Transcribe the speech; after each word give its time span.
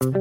Bonjour 0.00 0.14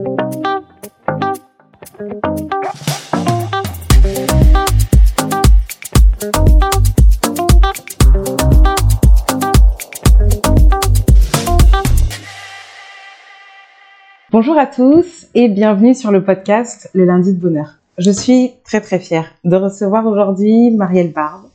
à 14.58 14.66
tous 14.66 15.28
et 15.36 15.48
bienvenue 15.48 15.94
sur 15.94 16.09
le 16.09 16.23
podcast 16.23 16.89
Le 16.94 17.05
lundi 17.05 17.34
de 17.34 17.39
bonheur. 17.39 17.75
Je 18.00 18.09
suis 18.09 18.54
très 18.64 18.82
très 18.82 18.98
fière 18.98 19.32
de 19.44 19.57
recevoir 19.57 20.07
aujourd'hui 20.07 20.71
Marielle 20.71 21.14
Barbe. 21.14 21.50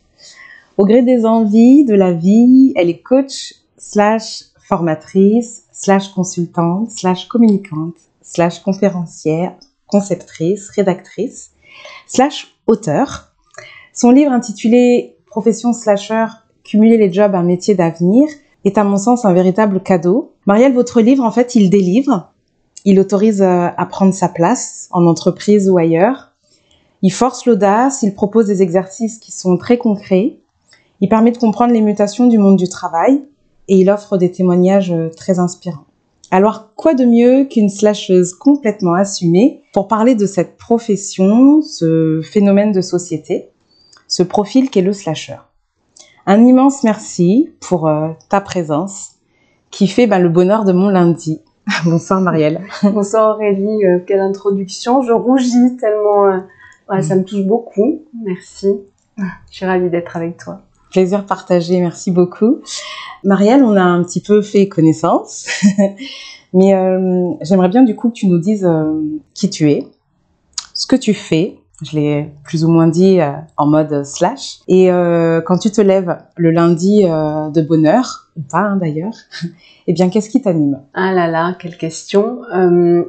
Au 0.78 0.86
gré 0.86 1.02
des 1.02 1.26
envies 1.26 1.84
de 1.84 1.94
la 1.96 2.12
vie, 2.12 2.72
elle 2.76 2.88
est 2.88 3.02
coach 3.02 3.54
slash 3.78 4.44
formatrice 4.60 5.64
slash 5.72 6.10
consultante 6.10 6.92
slash 6.92 7.26
communicante 7.26 7.96
slash 8.32 8.60
conférencière, 8.60 9.54
conceptrice, 9.86 10.70
rédactrice 10.70 11.50
slash 12.06 12.54
auteur. 12.66 13.32
Son 13.92 14.10
livre 14.10 14.32
intitulé 14.32 15.16
Profession 15.26 15.72
slasher, 15.72 16.26
cumuler 16.62 16.98
les 16.98 17.12
jobs, 17.12 17.34
un 17.34 17.42
métier 17.42 17.74
d'avenir 17.74 18.28
est 18.64 18.76
à 18.76 18.84
mon 18.84 18.98
sens 18.98 19.24
un 19.24 19.32
véritable 19.32 19.82
cadeau. 19.82 20.34
Marielle, 20.46 20.74
votre 20.74 21.00
livre, 21.00 21.24
en 21.24 21.32
fait, 21.32 21.54
il 21.54 21.70
délivre 21.70 22.32
il 22.84 22.98
autorise 22.98 23.42
euh, 23.42 23.68
à 23.76 23.86
prendre 23.86 24.14
sa 24.14 24.28
place 24.28 24.88
en 24.90 25.06
entreprise 25.06 25.70
ou 25.70 25.78
ailleurs. 25.78 26.32
Il 27.02 27.12
force 27.12 27.46
l'audace, 27.46 28.02
il 28.02 28.14
propose 28.14 28.46
des 28.46 28.62
exercices 28.62 29.18
qui 29.18 29.32
sont 29.32 29.56
très 29.56 29.78
concrets. 29.78 30.38
Il 31.00 31.08
permet 31.08 31.32
de 31.32 31.38
comprendre 31.38 31.72
les 31.72 31.80
mutations 31.80 32.26
du 32.26 32.38
monde 32.38 32.56
du 32.56 32.68
travail 32.68 33.24
et 33.68 33.76
il 33.76 33.90
offre 33.90 34.16
des 34.16 34.30
témoignages 34.30 34.92
euh, 34.92 35.10
très 35.10 35.38
inspirants. 35.38 35.86
Alors, 36.34 36.74
quoi 36.76 36.94
de 36.94 37.04
mieux 37.04 37.44
qu'une 37.44 37.68
slasheuse 37.68 38.32
complètement 38.32 38.94
assumée 38.94 39.64
pour 39.74 39.86
parler 39.86 40.14
de 40.14 40.24
cette 40.24 40.56
profession, 40.56 41.60
ce 41.60 42.22
phénomène 42.22 42.72
de 42.72 42.80
société, 42.80 43.50
ce 44.08 44.22
profil 44.22 44.70
qu'est 44.70 44.80
le 44.80 44.94
slasher? 44.94 45.36
Un 46.24 46.42
immense 46.46 46.84
merci 46.84 47.50
pour 47.60 47.86
euh, 47.86 48.08
ta 48.30 48.40
présence 48.40 49.16
qui 49.70 49.86
fait 49.86 50.06
bah, 50.06 50.18
le 50.18 50.30
bonheur 50.30 50.64
de 50.64 50.72
mon 50.72 50.88
lundi. 50.88 51.42
Bonsoir 51.84 52.22
Marielle. 52.22 52.62
Bonsoir 52.82 53.34
Aurélie, 53.36 53.84
euh, 53.84 53.98
quelle 53.98 54.20
introduction. 54.20 55.02
Je 55.02 55.12
rougis 55.12 55.76
tellement, 55.78 56.28
euh, 56.28 57.02
ça 57.02 57.14
me 57.14 57.24
touche 57.24 57.44
beaucoup. 57.44 58.06
Merci. 58.24 58.80
Je 59.18 59.24
suis 59.50 59.66
ravie 59.66 59.90
d'être 59.90 60.16
avec 60.16 60.38
toi. 60.38 60.62
Plaisir 60.92 61.26
partagé, 61.26 61.80
merci 61.80 62.10
beaucoup. 62.10 62.60
Marielle, 63.24 63.64
on 63.64 63.76
a 63.76 63.82
un 63.82 64.02
petit 64.04 64.20
peu 64.20 64.42
fait 64.42 64.68
connaissance, 64.68 65.48
mais 66.52 66.74
euh, 66.74 67.32
j'aimerais 67.40 67.68
bien 67.68 67.82
du 67.82 67.96
coup 67.96 68.10
que 68.10 68.14
tu 68.14 68.26
nous 68.26 68.38
dises 68.38 68.68
qui 69.34 69.48
tu 69.48 69.70
es, 69.70 69.86
ce 70.74 70.86
que 70.86 70.96
tu 70.96 71.14
fais, 71.14 71.58
je 71.82 71.96
l'ai 71.96 72.28
plus 72.44 72.64
ou 72.64 72.68
moins 72.68 72.88
dit 72.88 73.20
en 73.56 73.66
mode 73.66 74.04
slash. 74.04 74.60
Et 74.68 74.88
quand 75.46 75.58
tu 75.58 75.70
te 75.70 75.80
lèves 75.80 76.18
le 76.36 76.50
lundi 76.50 77.02
de 77.02 77.62
bonheur, 77.62 78.22
ou 78.36 78.42
pas 78.42 78.60
hein, 78.60 78.76
d'ailleurs, 78.76 79.14
eh 79.86 79.92
bien, 79.92 80.08
qu'est-ce 80.08 80.30
qui 80.30 80.42
t'anime? 80.42 80.80
Ah 80.94 81.12
là 81.12 81.28
là, 81.28 81.56
quelle 81.58 81.76
question 81.76 82.42
euh, 82.54 83.04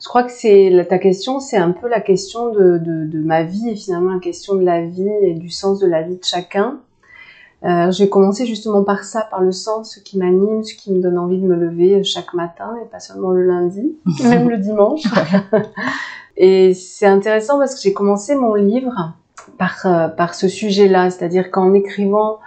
Je 0.00 0.08
crois 0.08 0.22
que 0.22 0.32
c'est 0.32 0.86
ta 0.88 0.98
question, 0.98 1.40
c'est 1.40 1.56
un 1.56 1.72
peu 1.72 1.88
la 1.88 2.00
question 2.00 2.52
de, 2.52 2.78
de, 2.78 3.18
ma 3.20 3.42
vie 3.42 3.70
et 3.70 3.76
finalement 3.76 4.12
la 4.12 4.20
question 4.20 4.54
de 4.54 4.64
la 4.64 4.82
vie 4.82 5.08
et 5.22 5.34
du 5.34 5.50
sens 5.50 5.78
de 5.78 5.86
la 5.86 6.02
vie 6.02 6.16
de 6.16 6.24
chacun. 6.24 6.80
Euh, 7.66 7.90
j'ai 7.90 8.08
commencé 8.08 8.46
justement 8.46 8.84
par 8.84 9.02
ça, 9.02 9.26
par 9.28 9.40
le 9.40 9.50
sens, 9.50 9.94
ce 9.94 10.00
qui 10.00 10.18
m'anime, 10.18 10.62
ce 10.62 10.74
qui 10.74 10.92
me 10.92 11.00
donne 11.00 11.18
envie 11.18 11.38
de 11.38 11.46
me 11.46 11.56
lever 11.56 12.04
chaque 12.04 12.32
matin 12.32 12.74
et 12.80 12.88
pas 12.88 13.00
seulement 13.00 13.30
le 13.30 13.44
lundi, 13.44 13.96
même 14.24 14.48
le 14.48 14.58
dimanche. 14.58 15.02
et 16.36 16.74
c'est 16.74 17.06
intéressant 17.06 17.58
parce 17.58 17.74
que 17.74 17.80
j'ai 17.80 17.92
commencé 17.92 18.36
mon 18.36 18.54
livre 18.54 19.14
par, 19.58 19.80
euh, 19.84 20.08
par 20.08 20.34
ce 20.34 20.48
sujet-là, 20.48 21.10
c'est-à-dire 21.10 21.50
qu'en 21.50 21.74
écrivant 21.74 22.38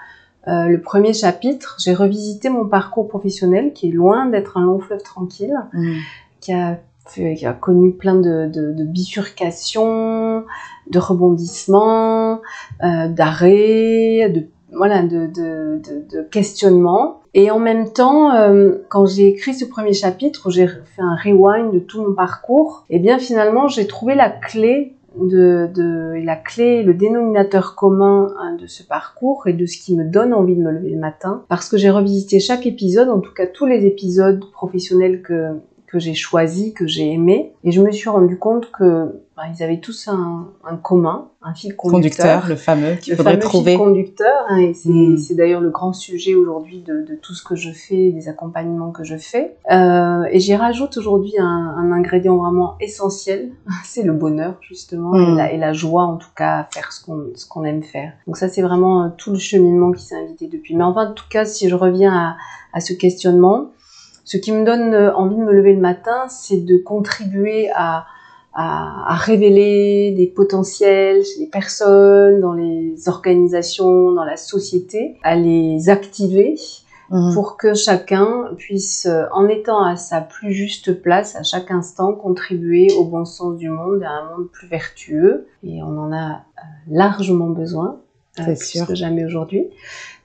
euh, 0.47 0.67
le 0.67 0.79
premier 0.79 1.13
chapitre, 1.13 1.75
j'ai 1.83 1.93
revisité 1.93 2.49
mon 2.49 2.65
parcours 2.65 3.07
professionnel 3.07 3.73
qui 3.73 3.89
est 3.89 3.91
loin 3.91 4.25
d'être 4.25 4.57
un 4.57 4.63
long 4.63 4.79
fleuve 4.79 5.03
tranquille, 5.03 5.55
mm. 5.73 5.93
qui, 6.39 6.53
a, 6.53 6.79
qui, 7.13 7.45
a, 7.45 7.53
connu 7.53 7.91
plein 7.91 8.15
de, 8.15 8.47
de, 8.47 8.71
de 8.71 8.83
bifurcations, 8.85 10.45
de 10.89 10.99
rebondissements, 10.99 12.39
euh, 12.83 13.09
d'arrêts, 13.09 14.29
de 14.29 14.47
voilà, 14.71 15.03
de, 15.03 15.27
de, 15.27 15.81
de, 16.11 16.21
questionnements. 16.23 17.21
Et 17.33 17.51
en 17.51 17.59
même 17.59 17.91
temps, 17.91 18.33
euh, 18.33 18.73
quand 18.89 19.05
j'ai 19.05 19.27
écrit 19.27 19.53
ce 19.53 19.65
premier 19.65 19.93
chapitre, 19.93 20.47
où 20.47 20.51
j'ai 20.51 20.67
fait 20.67 21.01
un 21.01 21.15
rewind 21.15 21.73
de 21.73 21.79
tout 21.79 22.01
mon 22.01 22.13
parcours, 22.13 22.85
et 22.89 22.97
eh 22.97 22.99
bien 22.99 23.19
finalement, 23.19 23.67
j'ai 23.67 23.87
trouvé 23.87 24.15
la 24.15 24.29
clé 24.29 24.95
de, 25.17 25.69
de 25.73 26.23
la 26.23 26.35
clé, 26.35 26.83
le 26.83 26.93
dénominateur 26.93 27.75
commun 27.75 28.33
hein, 28.39 28.55
de 28.59 28.67
ce 28.67 28.83
parcours 28.83 29.47
et 29.47 29.53
de 29.53 29.65
ce 29.65 29.77
qui 29.77 29.95
me 29.95 30.03
donne 30.03 30.33
envie 30.33 30.55
de 30.55 30.61
me 30.61 30.71
lever 30.71 30.91
le 30.91 30.99
matin, 30.99 31.43
parce 31.49 31.69
que 31.69 31.77
j'ai 31.77 31.89
revisité 31.89 32.39
chaque 32.39 32.65
épisode, 32.65 33.09
en 33.09 33.19
tout 33.19 33.33
cas 33.33 33.47
tous 33.47 33.65
les 33.65 33.85
épisodes 33.85 34.43
professionnels 34.51 35.21
que, 35.21 35.59
que 35.89 35.97
j'ai 35.97 36.13
choisis, 36.13 36.73
que 36.73 36.85
j'ai 36.85 37.11
aimés, 37.11 37.53
et 37.63 37.71
je 37.71 37.81
me 37.81 37.91
suis 37.91 38.09
rendu 38.09 38.37
compte 38.37 38.69
que 38.71 39.23
bah, 39.35 39.43
ils 39.51 39.63
avaient 39.63 39.79
tous 39.79 40.07
un, 40.07 40.49
un, 40.63 40.75
commun, 40.75 41.29
un 41.41 41.55
fil 41.55 41.75
conducteur, 41.75 42.47
le 42.47 42.55
fameux 42.55 42.93
qu'il 42.95 43.15
faudrait 43.15 43.31
fameux 43.31 43.41
trouver. 43.41 43.71
Fil 43.71 43.79
conducteur, 43.79 44.45
hein, 44.49 44.57
et 44.57 44.73
mm. 44.85 45.17
c'est 45.17 45.33
d'ailleurs 45.33 45.61
le 45.61 45.71
grand 45.71 45.93
sujet 45.93 46.35
aujourd'hui 46.35 46.81
de, 46.81 47.01
de, 47.01 47.15
tout 47.15 47.33
ce 47.33 47.43
que 47.43 47.55
je 47.55 47.71
fais, 47.71 48.11
des 48.11 48.29
accompagnements 48.29 48.91
que 48.91 49.03
je 49.03 49.17
fais. 49.17 49.55
Euh, 49.71 50.25
et 50.29 50.39
j'y 50.39 50.55
rajoute 50.55 50.95
aujourd'hui 50.97 51.33
un, 51.39 51.45
un, 51.45 51.91
ingrédient 51.91 52.37
vraiment 52.37 52.75
essentiel, 52.79 53.51
c'est 53.83 54.03
le 54.03 54.13
bonheur 54.13 54.57
justement 54.61 55.15
et, 55.15 55.31
mm. 55.31 55.37
la, 55.37 55.53
et, 55.53 55.57
la, 55.57 55.73
joie 55.73 56.03
en 56.03 56.17
tout 56.17 56.31
cas 56.35 56.59
à 56.59 56.67
faire 56.71 56.91
ce 56.91 57.03
qu'on 57.03 57.29
ce 57.33 57.47
qu'on 57.47 57.63
aime 57.63 57.81
faire. 57.81 58.13
Donc 58.27 58.37
ça 58.37 58.47
c'est 58.47 58.61
vraiment 58.61 59.05
euh, 59.05 59.07
tout 59.17 59.31
le 59.31 59.39
cheminement 59.39 59.91
qui 59.91 60.03
s'est 60.03 60.15
invité 60.15 60.47
depuis. 60.47 60.75
Mais 60.75 60.83
enfin 60.83 61.09
en 61.09 61.13
tout 61.13 61.29
cas 61.29 61.45
si 61.45 61.67
je 61.67 61.75
reviens 61.75 62.13
à, 62.13 62.35
à 62.73 62.79
ce 62.79 62.93
questionnement, 62.93 63.71
ce 64.29 64.37
qui 64.37 64.51
me 64.51 64.63
donne 64.63 64.93
euh, 64.93 65.11
envie 65.15 65.37
de 65.37 65.41
me 65.41 65.51
lever 65.51 65.73
le 65.73 65.81
matin, 65.81 66.27
c'est 66.29 66.63
de 66.63 66.77
contribuer 66.77 67.71
à, 67.73 68.05
à, 68.53 69.11
à, 69.11 69.15
révéler 69.15 70.13
des 70.15 70.27
potentiels 70.27 71.23
chez 71.25 71.39
les 71.39 71.47
personnes, 71.47 72.39
dans 72.39 72.53
les 72.53 73.09
organisations, 73.09 74.11
dans 74.11 74.23
la 74.23 74.37
société, 74.37 75.17
à 75.23 75.35
les 75.35 75.89
activer 75.89 76.59
mhm. 77.09 77.33
pour 77.33 77.57
que 77.57 77.73
chacun 77.73 78.51
puisse, 78.55 79.07
euh, 79.07 79.25
en 79.33 79.47
étant 79.47 79.83
à 79.83 79.95
sa 79.95 80.21
plus 80.21 80.53
juste 80.53 81.01
place 81.01 81.35
à 81.35 81.41
chaque 81.41 81.71
instant, 81.71 82.13
contribuer 82.13 82.89
au 82.99 83.05
bon 83.05 83.25
sens 83.25 83.57
du 83.57 83.69
monde, 83.71 84.03
à 84.03 84.11
un 84.11 84.29
monde 84.29 84.49
plus 84.51 84.67
vertueux. 84.67 85.47
Et 85.63 85.81
on 85.81 85.97
en 85.97 86.11
a 86.13 86.33
euh, 86.33 86.61
largement 86.87 87.49
besoin. 87.49 87.99
C'est 88.45 88.55
sûr. 88.55 88.87
que 88.87 88.95
jamais 88.95 89.25
aujourd'hui. 89.25 89.67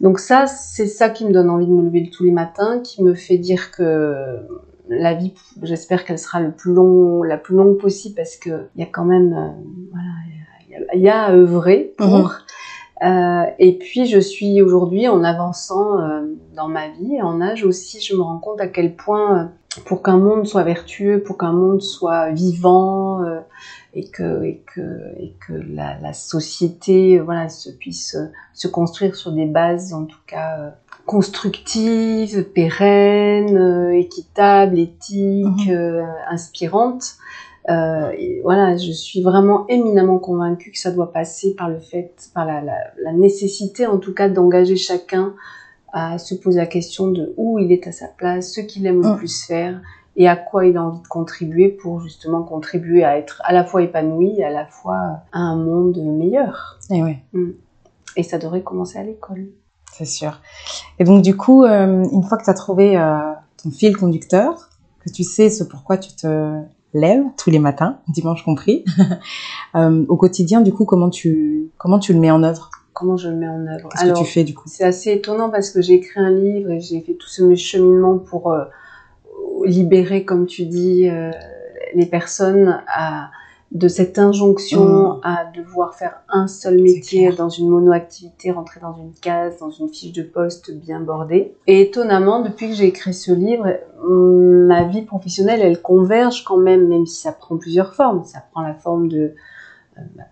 Donc 0.00 0.18
ça, 0.18 0.46
c'est 0.46 0.86
ça 0.86 1.08
qui 1.08 1.24
me 1.24 1.32
donne 1.32 1.50
envie 1.50 1.66
de 1.66 1.72
me 1.72 1.82
lever 1.82 2.10
tous 2.10 2.24
les 2.24 2.30
matins, 2.30 2.80
qui 2.80 3.02
me 3.02 3.14
fait 3.14 3.38
dire 3.38 3.70
que 3.70 4.40
la 4.88 5.14
vie, 5.14 5.32
j'espère 5.62 6.04
qu'elle 6.04 6.18
sera 6.18 6.40
le 6.40 6.52
plus 6.52 6.72
long, 6.72 7.22
la 7.22 7.38
plus 7.38 7.56
longue 7.56 7.78
possible 7.78 8.16
parce 8.16 8.36
que 8.36 8.68
il 8.74 8.80
y 8.80 8.84
a 8.84 8.88
quand 8.90 9.04
même, 9.04 9.32
euh, 9.32 9.48
voilà, 9.90 10.88
il 10.94 11.00
y, 11.00 11.08
a 11.08 11.22
à 11.22 11.32
œuvrer 11.32 11.94
pour. 11.96 12.08
Mhm. 12.08 12.30
Euh, 13.02 13.44
et 13.58 13.76
puis 13.76 14.06
je 14.06 14.18
suis 14.18 14.62
aujourd'hui 14.62 15.08
en 15.08 15.24
avançant 15.24 15.98
euh, 15.98 16.22
dans 16.54 16.68
ma 16.68 16.88
vie, 16.88 17.20
en 17.20 17.40
âge 17.40 17.64
aussi, 17.64 18.00
je 18.00 18.14
me 18.14 18.22
rends 18.22 18.38
compte 18.38 18.60
à 18.60 18.68
quel 18.68 18.94
point 18.94 19.38
euh, 19.38 19.44
pour 19.84 20.02
qu'un 20.02 20.16
monde 20.16 20.46
soit 20.46 20.62
vertueux, 20.62 21.20
pour 21.22 21.36
qu'un 21.36 21.52
monde 21.52 21.82
soit 21.82 22.30
vivant 22.30 23.20
et 23.94 24.08
que 24.08 24.42
et 24.42 24.62
que 24.74 24.80
et 25.18 25.34
que 25.46 25.52
la, 25.52 25.98
la 26.00 26.12
société 26.12 27.18
voilà 27.20 27.48
se 27.48 27.70
puisse 27.70 28.16
se 28.52 28.68
construire 28.68 29.14
sur 29.16 29.32
des 29.32 29.46
bases 29.46 29.92
en 29.92 30.04
tout 30.04 30.18
cas 30.26 30.58
euh, 30.58 30.70
éthique, 34.78 35.66
mhm. 35.66 35.70
euh, 35.70 36.02
inspirante. 36.30 37.16
Euh, 37.70 38.10
et 38.18 38.40
voilà, 38.42 38.76
je 38.76 38.92
suis 38.92 39.22
vraiment 39.22 39.66
éminemment 39.68 40.18
convaincue 40.18 40.70
que 40.70 40.78
ça 40.78 40.90
doit 40.90 41.12
passer 41.12 41.54
par 41.54 41.70
le 41.70 41.78
fait, 41.78 42.12
par 42.34 42.44
la, 42.44 42.60
la, 42.60 42.76
la 43.02 43.12
nécessité 43.12 43.86
en 43.86 43.98
tout 43.98 44.12
cas 44.12 44.28
d'engager 44.28 44.76
chacun 44.76 45.34
à 45.92 46.18
se 46.18 46.34
poser 46.34 46.58
la 46.58 46.66
question 46.66 47.10
de 47.10 47.32
où 47.36 47.58
il 47.58 47.70
est 47.72 47.86
à 47.86 47.92
sa 47.92 48.08
place, 48.08 48.52
ce 48.52 48.60
qu'il 48.60 48.86
aime 48.86 49.00
le 49.00 49.10
mhm. 49.10 49.16
plus 49.16 49.44
faire 49.44 49.80
et 50.16 50.28
à 50.28 50.36
quoi 50.36 50.66
il 50.66 50.76
a 50.76 50.82
envie 50.82 51.02
de 51.02 51.08
contribuer 51.08 51.68
pour 51.68 52.00
justement 52.00 52.42
contribuer 52.42 53.04
à 53.04 53.18
être 53.18 53.42
à 53.44 53.52
la 53.52 53.64
fois 53.64 53.82
épanoui 53.82 54.38
et 54.38 54.44
à 54.44 54.50
la 54.50 54.66
fois 54.66 55.22
à 55.32 55.40
un 55.40 55.56
monde 55.56 55.98
meilleur. 55.98 56.78
Et 56.90 57.02
oui. 57.02 57.16
Mm. 57.32 57.50
Et 58.16 58.22
ça 58.22 58.38
devrait 58.38 58.62
commencer 58.62 58.98
à 58.98 59.02
l'école 59.02 59.48
c'est 59.96 60.04
sûr. 60.04 60.40
Et 60.98 61.04
donc, 61.04 61.22
du 61.22 61.36
coup, 61.36 61.64
euh, 61.64 62.04
une 62.10 62.22
fois 62.24 62.36
que 62.36 62.44
tu 62.44 62.50
as 62.50 62.54
trouvé 62.54 62.98
euh, 62.98 63.32
ton 63.62 63.70
fil 63.70 63.96
conducteur, 63.96 64.68
que 65.04 65.10
tu 65.10 65.22
sais 65.22 65.50
ce 65.50 65.62
pourquoi 65.62 65.98
tu 65.98 66.12
te 66.14 66.62
lèves 66.94 67.22
tous 67.36 67.50
les 67.50 67.60
matins, 67.60 67.98
dimanche 68.08 68.44
compris, 68.44 68.84
euh, 69.76 70.04
au 70.08 70.16
quotidien, 70.16 70.62
du 70.62 70.72
coup, 70.72 70.84
comment 70.84 71.10
tu, 71.10 71.70
comment 71.78 72.00
tu 72.00 72.12
le 72.12 72.18
mets 72.18 72.30
en 72.30 72.42
œuvre? 72.42 72.70
Comment 72.92 73.16
je 73.16 73.28
le 73.28 73.36
mets 73.36 73.48
en 73.48 73.66
œuvre? 73.66 73.88
Qu'est-ce 73.90 74.12
que 74.12 74.18
tu 74.18 74.24
fais, 74.24 74.44
du 74.44 74.54
coup? 74.54 74.64
C'est 74.66 74.84
assez 74.84 75.12
étonnant 75.12 75.50
parce 75.50 75.70
que 75.70 75.80
j'ai 75.80 75.94
écrit 75.94 76.20
un 76.20 76.30
livre 76.30 76.70
et 76.70 76.80
j'ai 76.80 77.00
fait 77.00 77.14
tout 77.14 77.28
ce 77.28 77.54
cheminement 77.54 78.18
pour 78.18 78.52
libérer, 79.64 80.24
comme 80.24 80.46
tu 80.46 80.64
dis, 80.66 81.08
les 81.94 82.06
personnes 82.06 82.82
à 82.88 83.30
de 83.74 83.88
cette 83.88 84.18
injonction 84.18 85.14
mm. 85.14 85.20
à 85.24 85.44
devoir 85.54 85.94
faire 85.94 86.22
un 86.28 86.46
seul 86.46 86.80
métier 86.80 87.32
dans 87.32 87.48
une 87.48 87.68
monoactivité, 87.68 88.52
rentrer 88.52 88.80
dans 88.80 88.94
une 88.94 89.12
case, 89.12 89.58
dans 89.58 89.70
une 89.70 89.88
fiche 89.88 90.12
de 90.12 90.22
poste 90.22 90.72
bien 90.72 91.00
bordée. 91.00 91.54
Et 91.66 91.80
étonnamment, 91.82 92.40
depuis 92.40 92.68
que 92.68 92.74
j'ai 92.74 92.86
écrit 92.86 93.12
ce 93.12 93.32
livre, 93.32 93.66
ma 94.08 94.84
vie 94.84 95.02
professionnelle, 95.02 95.60
elle 95.60 95.82
converge 95.82 96.44
quand 96.44 96.56
même, 96.56 96.88
même 96.88 97.06
si 97.06 97.20
ça 97.20 97.32
prend 97.32 97.56
plusieurs 97.56 97.94
formes. 97.94 98.24
Ça 98.24 98.44
prend 98.52 98.62
la 98.62 98.74
forme 98.74 99.08
de 99.08 99.18
euh, 99.18 99.34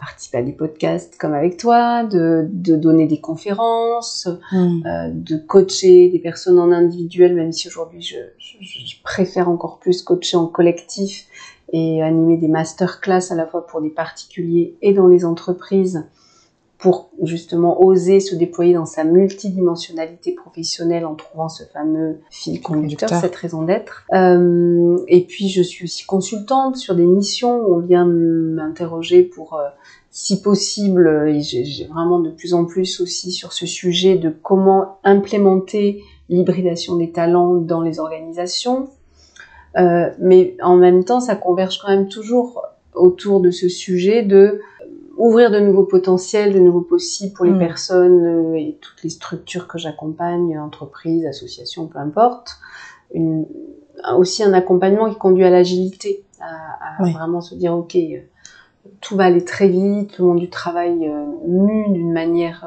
participer 0.01 0.39
à 0.39 0.43
des 0.43 0.53
podcasts 0.53 1.17
comme 1.19 1.35
avec 1.35 1.57
toi, 1.57 2.05
de, 2.05 2.47
de 2.51 2.77
donner 2.77 3.07
des 3.07 3.21
conférences, 3.21 4.29
mm. 4.51 4.87
euh, 4.87 5.11
de 5.13 5.37
coacher 5.37 6.09
des 6.09 6.19
personnes 6.19 6.59
en 6.59 6.73
individuel, 6.73 7.35
même 7.35 7.53
si 7.53 7.69
aujourd'hui 7.69 8.03
je, 8.03 8.17
je, 8.39 8.57
je, 8.61 9.03
préfère 9.03 9.49
encore 9.49 9.79
plus 9.79 10.03
coacher 10.03 10.37
en 10.37 10.47
collectif 10.47 11.27
et 11.73 12.03
animer 12.03 12.37
des 12.37 12.49
masterclass 12.49 13.31
à 13.31 13.35
la 13.35 13.47
fois 13.47 13.67
pour 13.67 13.81
des 13.81 13.91
particuliers 13.91 14.77
et 14.83 14.93
dans 14.93 15.09
les 15.09 15.25
entreprises 15.25 16.05
pour 16.83 17.11
justement 17.23 17.81
oser 17.81 18.19
se 18.19 18.35
déployer 18.35 18.75
dans 18.75 18.87
sa 18.87 19.05
multidimensionnalité 19.05 20.33
professionnelle 20.33 21.07
en 21.07 21.15
trouvant 21.15 21.49
ce 21.49 21.63
fameux 21.63 22.19
fil 22.29 22.61
conducteur, 22.61 23.09
cette 23.09 23.37
raison 23.37 23.63
d'être. 23.63 24.05
Euh, 24.13 24.99
et 25.07 25.21
puis 25.21 25.49
je 25.49 25.63
suis 25.63 25.85
aussi 25.85 26.05
consultante 26.05 26.77
sur 26.77 26.97
des 26.97 27.07
missions. 27.07 27.61
Où 27.63 27.77
on 27.77 27.79
vient 27.79 28.05
m'interroger 28.05 29.23
pour, 29.23 29.55
euh, 29.55 29.69
si 30.11 30.43
possible, 30.43 31.29
et 31.29 31.41
j'ai 31.41 31.85
vraiment 31.85 32.19
de 32.19 32.31
plus 32.31 32.53
en 32.53 32.65
plus 32.65 33.01
aussi 33.01 33.31
sur 33.31 33.53
ce 33.53 33.65
sujet 33.65 34.17
de 34.17 34.35
comment 34.43 34.99
implémenter 35.05 36.03
l'hybridation 36.29 36.97
des 36.97 37.13
talents 37.13 37.55
dans 37.55 37.81
les 37.81 38.01
organisations, 38.01 38.89
euh, 39.79 40.11
mais 40.19 40.57
en 40.61 40.77
même 40.77 41.05
temps, 41.05 41.21
ça 41.21 41.37
converge 41.37 41.79
quand 41.79 41.89
même 41.89 42.09
toujours 42.09 42.67
autour 42.95 43.41
de 43.41 43.53
ce 43.53 43.69
sujet 43.69 44.23
de 44.23 44.61
ouvrir 45.23 45.51
de 45.51 45.61
nouveaux 45.61 45.85
potentiels, 45.85 46.53
de 46.53 46.59
nouveaux 46.59 46.83
possibles 46.83 47.33
pour 47.35 47.45
les 47.45 47.53
mm. 47.53 47.59
personnes 47.59 48.27
euh, 48.27 48.55
et 48.57 48.79
toutes 48.81 49.03
les 49.03 49.11
structures 49.11 49.69
que 49.69 49.79
j'accompagne, 49.79 50.59
entreprises, 50.59 51.27
associations, 51.27 51.87
peu 51.87 51.99
importe. 51.99 52.59
Une, 53.15 53.47
aussi 54.17 54.43
un 54.43 54.53
accompagnement 54.53 55.11
qui 55.11 55.19
conduit 55.19 55.45
à 55.45 55.51
l'agilité, 55.51 56.25
à, 56.41 57.03
à 57.03 57.11
vraiment 57.11 57.41
se 57.41 57.55
dire 57.55 57.75
ok, 57.75 57.97
tout 59.01 59.17
va 59.17 59.25
aller 59.25 59.45
très 59.45 59.69
vite, 59.69 60.19
le 60.19 60.25
monde 60.25 60.41
du 60.41 60.51
travail 60.51 61.09
mue 61.47 61.91
d'une 61.91 62.13
manière 62.13 62.67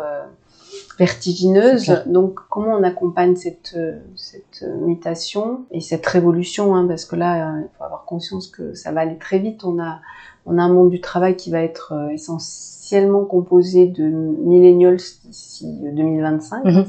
vertigineuse. 0.97 2.03
Donc, 2.05 2.39
comment 2.49 2.75
on 2.75 2.83
accompagne 2.83 3.35
cette, 3.35 3.77
cette 4.15 4.65
mutation 4.81 5.65
et 5.71 5.81
cette 5.81 6.05
révolution 6.05 6.75
hein, 6.75 6.87
Parce 6.87 7.05
que 7.05 7.15
là, 7.15 7.49
euh, 7.49 7.61
il 7.61 7.77
faut 7.77 7.83
avoir 7.83 8.05
conscience 8.05 8.47
que 8.47 8.73
ça 8.73 8.91
va 8.91 9.01
aller 9.01 9.17
très 9.17 9.39
vite. 9.39 9.63
On 9.63 9.79
a, 9.79 9.99
on 10.45 10.57
a 10.57 10.61
un 10.61 10.73
monde 10.73 10.89
du 10.89 11.01
travail 11.01 11.35
qui 11.35 11.51
va 11.51 11.61
être 11.61 11.93
euh, 11.93 12.09
essentiellement 12.09 13.25
composé 13.25 13.87
de 13.87 14.03
millennials 14.03 14.99
d'ici 15.25 15.65
2025. 15.93 16.65
Mhm. 16.65 16.85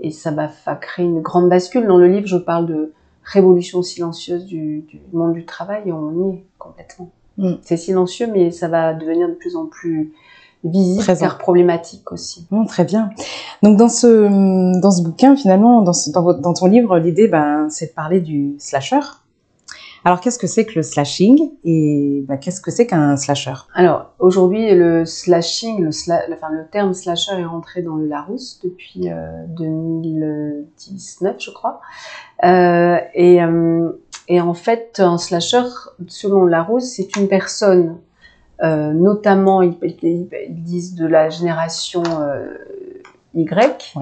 et 0.00 0.10
ça 0.10 0.30
va, 0.30 0.48
créer 0.76 1.06
une 1.06 1.20
grande 1.20 1.48
bascule. 1.48 1.86
Dans 1.86 1.98
le 1.98 2.08
livre, 2.08 2.26
je 2.26 2.36
parle 2.36 2.66
de 2.66 2.92
révolution 3.22 3.82
silencieuse 3.82 4.44
du, 4.44 4.80
du 4.80 5.00
monde 5.12 5.34
du 5.34 5.44
travail 5.44 5.82
et 5.86 5.92
on 5.92 6.32
y 6.32 6.34
est 6.36 6.44
complètement. 6.58 7.10
Mm. 7.38 7.54
C'est 7.62 7.76
silencieux, 7.76 8.28
mais 8.30 8.50
ça 8.50 8.68
va 8.68 8.94
devenir 8.94 9.28
de 9.28 9.34
plus 9.34 9.56
en 9.56 9.66
plus 9.66 10.12
visible, 10.64 11.16
car 11.18 11.38
problématique 11.38 12.12
aussi. 12.12 12.46
très 12.68 12.84
bien. 12.84 13.10
Donc 13.62 13.78
dans 13.78 13.88
ce 13.88 14.78
dans 14.80 14.90
ce 14.90 15.02
bouquin 15.02 15.36
finalement, 15.36 15.80
dans, 15.80 15.94
ce, 15.94 16.10
dans, 16.10 16.22
votre, 16.22 16.40
dans 16.40 16.52
ton 16.52 16.66
livre, 16.66 16.98
l'idée 16.98 17.28
ben 17.28 17.68
c'est 17.70 17.86
de 17.86 17.92
parler 17.92 18.20
du 18.20 18.56
slasher. 18.58 19.00
Alors 20.04 20.20
qu'est-ce 20.20 20.38
que 20.38 20.46
c'est 20.46 20.64
que 20.64 20.76
le 20.76 20.82
slashing 20.82 21.52
et 21.64 22.24
ben, 22.26 22.38
qu'est-ce 22.38 22.60
que 22.60 22.70
c'est 22.70 22.86
qu'un 22.86 23.16
slasher? 23.16 23.54
Alors 23.74 24.12
aujourd'hui 24.18 24.74
le 24.74 25.04
slashing, 25.04 25.82
le, 25.82 25.90
enfin, 26.32 26.50
le 26.50 26.66
terme 26.70 26.94
slasher 26.94 27.38
est 27.38 27.44
rentré 27.44 27.82
dans 27.82 27.96
le 27.96 28.06
Larousse 28.06 28.60
depuis 28.64 29.10
euh, 29.10 29.44
2019 29.48 31.36
je 31.38 31.50
crois. 31.50 31.80
Euh, 32.44 32.98
et, 33.14 33.42
euh, 33.42 33.90
et 34.28 34.40
en 34.40 34.54
fait 34.54 35.00
un 35.00 35.18
slasher 35.18 35.64
selon 36.08 36.46
Larousse 36.46 36.84
c'est 36.84 37.16
une 37.16 37.28
personne 37.28 37.98
euh, 38.62 38.92
notamment 38.92 39.62
ils, 39.62 39.76
disent 40.50 40.94
de 40.94 41.06
la 41.06 41.30
génération 41.30 42.02
euh, 42.20 42.58
Y, 43.34 43.94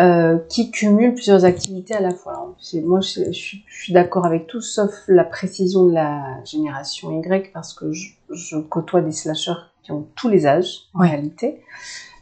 euh, 0.00 0.38
qui 0.48 0.70
cumule 0.70 1.14
plusieurs 1.14 1.44
activités 1.44 1.94
à 1.94 2.00
la 2.00 2.10
fois. 2.10 2.54
moi, 2.84 3.00
je, 3.00 3.30
suis, 3.30 3.64
d'accord 3.90 4.26
avec 4.26 4.46
tout, 4.46 4.60
sauf 4.60 4.90
la 5.08 5.24
précision 5.24 5.86
de 5.86 5.92
la 5.92 6.42
génération 6.44 7.10
Y, 7.20 7.52
parce 7.52 7.74
que 7.74 7.92
je, 7.92 8.58
côtoie 8.58 9.02
des 9.02 9.12
slashers 9.12 9.52
qui 9.82 9.92
ont 9.92 10.06
tous 10.16 10.28
les 10.28 10.46
âges, 10.46 10.88
en 10.94 11.00
réalité. 11.00 11.60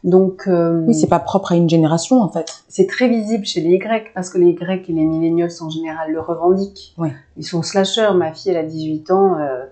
Donc, 0.05 0.49
oui, 0.49 0.95
c'est 0.95 1.07
pas 1.07 1.21
propre 1.21 1.53
à 1.53 1.57
une 1.57 1.71
génération 1.71 2.21
en 2.21 2.29
fait. 2.29 2.65
C'est 2.69 2.89
très 2.89 3.09
visible 3.09 3.47
chez 3.47 3.61
les 3.61 3.77
Y 3.77 4.13
parce 4.15 4.31
que 4.31 4.39
les 4.39 4.51
Y 4.51 4.91
et 4.91 4.93
les 4.93 5.05
millennials 5.05 5.53
en 5.61 5.71
général 5.71 6.11
le 6.11 6.21
revendiquent. 6.21 6.97
Ils 7.37 7.45
sont 7.45 7.63
slashers. 7.63 8.13
Ma 8.17 8.33
fille, 8.33 8.51
elle 8.51 8.57
a 8.57 8.65
18 8.65 9.11
ans. 9.13 9.39
Euh, 9.39 9.65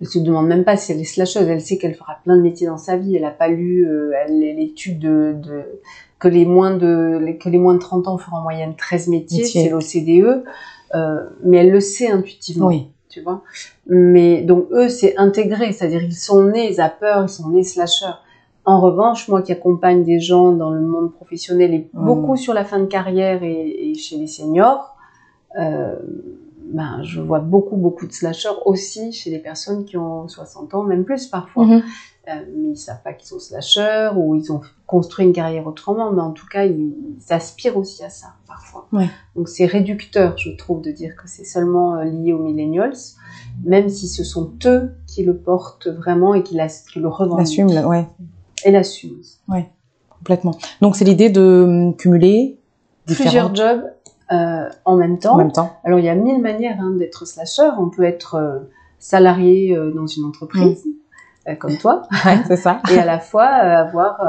elle 0.00 0.06
se 0.06 0.18
demande 0.18 0.46
même 0.46 0.64
pas 0.64 0.76
si 0.76 0.92
elle 0.92 1.00
est 1.00 1.04
slasheuse. 1.04 1.48
Elle 1.48 1.60
sait 1.60 1.78
qu'elle 1.78 1.94
fera 1.94 2.18
plein 2.24 2.36
de 2.36 2.42
métiers 2.42 2.66
dans 2.66 2.76
sa 2.76 2.96
vie. 2.96 3.16
Elle 3.16 3.24
a 3.24 3.30
pas 3.30 3.48
lu 3.48 3.86
euh, 3.86 4.12
l'étude 4.28 4.98
de, 4.98 5.34
de, 5.36 5.62
que 6.18 6.28
les 6.28 6.44
moins 6.44 6.76
de 6.76 7.36
que 7.40 7.48
les 7.48 7.58
moins 7.58 7.74
de 7.74 7.78
30 7.78 8.08
ans 8.08 8.18
feront 8.18 8.38
en 8.38 8.42
moyenne 8.42 8.74
13 8.76 9.08
métiers, 9.08 9.44
c'est 9.44 9.68
l'OCDE. 9.68 10.44
Euh, 10.94 11.20
mais 11.42 11.58
elle 11.58 11.70
le 11.70 11.80
sait 11.80 12.10
intuitivement. 12.10 12.68
Oui. 12.68 12.88
Tu 13.08 13.22
vois. 13.22 13.42
Mais 13.86 14.42
donc 14.42 14.66
eux, 14.72 14.88
c'est 14.88 15.16
intégré, 15.16 15.72
c'est-à-dire 15.72 16.02
ils 16.02 16.12
sont 16.12 16.42
nés 16.44 16.74
zappers, 16.74 17.22
ils 17.22 17.28
sont 17.28 17.48
nés 17.48 17.64
slasheurs. 17.64 18.22
En 18.66 18.80
revanche, 18.80 19.28
moi 19.28 19.42
qui 19.42 19.52
accompagne 19.52 20.04
des 20.04 20.18
gens 20.18 20.52
dans 20.52 20.70
le 20.70 20.80
monde 20.80 21.12
professionnel 21.12 21.72
et 21.72 21.88
mmh. 21.94 22.04
beaucoup 22.04 22.36
sur 22.36 22.52
la 22.52 22.64
fin 22.64 22.80
de 22.80 22.86
carrière 22.86 23.42
et, 23.42 23.90
et 23.90 23.94
chez 23.94 24.18
les 24.18 24.26
seniors, 24.26 24.96
euh, 25.58 25.94
ben, 26.72 27.02
je 27.02 27.20
vois 27.20 27.40
beaucoup, 27.40 27.76
beaucoup 27.76 28.06
de 28.06 28.12
slashers 28.12 28.48
aussi 28.64 29.12
chez 29.12 29.30
les 29.30 29.38
personnes 29.38 29.84
qui 29.84 29.96
ont 29.96 30.28
60 30.28 30.74
ans, 30.74 30.82
même 30.82 31.04
plus 31.04 31.26
parfois. 31.26 31.66
Mhm. 31.66 31.82
Euh, 32.28 32.32
mais 32.56 32.70
ils 32.70 32.76
savent 32.76 33.02
pas 33.04 33.12
qu'ils 33.12 33.28
sont 33.28 33.38
slashers 33.38 34.10
ou 34.16 34.34
ils 34.34 34.50
ont 34.50 34.60
construit 34.86 35.24
une 35.24 35.32
carrière 35.32 35.64
autrement, 35.68 36.10
mais 36.10 36.22
en 36.22 36.32
tout 36.32 36.46
cas, 36.46 36.64
ils, 36.64 36.92
aspirent 37.30 37.76
aussi 37.76 38.02
à 38.02 38.10
ça 38.10 38.34
parfois. 38.48 38.88
Donc 39.36 39.48
c'est 39.48 39.66
réducteur, 39.66 40.36
je 40.36 40.50
trouve, 40.50 40.82
de 40.82 40.90
dire 40.90 41.14
que 41.14 41.28
c'est 41.28 41.44
seulement 41.44 41.96
euh, 41.96 42.04
lié 42.04 42.32
aux 42.32 42.42
millennials, 42.42 42.96
même 43.64 43.88
si 43.88 44.08
ce 44.08 44.24
sont 44.24 44.52
eux 44.64 44.90
qui 45.06 45.22
le 45.24 45.36
portent 45.36 45.86
vraiment 45.86 46.34
et 46.34 46.42
qui, 46.42 46.56
le 46.56 47.08
revendiquent. 47.08 47.58
L'assument, 47.58 47.88
ouais. 47.88 48.08
Et 48.64 48.70
l'assument. 48.72 49.22
Ouais, 49.48 49.70
complètement. 50.10 50.56
Donc 50.80 50.96
c'est 50.96 51.04
l'idée 51.04 51.30
de 51.30 51.64
hum, 51.66 51.96
cumuler 51.96 52.58
plusieurs 53.06 53.54
jobs 53.54 53.84
euh, 54.32 54.68
en 54.84 54.96
même 54.96 55.18
temps. 55.18 55.38
Alors 55.84 56.00
il 56.00 56.04
y 56.04 56.08
a 56.08 56.14
mille 56.14 56.42
manières 56.42 56.78
hein, 56.80 56.92
d'être 56.98 57.26
slasher. 57.26 57.70
On 57.78 57.88
peut 57.88 58.02
être 58.02 58.34
euh, 58.34 58.58
salarié 58.98 59.76
euh, 59.76 59.92
dans 59.92 60.06
une 60.06 60.24
entreprise, 60.24 60.84
mm. 61.46 61.56
comme 61.56 61.76
toi, 61.76 62.02
c'est 62.48 62.56
ça. 62.56 62.80
et 62.90 62.98
à 62.98 63.04
la 63.04 63.20
fois 63.20 63.44
avoir 63.44 64.20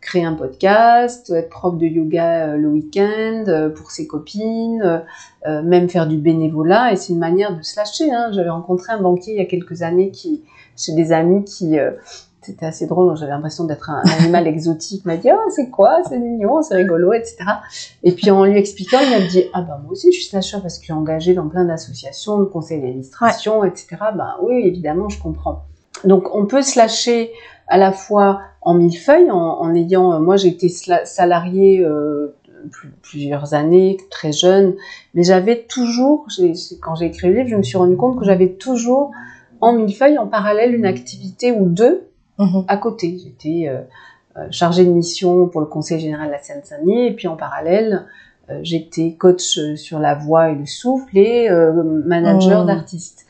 créé 0.00 0.24
un 0.24 0.34
podcast, 0.34 1.30
être 1.30 1.48
prof 1.48 1.76
de 1.76 1.86
yoga 1.86 2.56
le 2.56 2.68
week-end 2.68 3.70
pour 3.74 3.90
ses 3.90 4.06
copines, 4.06 5.02
même 5.44 5.88
faire 5.88 6.06
du 6.06 6.18
bénévolat. 6.18 6.92
Et 6.92 6.96
c'est 6.96 7.12
une 7.12 7.20
manière 7.20 7.56
de 7.56 7.62
slasher. 7.62 8.12
Hein. 8.12 8.30
J'avais 8.32 8.50
rencontré 8.50 8.92
un 8.92 9.00
banquier 9.00 9.32
il 9.34 9.38
y 9.38 9.42
a 9.42 9.46
quelques 9.46 9.82
années 9.82 10.10
qui, 10.10 10.42
chez 10.76 10.94
des 10.94 11.12
amis 11.12 11.44
qui 11.44 11.78
c'était 12.42 12.66
assez 12.66 12.86
drôle, 12.86 13.16
j'avais 13.16 13.30
l'impression 13.30 13.64
d'être 13.64 13.90
un, 13.90 14.02
animal 14.18 14.46
exotique. 14.48 15.02
Il 15.04 15.08
m'a 15.08 15.16
dit, 15.16 15.28
oh, 15.32 15.50
c'est 15.54 15.70
quoi, 15.70 16.02
c'est 16.08 16.18
mignon, 16.18 16.62
c'est 16.62 16.74
rigolo, 16.74 17.12
etc. 17.12 17.36
Et 18.02 18.12
puis 18.12 18.30
en 18.30 18.44
lui 18.44 18.58
expliquant, 18.58 18.98
il 19.00 19.10
m'a 19.10 19.26
dit, 19.26 19.44
ah 19.52 19.62
ben 19.62 19.78
moi 19.82 19.92
aussi 19.92 20.12
je 20.12 20.18
suis 20.18 20.28
slasher 20.28 20.58
parce 20.60 20.78
que 20.78 20.82
je 20.82 20.86
suis 20.86 20.92
engagée 20.92 21.34
dans 21.34 21.48
plein 21.48 21.64
d'associations, 21.64 22.40
de 22.40 22.44
conseils 22.44 22.80
d'administration, 22.80 23.64
etc. 23.64 23.96
Ben 24.16 24.34
oui, 24.42 24.62
évidemment, 24.64 25.08
je 25.08 25.20
comprends. 25.20 25.64
Donc 26.04 26.34
on 26.34 26.46
peut 26.46 26.62
slasher 26.62 27.30
à 27.68 27.78
la 27.78 27.92
fois 27.92 28.40
en 28.60 28.74
millefeuille, 28.74 29.30
en, 29.30 29.36
en 29.36 29.74
ayant, 29.74 30.20
moi 30.20 30.36
j'ai 30.36 30.48
été 30.48 30.68
salariée 30.68 31.80
euh, 31.80 32.36
plusieurs 33.02 33.54
années, 33.54 33.98
très 34.10 34.32
jeune, 34.32 34.74
mais 35.14 35.22
j'avais 35.22 35.64
toujours, 35.68 36.26
quand 36.80 36.96
j'ai 36.96 37.06
écrit 37.06 37.28
le 37.28 37.34
livre, 37.34 37.48
je 37.48 37.56
me 37.56 37.62
suis 37.62 37.78
rendu 37.78 37.96
compte 37.96 38.18
que 38.18 38.24
j'avais 38.24 38.50
toujours 38.54 39.12
en 39.60 39.72
millefeuille, 39.72 40.18
en 40.18 40.26
parallèle, 40.26 40.74
une 40.74 40.86
activité 40.86 41.52
ou 41.52 41.66
deux 41.66 42.08
Mhm. 42.38 42.64
à 42.68 42.76
côté. 42.76 43.18
J'étais 43.22 43.68
euh, 43.68 43.80
euh, 44.36 44.46
chargée 44.50 44.84
de 44.84 44.90
mission 44.90 45.48
pour 45.48 45.60
le 45.60 45.66
Conseil 45.66 46.00
général 46.00 46.28
de 46.28 46.32
la 46.32 46.42
Seine-Saint-Denis 46.42 47.06
et 47.06 47.12
puis 47.12 47.28
en 47.28 47.36
parallèle, 47.36 48.06
euh, 48.50 48.60
j'étais 48.62 49.12
coach 49.12 49.58
sur 49.76 49.98
la 49.98 50.14
voix 50.14 50.50
et 50.50 50.54
le 50.54 50.66
souffle 50.66 51.16
et 51.16 51.48
manager 52.04 52.62
mhm. 52.62 52.66
d'artistes. 52.66 53.26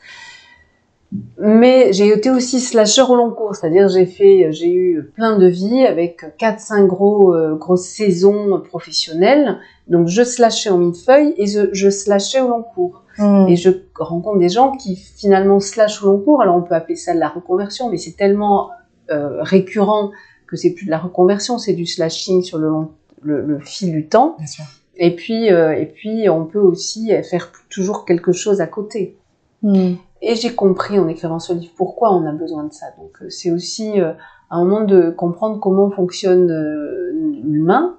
Mais 1.37 1.93
j'ai 1.93 2.07
été 2.07 2.31
aussi 2.31 2.59
slasher 2.59 3.03
au 3.03 3.15
long 3.15 3.29
cours, 3.29 3.55
c'est-à-dire 3.55 3.87
j'ai 3.87 4.05
fait, 4.05 4.51
j'ai 4.51 4.73
eu 4.73 5.11
plein 5.15 5.37
de 5.37 5.45
vies 5.45 5.85
avec 5.85 6.23
4-5 6.39 6.87
gros 6.87 7.35
euh, 7.35 7.55
grosses 7.55 7.87
saisons 7.87 8.59
professionnelles. 8.61 9.59
Donc 9.87 10.07
je 10.07 10.23
slashais 10.23 10.69
en 10.69 10.77
millefeuille 10.77 11.33
et 11.37 11.45
je, 11.45 11.69
je 11.71 11.89
slashais 11.89 12.41
au 12.41 12.47
long 12.47 12.63
cours. 12.63 13.03
Hmm. 13.17 13.45
Et 13.47 13.55
je 13.55 13.69
rencontre 13.95 14.39
des 14.39 14.49
gens 14.49 14.71
qui 14.71 14.95
finalement 14.95 15.59
slashent 15.59 16.01
au 16.03 16.07
long 16.07 16.19
cours. 16.19 16.41
Alors 16.41 16.55
on 16.55 16.61
peut 16.61 16.75
appeler 16.75 16.95
ça 16.95 17.13
de 17.13 17.19
la 17.19 17.29
reconversion, 17.29 17.89
mais 17.89 17.97
c'est 17.97 18.15
tellement 18.17 18.71
euh, 19.11 19.41
récurrent 19.41 20.11
que 20.47 20.55
c'est 20.55 20.71
plus 20.71 20.85
de 20.85 20.91
la 20.91 20.99
reconversion, 20.99 21.57
c'est 21.57 21.73
du 21.73 21.85
slashing 21.85 22.41
sur 22.43 22.57
le, 22.57 22.69
long, 22.69 22.91
le, 23.21 23.41
le 23.41 23.59
fil 23.59 23.91
du 23.91 24.07
temps. 24.07 24.35
Bien 24.37 24.47
sûr. 24.47 24.65
Et 24.95 25.15
puis, 25.15 25.51
euh, 25.51 25.75
et 25.75 25.87
puis, 25.87 26.29
on 26.29 26.45
peut 26.45 26.59
aussi 26.59 27.11
faire 27.23 27.51
toujours 27.69 28.05
quelque 28.05 28.31
chose 28.31 28.61
à 28.61 28.67
côté. 28.67 29.17
Hmm. 29.63 29.93
Et 30.21 30.35
j'ai 30.35 30.53
compris 30.53 30.99
en 30.99 31.07
écrivant 31.07 31.39
ce 31.39 31.51
livre 31.53 31.73
pourquoi 31.75 32.13
on 32.13 32.25
a 32.25 32.31
besoin 32.31 32.63
de 32.63 32.71
ça. 32.73 32.85
Donc, 32.97 33.11
euh, 33.21 33.29
c'est 33.29 33.51
aussi 33.51 33.99
euh, 33.99 34.13
un 34.51 34.63
moment 34.63 34.81
de 34.81 35.09
comprendre 35.09 35.59
comment 35.59 35.89
fonctionne 35.89 36.49
euh, 36.51 37.11
l'humain. 37.43 37.97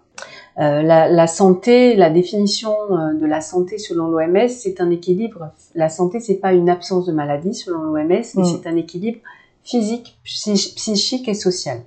Euh, 0.59 0.83
la, 0.83 1.09
la 1.09 1.27
santé, 1.27 1.97
la 1.97 2.11
définition 2.11 2.73
euh, 2.93 3.13
de 3.15 3.27
la 3.27 3.41
santé 3.41 3.77
selon 3.77 4.07
l'OMS, 4.07 4.49
c'est 4.49 4.81
un 4.81 4.91
équilibre. 4.91 5.51
La 5.75 5.89
santé, 5.89 6.21
c'est 6.21 6.37
pas 6.37 6.53
une 6.53 6.71
absence 6.71 7.07
de 7.07 7.13
maladie 7.13 7.55
selon 7.55 7.83
l'OMS, 7.83 8.07
mais 8.09 8.21
Mm. 8.21 8.45
c'est 8.45 8.67
un 8.69 8.77
équilibre 8.77 9.19
physique, 9.65 10.19
psy- 10.25 10.75
psychique 10.75 11.29
et 11.29 11.35
social. 11.35 11.81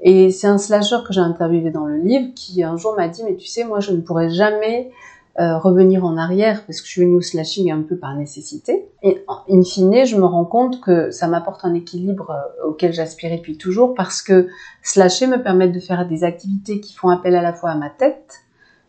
Et 0.00 0.30
c'est 0.30 0.46
un 0.46 0.58
slasher 0.58 0.98
que 1.06 1.12
j'ai 1.12 1.20
interviewé 1.20 1.70
dans 1.70 1.86
le 1.86 1.96
livre 1.96 2.28
qui 2.34 2.62
un 2.62 2.76
jour 2.76 2.94
m'a 2.96 3.08
dit 3.08 3.22
mais 3.24 3.36
tu 3.36 3.46
sais 3.46 3.64
moi 3.64 3.80
je 3.80 3.92
ne 3.92 4.00
pourrais 4.02 4.28
jamais 4.30 4.90
euh, 5.38 5.58
revenir 5.58 6.04
en 6.04 6.16
arrière 6.16 6.64
parce 6.66 6.80
que 6.80 6.86
je 6.86 6.92
suis 6.92 7.02
venue 7.02 7.16
au 7.16 7.20
slashing 7.20 7.70
un 7.70 7.82
peu 7.82 7.96
par 7.96 8.14
nécessité. 8.14 8.86
Et 9.02 9.22
in 9.50 9.62
fine, 9.62 10.04
je 10.06 10.16
me 10.16 10.24
rends 10.24 10.44
compte 10.46 10.80
que 10.80 11.10
ça 11.10 11.26
m'apporte 11.28 11.64
un 11.64 11.74
équilibre 11.74 12.30
euh, 12.30 12.68
auquel 12.68 12.92
j'aspirais 12.94 13.36
depuis 13.38 13.58
toujours 13.58 13.94
parce 13.94 14.22
que 14.22 14.48
slasher 14.82 15.26
me 15.26 15.42
permet 15.42 15.68
de 15.68 15.80
faire 15.80 16.06
des 16.06 16.24
activités 16.24 16.80
qui 16.80 16.94
font 16.94 17.08
appel 17.10 17.34
à 17.36 17.42
la 17.42 17.52
fois 17.52 17.70
à 17.70 17.74
ma 17.74 17.90
tête, 17.90 18.40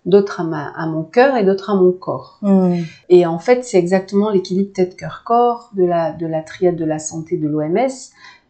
d'autres 0.08 0.42
à, 0.42 0.44
ma, 0.44 0.70
à 0.70 0.88
mon 0.88 1.04
cœur 1.04 1.36
et 1.38 1.44
d'autres 1.44 1.70
à 1.70 1.76
mon 1.76 1.92
corps. 1.92 2.40
Hmm. 2.42 2.78
Et 3.10 3.28
en 3.28 3.38
fait, 3.38 3.64
c'est 3.64 3.78
exactement 3.78 4.32
l'équilibre 4.32 4.74
tête-cœur-corps 4.74 5.70
de 5.76 5.86
la, 5.86 6.12
de 6.14 6.26
la 6.26 6.42
triade 6.42 6.78
de 6.78 6.86
la 6.86 6.98
santé 6.98 7.38
de 7.38 7.48
l'OMS. 7.48 7.78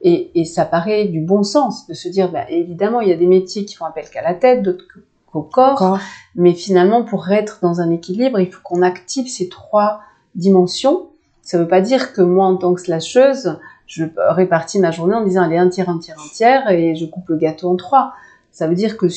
Et, 0.01 0.39
et 0.39 0.45
ça 0.45 0.63
paraît 0.63 1.05
du 1.05 1.19
bon 1.19 1.43
sens 1.43 1.87
de 1.87 1.93
se 1.93 2.07
dire, 2.07 2.31
bah, 2.31 2.49
évidemment, 2.49 3.01
il 3.01 3.09
y 3.09 3.11
a 3.11 3.17
des 3.17 3.25
métiers 3.25 3.65
qui 3.65 3.75
font 3.75 3.85
appel 3.85 4.05
qu'à 4.09 4.21
la 4.21 4.35
tête, 4.35 4.61
d'autres 4.61 4.85
qu'au 5.31 5.41
corps. 5.41 5.75
Corps. 5.75 5.99
Mais 6.35 6.53
finalement, 6.53 7.03
pour 7.03 7.31
être 7.31 7.59
dans 7.63 7.81
un 7.81 7.89
équilibre, 7.89 8.39
il 8.39 8.51
faut 8.51 8.61
qu'on 8.63 8.83
active 8.83 9.27
ces 9.27 9.49
trois 9.49 10.01
dimensions. 10.35 11.07
Ça 11.41 11.57
ne 11.57 11.63
veut 11.63 11.67
pas 11.67 11.81
dire 11.81 12.13
que 12.13 12.21
moi, 12.21 12.45
en 12.45 12.57
tant 12.57 12.75
que 12.75 12.81
slasheuse, 12.81 13.57
je 13.87 14.03
répartis 14.17 14.79
ma 14.79 14.91
journée 14.91 15.15
en 15.15 15.23
disant 15.23 15.41
allez 15.41 15.57
un 15.57 15.69
tiers, 15.69 15.89
un 15.89 15.97
tiers, 15.97 16.17
un 16.19 16.29
tiers 16.29 16.69
et 16.69 16.95
je 16.95 17.05
coupe 17.05 17.29
le 17.29 17.37
gâteau 17.37 17.71
en 17.71 17.75
trois. 17.77 18.13
Ça 18.51 18.67
veut 18.67 18.75
dire 18.75 18.97
que 18.97 19.07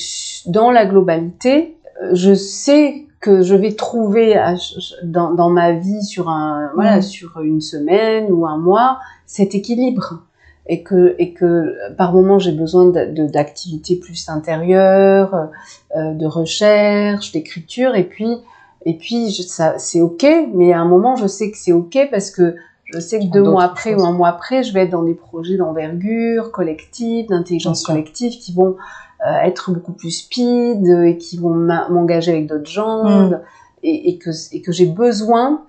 dans 0.47 0.71
la 0.71 0.87
globalité, 0.87 1.77
je 2.13 2.35
sais 2.35 3.07
que 3.21 3.43
je 3.43 3.55
vais 3.55 3.73
trouver 3.75 4.35
à 4.37 4.55
dans, 5.03 5.33
dans 5.35 5.51
ma 5.51 5.73
vie 5.73 6.03
sur 6.03 6.29
un 6.31 6.71
voilà 6.75 6.99
Mm. 6.99 7.03
sur 7.03 7.41
une 7.43 7.61
semaine 7.61 8.33
ou 8.33 8.47
un 8.47 8.57
mois 8.57 8.99
cet 9.27 9.55
équilibre 9.55 10.23
et 10.67 10.83
que 10.83 11.15
et 11.19 11.33
que 11.35 11.45
euh, 11.45 11.75
par 11.99 12.13
moment 12.13 12.39
j'ai 12.39 12.53
besoin 12.53 12.87
d'activités 12.87 13.97
plus 13.97 14.29
intérieures 14.29 15.49
euh, 15.97 16.13
de 16.15 16.27
recherche 16.27 17.33
d'écriture 17.33 17.95
et 17.95 18.05
puis 18.05 18.39
et 18.87 18.95
puis 18.95 19.31
je- 19.31 19.43
ça 19.43 19.75
c'est 19.79 20.01
ok 20.01 20.25
mais 20.55 20.73
à 20.73 20.81
un 20.81 20.85
moment 20.87 21.17
je 21.17 21.27
sais 21.27 21.51
que 21.51 21.57
c'est 21.59 21.73
ok 21.73 22.09
parce 22.11 22.31
que 22.31 22.57
je 22.93 22.99
sais 22.99 23.19
que 23.21 23.25
deux 23.27 23.43
mois 23.43 23.65
après 23.65 23.93
choses. 23.93 24.03
ou 24.03 24.07
un 24.07 24.13
mois 24.13 24.29
après 24.29 24.63
je 24.63 24.73
vais 24.73 24.83
être 24.85 24.91
dans 24.91 25.03
des 25.03 25.15
projets 25.15 25.57
d'envergure 25.57 26.51
collective 26.53 27.29
d'intelligence 27.29 27.83
collective 27.85 28.33
qui 28.39 28.53
vont 28.55 28.77
être 29.45 29.71
beaucoup 29.73 29.93
plus 29.93 30.11
speed 30.11 30.87
euh, 30.87 31.05
et 31.09 31.17
qui 31.19 31.37
vont 31.39 31.55
m'engager 31.55 32.33
avec 32.33 32.47
d'autres 32.47 32.71
gens 32.71 33.05
Mm. 33.31 33.41
et, 33.83 34.11
et 34.11 34.19
que 34.19 34.31
et 34.53 34.61
que 34.63 34.73
j'ai 34.73 34.87
besoin 34.87 35.63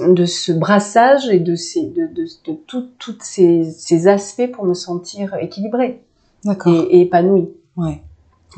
de 0.00 0.24
ce 0.26 0.52
brassage 0.52 1.28
et 1.28 1.40
de 1.40 1.54
ces 1.56 1.82
de 1.86 2.06
de, 2.06 2.24
de 2.46 2.52
tout- 2.66 2.88
toutes 2.98 3.22
ces, 3.22 3.64
ces 3.64 4.06
aspects 4.08 4.50
pour 4.52 4.64
me 4.64 4.74
sentir 4.74 5.34
équilibrée 5.40 6.02
et, 6.66 6.70
et 6.70 7.00
épanouie 7.02 7.48
Ouais. 7.76 8.02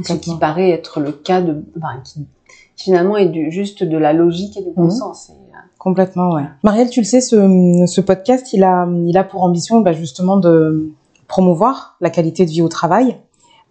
ce 0.05 0.15
qui 0.15 0.37
paraît 0.39 0.71
être 0.71 1.01
le 1.01 1.13
cas 1.13 1.41
de 1.43 1.63
enfin, 1.79 2.01
qui, 2.05 2.27
qui 2.77 2.85
finalement 2.85 3.17
est 3.17 3.29
du, 3.29 3.51
juste 3.51 3.85
de 3.85 3.97
la 3.99 4.13
logique 4.13 4.57
et 4.57 4.63
du 4.63 4.71
bon 4.71 4.85
Mhm. 4.85 4.91
sens 4.91 5.31
Et, 5.31 5.33
euh, 5.33 5.57
Complètement, 5.79 6.33
ouais. 6.35 6.45
Marielle, 6.63 6.91
tu 6.91 7.01
le 7.01 7.07
sais, 7.07 7.21
ce, 7.23 7.37
ce 7.87 8.01
podcast, 8.03 8.53
il 8.53 8.63
a, 8.65 8.87
il 9.07 9.17
a 9.17 9.25
pour 9.25 9.43
ambition 9.43 9.81
bah, 9.81 9.93
justement 9.93 10.37
de 10.37 10.91
promouvoir 11.27 11.97
la 12.03 12.11
qualité 12.11 12.45
de 12.45 12.51
vie 12.51 12.61
au 12.63 12.69
travail. 12.69 13.17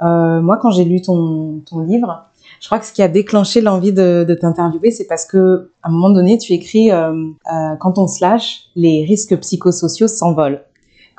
Euh, 0.01 0.41
moi, 0.41 0.57
quand 0.57 0.71
j'ai 0.71 0.85
lu 0.85 1.01
ton, 1.01 1.61
ton 1.69 1.79
livre, 1.81 2.25
je 2.59 2.67
crois 2.67 2.79
que 2.79 2.85
ce 2.85 2.93
qui 2.93 3.01
a 3.01 3.07
déclenché 3.07 3.61
l'envie 3.61 3.93
de, 3.93 4.25
de 4.27 4.33
t'interviewer, 4.33 4.91
c'est 4.91 5.07
parce 5.07 5.25
que 5.25 5.71
à 5.83 5.89
un 5.89 5.91
moment 5.91 6.09
donné, 6.09 6.37
tu 6.37 6.53
écris 6.53 6.91
euh, 6.91 7.13
euh, 7.51 7.75
quand 7.79 7.97
on 7.97 8.07
se 8.07 8.23
lâche, 8.23 8.63
les 8.75 9.05
risques 9.05 9.37
psychosociaux 9.39 10.07
s'envolent. 10.07 10.61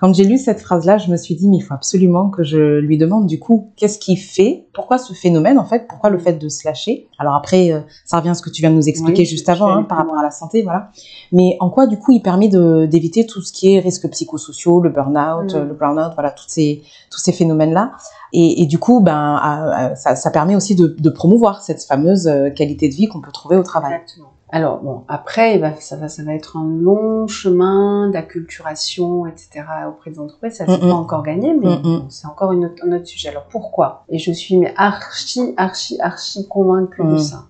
Quand 0.01 0.15
j'ai 0.15 0.25
lu 0.25 0.39
cette 0.39 0.61
phrase-là, 0.61 0.97
je 0.97 1.11
me 1.11 1.17
suis 1.19 1.35
dit, 1.35 1.47
mais 1.49 1.59
il 1.59 1.61
faut 1.61 1.75
absolument 1.75 2.31
que 2.31 2.43
je 2.43 2.79
lui 2.79 2.97
demande 2.97 3.27
du 3.27 3.39
coup, 3.39 3.71
qu'est-ce 3.77 3.99
qui 3.99 4.17
fait, 4.17 4.67
pourquoi 4.73 4.97
ce 4.97 5.13
phénomène 5.13 5.59
en 5.59 5.65
fait, 5.67 5.87
pourquoi 5.89 6.09
le 6.09 6.19
fait 6.19 6.33
de 6.33 6.49
se 6.49 6.67
lâcher? 6.67 7.09
Alors 7.19 7.35
après, 7.35 7.71
euh, 7.71 7.81
ça 8.07 8.17
revient 8.19 8.31
à 8.31 8.35
ce 8.35 8.41
que 8.41 8.49
tu 8.49 8.63
viens 8.63 8.71
de 8.71 8.77
nous 8.77 8.89
expliquer 8.89 9.23
Oui, 9.23 9.27
juste 9.27 9.49
avant, 9.51 9.69
hein, 9.69 9.83
par 9.83 9.99
rapport 9.99 10.17
à 10.17 10.23
la 10.23 10.31
santé, 10.31 10.63
voilà. 10.63 10.91
Mais 11.33 11.57
en 11.61 11.69
quoi 11.69 11.87
du 11.87 11.99
coup 11.99 12.13
il 12.13 12.23
permet 12.23 12.49
d'éviter 12.49 13.27
tout 13.27 13.43
ce 13.43 13.53
qui 13.53 13.75
est 13.75 13.81
risques 13.81 14.09
psychosociaux, 14.11 14.81
le 14.81 14.89
burn-out, 14.89 15.55
Mm. 15.55 15.69
le 15.69 15.75
burn-out, 15.75 16.13
voilà, 16.15 16.31
tous 16.31 16.47
ces, 16.49 16.83
tous 17.11 17.19
ces 17.19 17.33
phénomènes-là? 17.33 17.93
Et, 18.33 18.63
et 18.63 18.67
du 18.67 18.79
coup, 18.79 19.01
ben, 19.01 19.13
à- 19.15 19.71
à- 19.91 19.97
ça, 19.97 20.17
ça 20.17 20.31
permet 20.31 20.57
aussi 20.57 20.75
de, 20.77 20.87
de 20.99 21.11
promouvoir 21.11 21.63
cette 21.63 21.83
fameuse 21.85 22.27
euh, 22.27 22.49
qualité 22.49 22.89
de 22.89 22.95
vie 22.95 23.07
qu'on 23.07 23.21
peut 23.21 23.33
trouver 23.33 23.57
au 23.57 23.63
travail. 23.63 24.01
Exactement. 24.03 24.30
Alors 24.53 24.81
bon, 24.81 25.03
après, 25.09 25.55
il 25.55 25.61
va- 25.61 25.77
ça 25.77 25.97
va, 25.97 26.09
ça 26.09 26.23
va 26.25 26.35
être 26.35 26.57
un 26.57 26.67
long 26.67 27.27
chemin 27.29 28.09
d'acculturation, 28.11 29.27
etc. 29.27 29.65
auprès 29.89 30.11
des 30.11 30.19
entreprises. 30.19 30.55
Ça, 30.55 30.67
c'est 30.67 30.83
Mm, 30.83 30.87
mm. 30.87 30.89
pas 30.91 30.95
encore 30.97 31.23
gagné, 31.23 31.55
mais 31.55 31.77
Mm, 31.77 31.83
bon, 31.83 32.07
c'est 32.09 32.27
encore 32.27 32.53
une 32.53 32.65
autre- 32.65 32.83
un 32.85 32.93
autre 32.93 33.07
sujet. 33.07 33.29
Alors 33.29 33.45
pourquoi? 33.45 34.05
Et 34.09 34.19
je 34.19 34.33
suis 34.33 34.57
mais 34.57 34.73
archi, 34.77 35.55
archi, 35.57 35.99
archi 36.01 36.49
convaincue 36.49 37.05
de 37.05 37.15
Mm. 37.15 37.19
ça. 37.19 37.45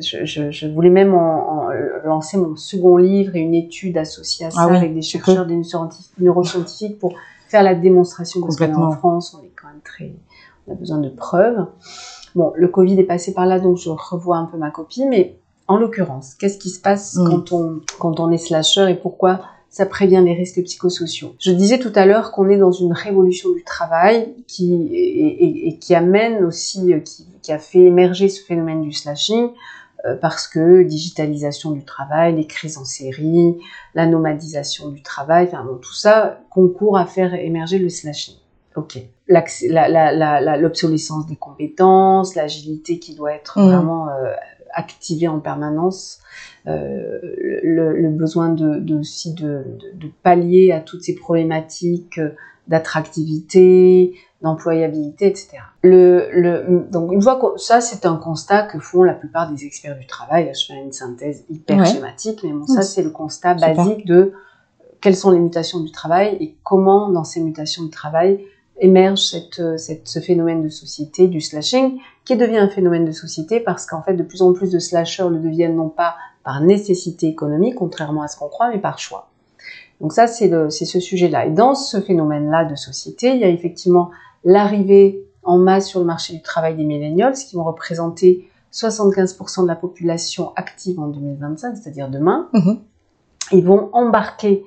Je, 0.00 0.24
je, 0.24 0.50
je 0.52 0.68
voulais 0.68 0.90
même 0.90 1.12
en, 1.12 1.64
en 1.64 1.68
lancer 2.04 2.36
mon 2.38 2.54
second 2.56 2.96
livre 2.96 3.34
et 3.34 3.40
une 3.40 3.54
étude 3.54 3.98
associée 3.98 4.46
à 4.46 4.50
ça 4.50 4.60
Ah 4.62 4.68
oui, 4.68 4.76
avec 4.76 4.94
des 4.94 5.02
chercheurs, 5.02 5.44
des 5.44 5.60
neuroscientifiques, 6.20 6.98
pour 7.00 7.14
faire 7.48 7.62
la 7.64 7.74
démonstration 7.74 8.40
parce 8.40 8.56
qu'on 8.56 8.64
est 8.64 8.68
en 8.68 8.72
Complètement. 8.74 8.92
France, 8.92 9.36
on 9.38 9.42
est 9.44 9.50
quand 9.60 9.66
même 9.68 9.80
très, 9.84 10.14
on 10.66 10.72
a 10.72 10.74
besoin 10.76 10.98
de 10.98 11.08
preuves. 11.08 11.66
Bon, 12.36 12.52
le 12.54 12.68
Covid 12.68 12.98
est 13.00 13.04
passé 13.04 13.34
par 13.34 13.44
là, 13.46 13.58
donc 13.58 13.76
je 13.78 13.90
revois 13.90 14.36
un 14.36 14.44
peu 14.44 14.56
ma 14.56 14.70
copie, 14.70 15.04
mais 15.04 15.36
en 15.68 15.76
l'occurrence, 15.76 16.34
qu'est-ce 16.34 16.58
qui 16.58 16.70
se 16.70 16.80
passe 16.80 17.14
Mm. 17.16 17.28
quand 17.28 17.52
on 17.52 17.80
quand 17.98 18.20
on 18.20 18.30
est 18.30 18.38
slasher 18.38 18.90
et 18.90 18.94
pourquoi 18.94 19.40
ça 19.70 19.84
prévient 19.86 20.22
les 20.24 20.32
risques 20.34 20.62
psychosociaux? 20.64 21.34
Je 21.38 21.52
disais 21.52 21.78
tout 21.78 21.92
à 21.94 22.06
l'heure 22.06 22.32
qu'on 22.32 22.48
est 22.48 22.56
dans 22.56 22.72
une 22.72 22.92
révolution 22.92 23.52
du 23.52 23.62
travail 23.64 24.34
qui 24.46 24.88
et, 24.92 25.44
et- 25.44 25.68
et 25.68 25.78
qui 25.78 25.94
amène 25.94 26.42
aussi 26.44 26.92
euh, 26.94 27.00
qui, 27.00 27.26
qui 27.42 27.52
a 27.52 27.58
fait 27.58 27.80
émerger 27.82 28.28
ce 28.30 28.42
phénomène 28.42 28.80
du 28.82 28.92
slashing 28.92 29.50
euh, 30.06 30.14
parce 30.16 30.46
que 30.48 30.82
digitalisation 30.84 31.72
du 31.72 31.84
travail, 31.84 32.34
les 32.36 32.46
crises 32.46 32.78
en 32.78 32.84
série, 32.84 33.56
la 33.94 34.06
nomadisation 34.06 34.88
du 34.90 35.02
travail, 35.02 35.48
enfin 35.50 35.64
bon, 35.64 35.76
tout 35.76 35.92
ça 35.94 36.38
concourt 36.50 36.96
à 36.96 37.04
faire 37.04 37.34
émerger 37.34 37.78
le 37.78 37.88
slashing. 37.90 38.34
Ok. 38.76 38.98
L'obsolescence 40.60 41.26
des 41.26 41.36
compétences, 41.36 42.34
l'agilité 42.34 42.98
qui 42.98 43.14
doit 43.14 43.32
être 43.32 43.58
Mhm. 43.58 43.66
vraiment 43.68 44.08
euh, 44.08 44.32
activée 44.84 45.28
en 45.28 45.40
permanence, 45.40 46.20
euh, 46.66 47.18
le, 47.62 47.96
le 48.00 48.08
besoin 48.10 48.48
de, 48.50 48.78
de 48.78 48.94
aussi 48.96 49.34
de, 49.34 49.64
de, 49.80 50.06
de 50.06 50.08
pallier 50.22 50.72
à 50.72 50.80
toutes 50.80 51.02
ces 51.02 51.14
problématiques 51.14 52.20
d'attractivité, 53.08 54.14
d'employabilité, 54.42 55.26
etc. 55.26 55.48
Le, 55.82 56.28
le, 56.32 56.86
donc 56.90 57.12
une 57.12 57.22
fois 57.22 57.36
que 57.40 57.58
ça, 57.58 57.80
c'est 57.80 58.06
un 58.06 58.16
constat 58.16 58.62
que 58.64 58.78
font 58.78 59.02
la 59.02 59.14
plupart 59.14 59.50
des 59.52 59.64
experts 59.64 59.98
du 59.98 60.06
travail. 60.06 60.46
Là, 60.46 60.52
je 60.52 60.66
fais 60.66 60.74
une 60.80 60.92
synthèse 60.92 61.44
hyper 61.50 61.78
Ouais. 61.78 61.84
schématique, 61.86 62.40
mais 62.44 62.52
bon, 62.52 62.66
ça, 62.66 62.80
Mm. 62.80 62.82
c'est 62.84 63.02
le 63.02 63.10
constat 63.10 63.54
basique 63.54 64.06
de 64.06 64.14
euh, 64.14 64.32
quelles 65.00 65.16
sont 65.16 65.30
les 65.30 65.38
mutations 65.40 65.80
du 65.80 65.90
travail 65.92 66.36
et 66.40 66.56
comment, 66.62 67.08
dans 67.10 67.24
ces 67.24 67.40
mutations 67.40 67.84
du 67.84 67.90
travail, 67.90 68.44
émerge 68.80 69.26
cette, 69.26 69.60
euh, 69.60 69.76
cette, 69.76 70.08
ce 70.08 70.20
phénomène 70.20 70.62
de 70.62 70.68
société 70.68 71.28
du 71.28 71.40
slashing, 71.40 71.98
qui 72.24 72.36
devient 72.36 72.58
un 72.58 72.68
phénomène 72.68 73.04
de 73.04 73.12
société 73.12 73.60
parce 73.60 73.86
qu'en 73.86 74.02
fait, 74.02 74.14
de 74.14 74.22
plus 74.22 74.42
en 74.42 74.52
plus 74.52 74.70
de 74.70 74.78
slashers 74.78 75.28
le 75.30 75.38
deviennent 75.38 75.76
non 75.76 75.88
pas 75.88 76.16
par 76.44 76.60
nécessité 76.60 77.26
économique, 77.26 77.74
contrairement 77.74 78.22
à 78.22 78.28
ce 78.28 78.36
qu'on 78.36 78.48
croit, 78.48 78.70
mais 78.70 78.78
par 78.78 78.98
choix. 78.98 79.28
Donc 80.00 80.12
ça, 80.12 80.26
c'est 80.26 80.70
ce 80.70 81.00
sujet-là. 81.00 81.46
Et 81.46 81.50
dans 81.50 81.74
ce 81.74 82.00
phénomène-là 82.00 82.64
de 82.64 82.76
société, 82.76 83.34
il 83.34 83.38
y 83.38 83.44
a 83.44 83.48
effectivement 83.48 84.10
l'arrivée 84.44 85.24
en 85.42 85.58
masse 85.58 85.88
sur 85.88 86.00
le 86.00 86.06
marché 86.06 86.34
du 86.34 86.42
travail 86.42 86.76
des 86.76 86.84
millennials, 86.84 87.34
qui 87.34 87.56
vont 87.56 87.64
représenter 87.64 88.48
75% 88.72 89.62
de 89.62 89.66
la 89.66 89.76
population 89.76 90.52
active 90.56 91.00
en 91.00 91.08
2025, 91.08 91.76
c'est-à-dire 91.76 92.08
demain. 92.08 92.48
Mhm. 92.52 92.78
Ils 93.52 93.64
vont 93.64 93.88
embarquer 93.92 94.64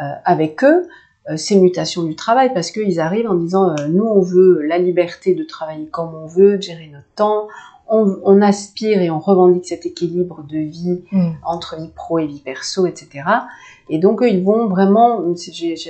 euh, 0.00 0.04
avec 0.24 0.64
eux 0.64 0.88
ces 1.36 1.58
mutations 1.58 2.02
du 2.02 2.16
travail 2.16 2.52
parce 2.52 2.70
qu'ils 2.70 3.00
arrivent 3.00 3.30
en 3.30 3.34
disant 3.34 3.74
nous 3.88 4.04
on 4.04 4.20
veut 4.20 4.60
la 4.62 4.78
liberté 4.78 5.34
de 5.34 5.42
travailler 5.42 5.86
comme 5.86 6.14
on 6.14 6.26
veut, 6.26 6.58
de 6.58 6.62
gérer 6.62 6.90
notre 6.92 7.08
temps, 7.14 7.48
on, 7.88 8.40
aspire 8.42 9.00
et 9.02 9.10
on 9.10 9.18
revendique 9.18 9.66
cet 9.66 9.86
équilibre 9.86 10.42
de 10.48 10.58
vie 10.58 11.02
mm. 11.12 11.32
entre 11.44 11.76
vie 11.80 11.90
pro 11.94 12.18
et 12.18 12.26
vie 12.26 12.40
perso, 12.40 12.86
etc. 12.86 13.24
Et 13.88 13.98
donc 13.98 14.20
ils 14.22 14.42
vont 14.42 14.66
vraiment, 14.66 15.22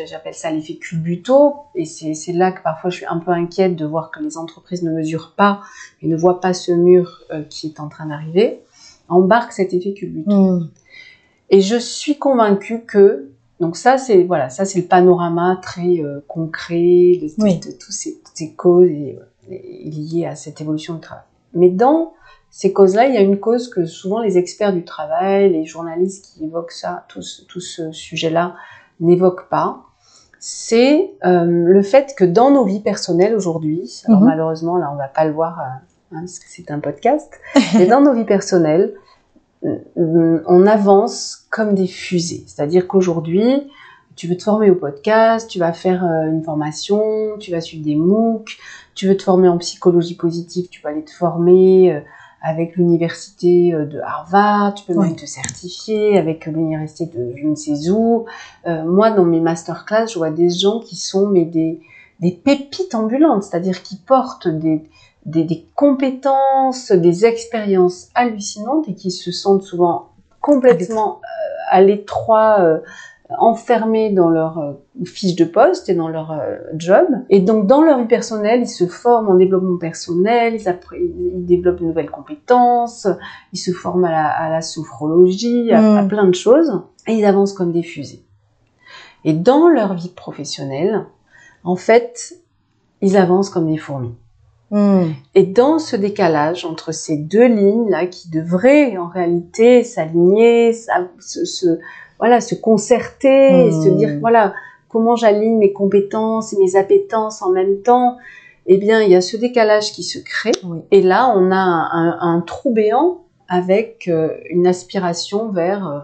j'appelle 0.06 0.34
ça 0.34 0.50
l'effet 0.50 0.74
culbuto, 0.74 1.54
et 1.74 1.84
c'est 1.84 2.32
là 2.32 2.52
que 2.52 2.62
parfois 2.62 2.90
je 2.90 2.96
suis 2.96 3.06
un 3.06 3.18
peu 3.18 3.30
inquiète 3.30 3.76
de 3.76 3.84
voir 3.84 4.10
que 4.10 4.20
les 4.20 4.36
entreprises 4.36 4.82
ne 4.82 4.90
mesurent 4.90 5.34
pas 5.36 5.60
et 6.02 6.08
ne 6.08 6.16
voient 6.16 6.40
pas 6.40 6.54
ce 6.54 6.72
mur 6.72 7.22
euh, 7.32 7.42
qui 7.42 7.68
est 7.68 7.80
en 7.80 7.88
train 7.88 8.06
d'arriver, 8.06 8.60
embarque 9.08 9.52
cet 9.52 9.72
effet 9.72 9.94
culbuto. 9.94 10.30
Mm. 10.30 10.70
Et 11.50 11.60
je 11.60 11.76
suis 11.76 12.18
convaincue 12.18 12.84
que 12.84 13.30
donc 13.60 13.76
ça 13.76 13.98
c'est 13.98 14.24
voilà 14.24 14.50
ça 14.50 14.64
c'est 14.64 14.80
le 14.80 14.86
panorama 14.86 15.58
très 15.62 16.00
euh, 16.00 16.20
concret 16.26 17.18
de, 17.22 17.26
de, 17.26 17.72
toutes 17.72 17.92
ces, 17.92 18.52
causes 18.54 18.88
liées 19.48 20.26
à 20.26 20.36
cette 20.36 20.60
évolution 20.60 20.94
du 20.94 21.00
travail. 21.00 21.24
Mais 21.54 21.70
dans 21.70 22.12
ces 22.50 22.72
causes-là, 22.72 23.06
il 23.06 23.14
y 23.14 23.16
a 23.16 23.20
une 23.20 23.38
cause 23.38 23.68
que 23.68 23.84
souvent 23.84 24.20
les 24.20 24.38
experts 24.38 24.72
du 24.72 24.84
travail, 24.84 25.52
les 25.52 25.64
journalistes 25.64 26.34
qui 26.34 26.44
évoquent 26.44 26.72
ça, 26.72 27.04
tout, 27.08 27.22
ce 27.22 27.92
sujet-là, 27.92 28.54
n'évoquent 29.00 29.48
pas. 29.48 29.82
C'est 30.38 31.14
euh, 31.24 31.44
le 31.46 31.82
fait 31.82 32.14
que 32.16 32.24
dans 32.24 32.50
nos 32.50 32.64
vies 32.64 32.80
personnelles 32.80 33.34
aujourd'hui, 33.34 34.02
alors 34.06 34.20
mhm. 34.20 34.26
malheureusement 34.26 34.76
là 34.76 34.90
on 34.92 34.96
va 34.96 35.08
pas 35.08 35.24
le 35.24 35.32
voir 35.32 35.58
euh, 35.58 36.16
hein, 36.16 36.20
parce 36.20 36.38
que 36.38 36.44
c'est 36.48 36.70
un 36.70 36.80
podcast, 36.80 37.32
mais 37.74 37.86
dans 37.86 38.02
nos 38.02 38.12
vies 38.12 38.24
personnelles, 38.24 38.94
on 39.96 40.66
avance 40.66 41.46
comme 41.50 41.74
des 41.74 41.86
fusées. 41.86 42.44
C'est-à-dire 42.46 42.86
qu'aujourd'hui, 42.86 43.62
tu 44.16 44.28
veux 44.28 44.36
te 44.36 44.44
former 44.44 44.70
au 44.70 44.74
podcast, 44.74 45.50
tu 45.50 45.58
vas 45.58 45.72
faire 45.72 46.04
une 46.04 46.42
formation, 46.42 47.36
tu 47.38 47.50
vas 47.50 47.60
suivre 47.60 47.84
des 47.84 47.96
MOOC, 47.96 48.58
tu 48.94 49.08
veux 49.08 49.16
te 49.16 49.22
former 49.22 49.48
en 49.48 49.58
psychologie 49.58 50.14
positive, 50.14 50.68
tu 50.68 50.80
vas 50.82 50.90
aller 50.90 51.04
te 51.04 51.10
former 51.10 51.92
euh, 51.92 52.00
avec 52.42 52.76
l'université 52.76 53.74
euh, 53.74 53.86
de 53.86 53.98
Harvard, 54.00 54.74
tu 54.74 54.84
peux 54.84 54.94
même 54.94 55.16
te 55.16 55.26
certifier 55.26 56.16
avec 56.16 56.46
l'université 56.46 57.06
de 57.06 57.34
je 57.36 57.46
ne 57.46 57.54
sais 57.54 57.90
où. 57.90 58.26
Euh, 58.66 58.84
moi, 58.84 59.10
dans 59.10 59.24
mes 59.24 59.40
masterclass, 59.40 60.06
je 60.08 60.18
vois 60.18 60.30
des 60.30 60.50
gens 60.50 60.80
qui 60.80 60.96
sont 60.96 61.28
mais 61.28 61.44
des, 61.44 61.80
des 62.20 62.32
pépites 62.32 62.94
ambulantes, 62.94 63.42
c'est-à-dire 63.42 63.82
qui 63.82 63.96
portent 63.96 64.48
des, 64.48 64.84
des, 65.26 65.44
des, 65.44 65.66
compétences, 65.74 66.92
des 66.92 67.24
expériences 67.26 68.10
hallucinantes 68.14 68.88
et 68.88 68.94
qui 68.94 69.10
se 69.10 69.32
sentent 69.32 69.62
souvent 69.62 70.10
complètement 70.40 71.20
à 71.70 71.80
l'étroit 71.80 72.80
enfermés 73.38 74.10
dans 74.10 74.28
leur 74.28 74.58
euh, 74.58 74.72
fiche 75.04 75.34
de 75.34 75.44
poste 75.44 75.88
et 75.88 75.94
dans 75.94 76.08
leur 76.08 76.32
euh, 76.32 76.56
job. 76.74 77.06
Et 77.30 77.40
donc, 77.40 77.66
dans 77.66 77.82
leur 77.82 77.98
vie 77.98 78.06
personnelle, 78.06 78.60
ils 78.60 78.68
se 78.68 78.86
forment 78.86 79.30
en 79.30 79.34
développement 79.34 79.78
personnel, 79.78 80.54
ils, 80.54 80.74
ils 80.98 81.46
développent 81.46 81.80
de 81.80 81.84
nouvelles 81.84 82.10
compétences, 82.10 83.08
ils 83.52 83.58
se 83.58 83.72
forment 83.72 84.04
à 84.04 84.48
la, 84.50 84.60
sophrologie, 84.60 85.72
à, 85.72 86.02
mm. 86.02 86.08
plein 86.08 86.26
de 86.26 86.34
choses, 86.34 86.82
et 87.06 87.14
ils 87.14 87.24
avancent 87.24 87.54
comme 87.54 87.72
des 87.72 87.82
fusées. 87.82 88.22
Et 89.24 89.32
dans 89.32 89.68
leur 89.68 89.94
vie 89.94 90.10
professionnelle, 90.10 91.06
en 91.64 91.76
fait, 91.76 92.34
ils 93.00 93.16
avancent 93.16 93.48
comme 93.48 93.70
des 93.70 93.78
fourmis. 93.78 94.14
Mm. 94.74 95.12
Et 95.36 95.44
dans 95.44 95.78
ce 95.78 95.94
décalage 95.94 96.64
entre 96.64 96.92
ces 96.92 97.16
deux 97.16 97.46
lignes 97.46 97.88
là 97.88 98.06
qui 98.06 98.28
devraient 98.28 98.96
en 98.96 99.06
réalité 99.06 99.84
s'aligner, 99.84 100.72
se, 100.72 101.44
se, 101.44 101.78
voilà, 102.18 102.40
se 102.40 102.56
concerter 102.56 103.66
et 103.66 103.70
se 103.70 103.88
dire, 103.88 104.14
hmm. 104.14 104.20
voilà, 104.20 104.54
comment 104.88 105.14
j'aligne 105.14 105.58
mes 105.58 105.72
compétences 105.72 106.52
et 106.52 106.58
mes 106.58 106.74
appétences 106.74 107.42
en 107.42 107.50
même 107.50 107.82
temps. 107.82 108.16
Eh 108.66 108.78
bien, 108.78 109.02
il 109.02 109.10
y 109.10 109.14
a 109.14 109.20
ce 109.20 109.36
décalage 109.36 109.92
qui 109.92 110.02
se 110.02 110.18
crée. 110.18 110.52
Et 110.90 111.02
là, 111.02 111.32
on 111.36 111.52
a 111.52 111.56
un, 111.56 112.40
trou 112.40 112.72
béant 112.72 113.20
avec 113.48 114.08
euh, 114.08 114.30
une 114.48 114.66
aspiration 114.66 115.50
vers 115.50 115.86
euh, 115.86 115.98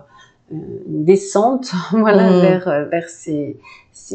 une 0.50 1.04
descente, 1.04 1.72
voilà, 1.92 2.30
hmm. 2.30 2.40
vers, 2.40 2.68
euh, 2.68 2.84
vers 2.86 3.08
ces, 3.08 3.58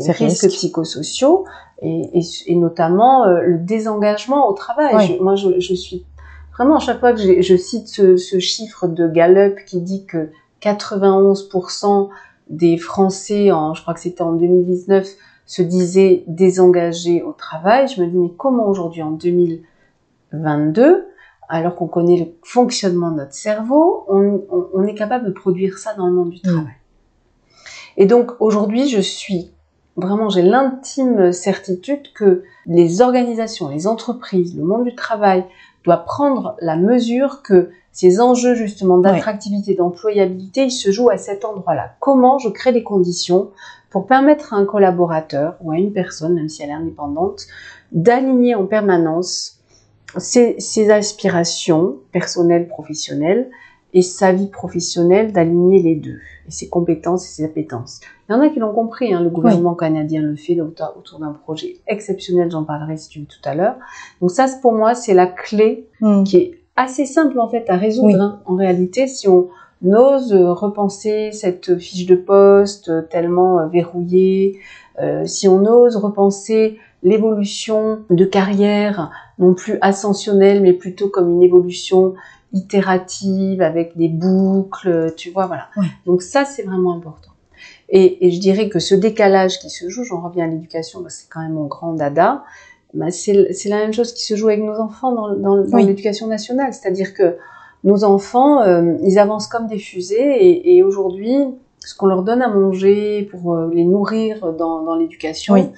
risques, 0.07 0.47
psychosociaux 0.47 1.45
et, 1.81 2.55
notamment 2.55 3.25
le 3.25 3.57
désengagement 3.57 4.48
au 4.50 4.53
travail. 4.53 5.19
moi, 5.21 5.35
je, 5.35 5.74
suis 5.75 6.05
vraiment 6.53 6.77
à 6.77 6.79
chaque 6.79 7.00
fois 7.00 7.13
que 7.13 7.19
je, 7.19 7.57
cite 7.57 7.87
ce, 7.87 8.17
ce, 8.17 8.39
chiffre 8.39 8.87
de 8.87 9.07
Gallup 9.07 9.59
qui 9.65 9.81
dit 9.81 10.05
que 10.05 10.29
91% 10.61 12.09
des 12.50 12.77
Français, 12.77 13.51
en, 13.51 13.74
je 13.74 13.81
crois 13.81 13.93
que 13.93 14.00
c'était 14.00 14.21
en 14.21 14.33
2019, 14.33 15.07
se 15.45 15.61
disaient 15.61 16.24
désengagés 16.27 17.21
au 17.21 17.31
travail. 17.31 17.87
Je 17.87 18.01
me 18.01 18.07
dis, 18.07 18.17
mais 18.17 18.31
comment 18.35 18.67
aujourd'hui, 18.67 19.01
en 19.01 19.11
2022, 19.11 21.05
alors 21.50 21.75
qu'on 21.75 21.88
connaît 21.88 22.18
le 22.18 22.25
fonctionnement 22.44 23.12
de 23.12 23.18
notre 23.18 23.34
cerveau, 23.34 24.05
on, 24.08 24.84
est 24.84 24.96
capable 24.96 25.25
de 25.25 25.31
produire 25.31 25.77
ça 25.77 25.94
dans 25.94 26.08
le 26.08 26.14
monde 26.14 26.29
du 26.29 26.40
mm. 26.44 26.51
travail. 26.51 26.74
Et 27.98 28.05
donc 28.05 28.31
aujourd'hui, 28.40 28.88
je 28.90 29.00
suis 29.00 29.51
vraiment, 29.96 30.29
j'ai 30.29 30.42
l'intime 30.42 31.31
certitude 31.31 32.12
que 32.14 32.44
les 32.66 33.01
organisations, 33.01 33.70
les 33.70 33.88
entreprises, 33.88 34.55
le 34.58 34.64
monde 34.64 34.84
du 34.84 34.96
travail 34.96 35.46
doivent 35.84 36.05
prendre 36.05 36.58
la 36.60 36.75
mesure 36.75 37.42
que 37.44 37.70
ces 37.92 38.20
enjeux 38.20 38.55
justement 38.55 38.98
d'attractivité, 38.98 39.75
d'employabilité, 39.75 40.66
ils 40.66 40.72
se 40.72 40.92
jouent 40.92 41.10
à 41.10 41.18
cet 41.18 41.46
endroit-là. 41.46 41.94
Comment 42.01 42.40
je 42.40 42.50
crée 42.50 42.74
les 42.74 42.84
conditions 42.84 43.51
pour 43.90 44.08
permettre 44.08 44.53
à 44.53 44.58
un 44.58 44.66
collaborateur 44.66 45.55
ou 45.62 45.72
à 45.72 45.77
une 45.77 45.94
personne, 45.94 46.34
même 46.34 46.50
si 46.50 46.62
elle 46.62 46.72
est 46.72 46.74
indépendante, 46.74 47.46
d'aligner 47.94 48.53
en 48.53 48.66
permanence 48.66 49.62
ses, 50.18 50.59
ses 50.59 50.89
aspirations 50.91 51.98
personnelles, 52.11 52.68
professionnelles, 52.68 53.50
et 53.96 54.01
sa 54.01 54.33
vie 54.33 54.48
professionnelle, 54.48 55.31
d'aligner 55.31 55.81
les 55.81 55.96
deux, 55.96 56.20
et 56.48 56.51
ses 56.51 56.68
compétences 56.68 57.25
et 57.25 57.29
ses 57.29 57.46
appétences. 57.46 58.01
Il 58.27 58.33
y 58.33 58.35
en 58.35 58.41
a 58.41 58.50
qui 58.50 58.59
l'ont 58.59 58.74
compris, 58.74 59.13
hein, 59.13 59.24
le 59.24 59.29
gouvernement 59.29 59.74
canadien 59.74 60.22
le 60.22 60.35
fait 60.35 60.59
autour 60.59 61.20
d'un 61.20 61.31
projet 61.31 61.77
exceptionnel, 61.87 62.51
j'en 62.51 62.65
parlerai 62.65 62.98
si 62.98 63.07
tu 63.07 63.20
veux 63.22 63.25
tout 63.25 63.39
à 63.46 63.55
l'heure. 63.55 63.75
Donc 64.20 64.31
ça, 64.31 64.48
pour 64.61 64.74
moi, 64.74 64.96
c'est 64.96 65.13
la 65.13 65.27
clé 65.27 65.87
hmm. 66.01 66.24
qui 66.24 66.37
est 66.37 66.59
assez 66.75 67.05
simple 67.05 67.39
en 67.39 67.48
fait 67.48 67.70
à 67.70 67.77
résoudre. 67.77 68.20
Hein. 68.20 68.41
En 68.46 68.55
réalité, 68.55 69.07
si 69.07 69.29
on 69.29 69.48
ose 69.81 70.33
repenser 70.33 71.31
cette 71.31 71.77
fiche 71.77 72.05
de 72.05 72.15
poste 72.15 72.91
tellement 73.09 73.59
euh, 73.59 73.68
verrouillée, 73.68 74.59
euh, 75.01 75.25
si 75.25 75.48
on 75.48 75.65
ose 75.65 75.96
repenser 75.96 76.79
l'évolution 77.01 78.00
de 78.09 78.25
carrière, 78.25 79.11
non 79.39 79.53
plus 79.53 79.77
ascensionnelle, 79.81 80.61
mais 80.61 80.74
plutôt 80.74 81.09
comme 81.09 81.29
une 81.29 81.43
évolution 81.43 82.15
itérative 82.53 83.61
avec 83.61 83.98
des 83.98 84.07
boucles, 84.07 85.13
tu 85.17 85.29
vois, 85.31 85.45
voilà. 85.45 85.67
Donc 86.05 86.21
ça, 86.21 86.45
c'est 86.45 86.63
vraiment 86.63 86.95
important. 86.95 87.31
Et, 87.89 88.25
et, 88.25 88.31
je 88.31 88.39
dirais 88.39 88.69
que 88.69 88.79
ce 88.79 88.95
décalage 88.95 89.59
qui 89.59 89.69
se 89.69 89.89
joue, 89.89 90.03
j'en 90.03 90.21
reviens 90.21 90.45
à 90.45 90.48
l'éducation, 90.48 91.03
c'est 91.07 91.29
quand 91.29 91.41
même 91.41 91.53
mon 91.53 91.65
grand 91.65 91.93
dada, 91.93 92.43
bah, 92.93 93.11
c'est 93.11 93.33
la 93.65 93.77
même 93.77 93.93
chose 93.93 94.13
qui 94.13 94.24
se 94.24 94.35
joue 94.35 94.48
avec 94.48 94.63
nos 94.63 94.79
enfants 94.79 95.11
dans, 95.11 95.35
dans, 95.35 95.67
dans 95.67 95.77
l'éducation 95.77 96.27
nationale. 96.27 96.74
C'est-à-dire 96.74 97.13
que 97.13 97.35
nos 97.83 98.03
enfants, 98.03 98.61
euh, 98.61 98.95
ils 99.03 99.19
avancent 99.19 99.48
comme 99.48 99.67
des 99.67 99.77
fusées 99.77 100.15
et, 100.15 100.77
et 100.77 100.83
aujourd'hui, 100.83 101.35
ce 101.79 101.93
qu'on 101.93 102.07
leur 102.07 102.24
donne 102.24 102.41
à 102.41 102.48
manger 102.48 103.24
pour 103.29 103.53
euh, 103.53 103.69
les 103.74 103.83
nourrir 103.83 104.53
dans, 104.53 104.81
dans 104.83 104.95
l'éducation, 104.95 105.71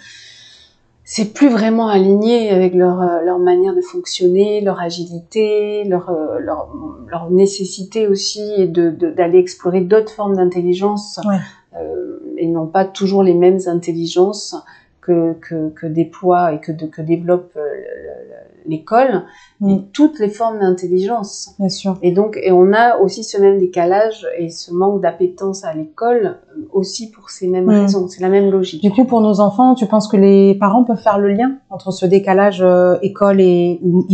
c'est 1.10 1.34
plus 1.34 1.48
vraiment 1.48 1.88
aligné 1.88 2.50
avec 2.50 2.74
leur, 2.74 3.02
euh, 3.02 3.22
leur 3.22 3.40
manière 3.40 3.74
de 3.74 3.82
fonctionner, 3.82 4.60
leur 4.60 4.82
agilité, 4.82 5.86
leur, 5.86 6.12
leur, 6.40 6.70
leur 7.08 7.32
nécessité 7.32 8.08
aussi 8.08 8.68
d'aller 8.68 9.32
de, 9.32 9.38
explorer 9.38 9.82
d'autres 9.82 10.12
formes 10.12 10.36
d'intelligence 10.36 11.20
et 12.38 12.48
non 12.48 12.68
pas 12.68 12.86
toujours 12.86 13.24
les 13.24 13.34
mêmes 13.34 13.60
intelligences 13.68 14.56
que, 15.02 15.34
que, 15.74 15.88
déploie 15.88 16.54
et 16.54 16.60
que, 16.60 16.72
que 16.72 17.02
développe 17.02 17.54
euh, 17.56 17.62
l'école, 18.68 19.24
mais 19.62 19.76
mm. 19.76 19.86
toutes 19.94 20.20
les 20.20 20.30
formes 20.30 20.60
d'intelligence. 20.60 21.56
Bien 21.60 21.70
sûr. 21.70 21.98
Et 22.02 22.12
donc, 22.12 22.38
et 22.42 22.52
on 22.52 22.74
a 22.74 22.98
aussi 22.98 23.24
ce 23.24 23.38
même 23.38 23.60
décalage 23.60 24.28
et 24.38 24.50
ce 24.50 24.74
manque 24.74 25.02
d'appétence 25.02 25.64
à 25.64 25.74
l'école 25.74 26.38
euh, 26.58 26.68
aussi 26.72 27.12
pour 27.12 27.30
ces 27.30 27.48
mêmes 27.48 27.66
mm. 27.66 27.82
raisons. 27.82 28.08
C'est 28.08 28.22
la 28.22 28.30
même 28.30 28.52
logique. 28.52 28.82
Du 28.82 28.92
coup, 28.92 29.06
pour 29.06 29.22
nos 29.22 29.40
enfants, 29.40 29.76
tu 29.76 29.86
penses 29.86 30.08
que 30.08 30.18
les 30.18 30.56
parents 30.56 30.84
peuvent 30.84 31.02
faire 31.02 31.18
le 31.18 31.30
lien 31.30 31.54
entre 31.70 31.92
ce 31.92 32.06
décalage 32.06 32.62
euh, 32.62 32.98
école 33.02 33.42
et 33.42 33.80
où, 33.84 34.06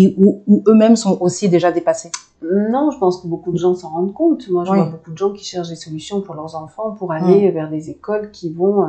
eux-mêmes 0.68 0.96
sont 0.96 1.18
aussi 1.22 1.50
déjà 1.50 1.72
dépassés? 1.72 2.12
Non, 2.44 2.92
je 2.92 2.98
pense 2.98 3.22
que 3.22 3.28
beaucoup 3.28 3.52
de 3.52 3.58
gens 3.58 3.74
s'en 3.74 3.90
rendent 3.90 4.14
compte. 4.14 4.50
Moi, 4.50 4.64
je 4.66 4.72
vois 4.72 4.86
beaucoup 4.86 5.12
de 5.12 5.18
gens 5.18 5.32
qui 5.32 5.46
cherchent 5.46 5.70
des 5.70 5.76
solutions 5.76 6.22
pour 6.22 6.36
leurs 6.36 6.56
enfants 6.56 6.92
pour 6.92 7.12
aller 7.12 7.50
mm. 7.50 7.54
vers 7.54 7.70
des 7.70 7.90
écoles 7.90 8.32
qui 8.32 8.52
vont 8.52 8.86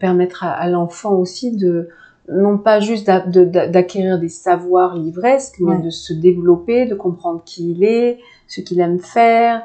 permettre 0.00 0.44
à, 0.44 0.68
l'enfant 0.68 1.14
aussi 1.14 1.56
de 1.56 1.88
non 2.28 2.58
pas 2.58 2.80
juste 2.80 3.06
d'acquérir 3.06 4.18
des 4.18 4.28
savoirs 4.28 4.96
livresques, 4.96 5.56
mais 5.60 5.78
de 5.78 5.90
se 5.90 6.12
développer, 6.12 6.86
de 6.86 6.94
comprendre 6.94 7.42
qui 7.44 7.72
il 7.72 7.84
est, 7.84 8.18
ce 8.46 8.60
qu'il 8.60 8.80
aime 8.80 9.00
faire, 9.00 9.62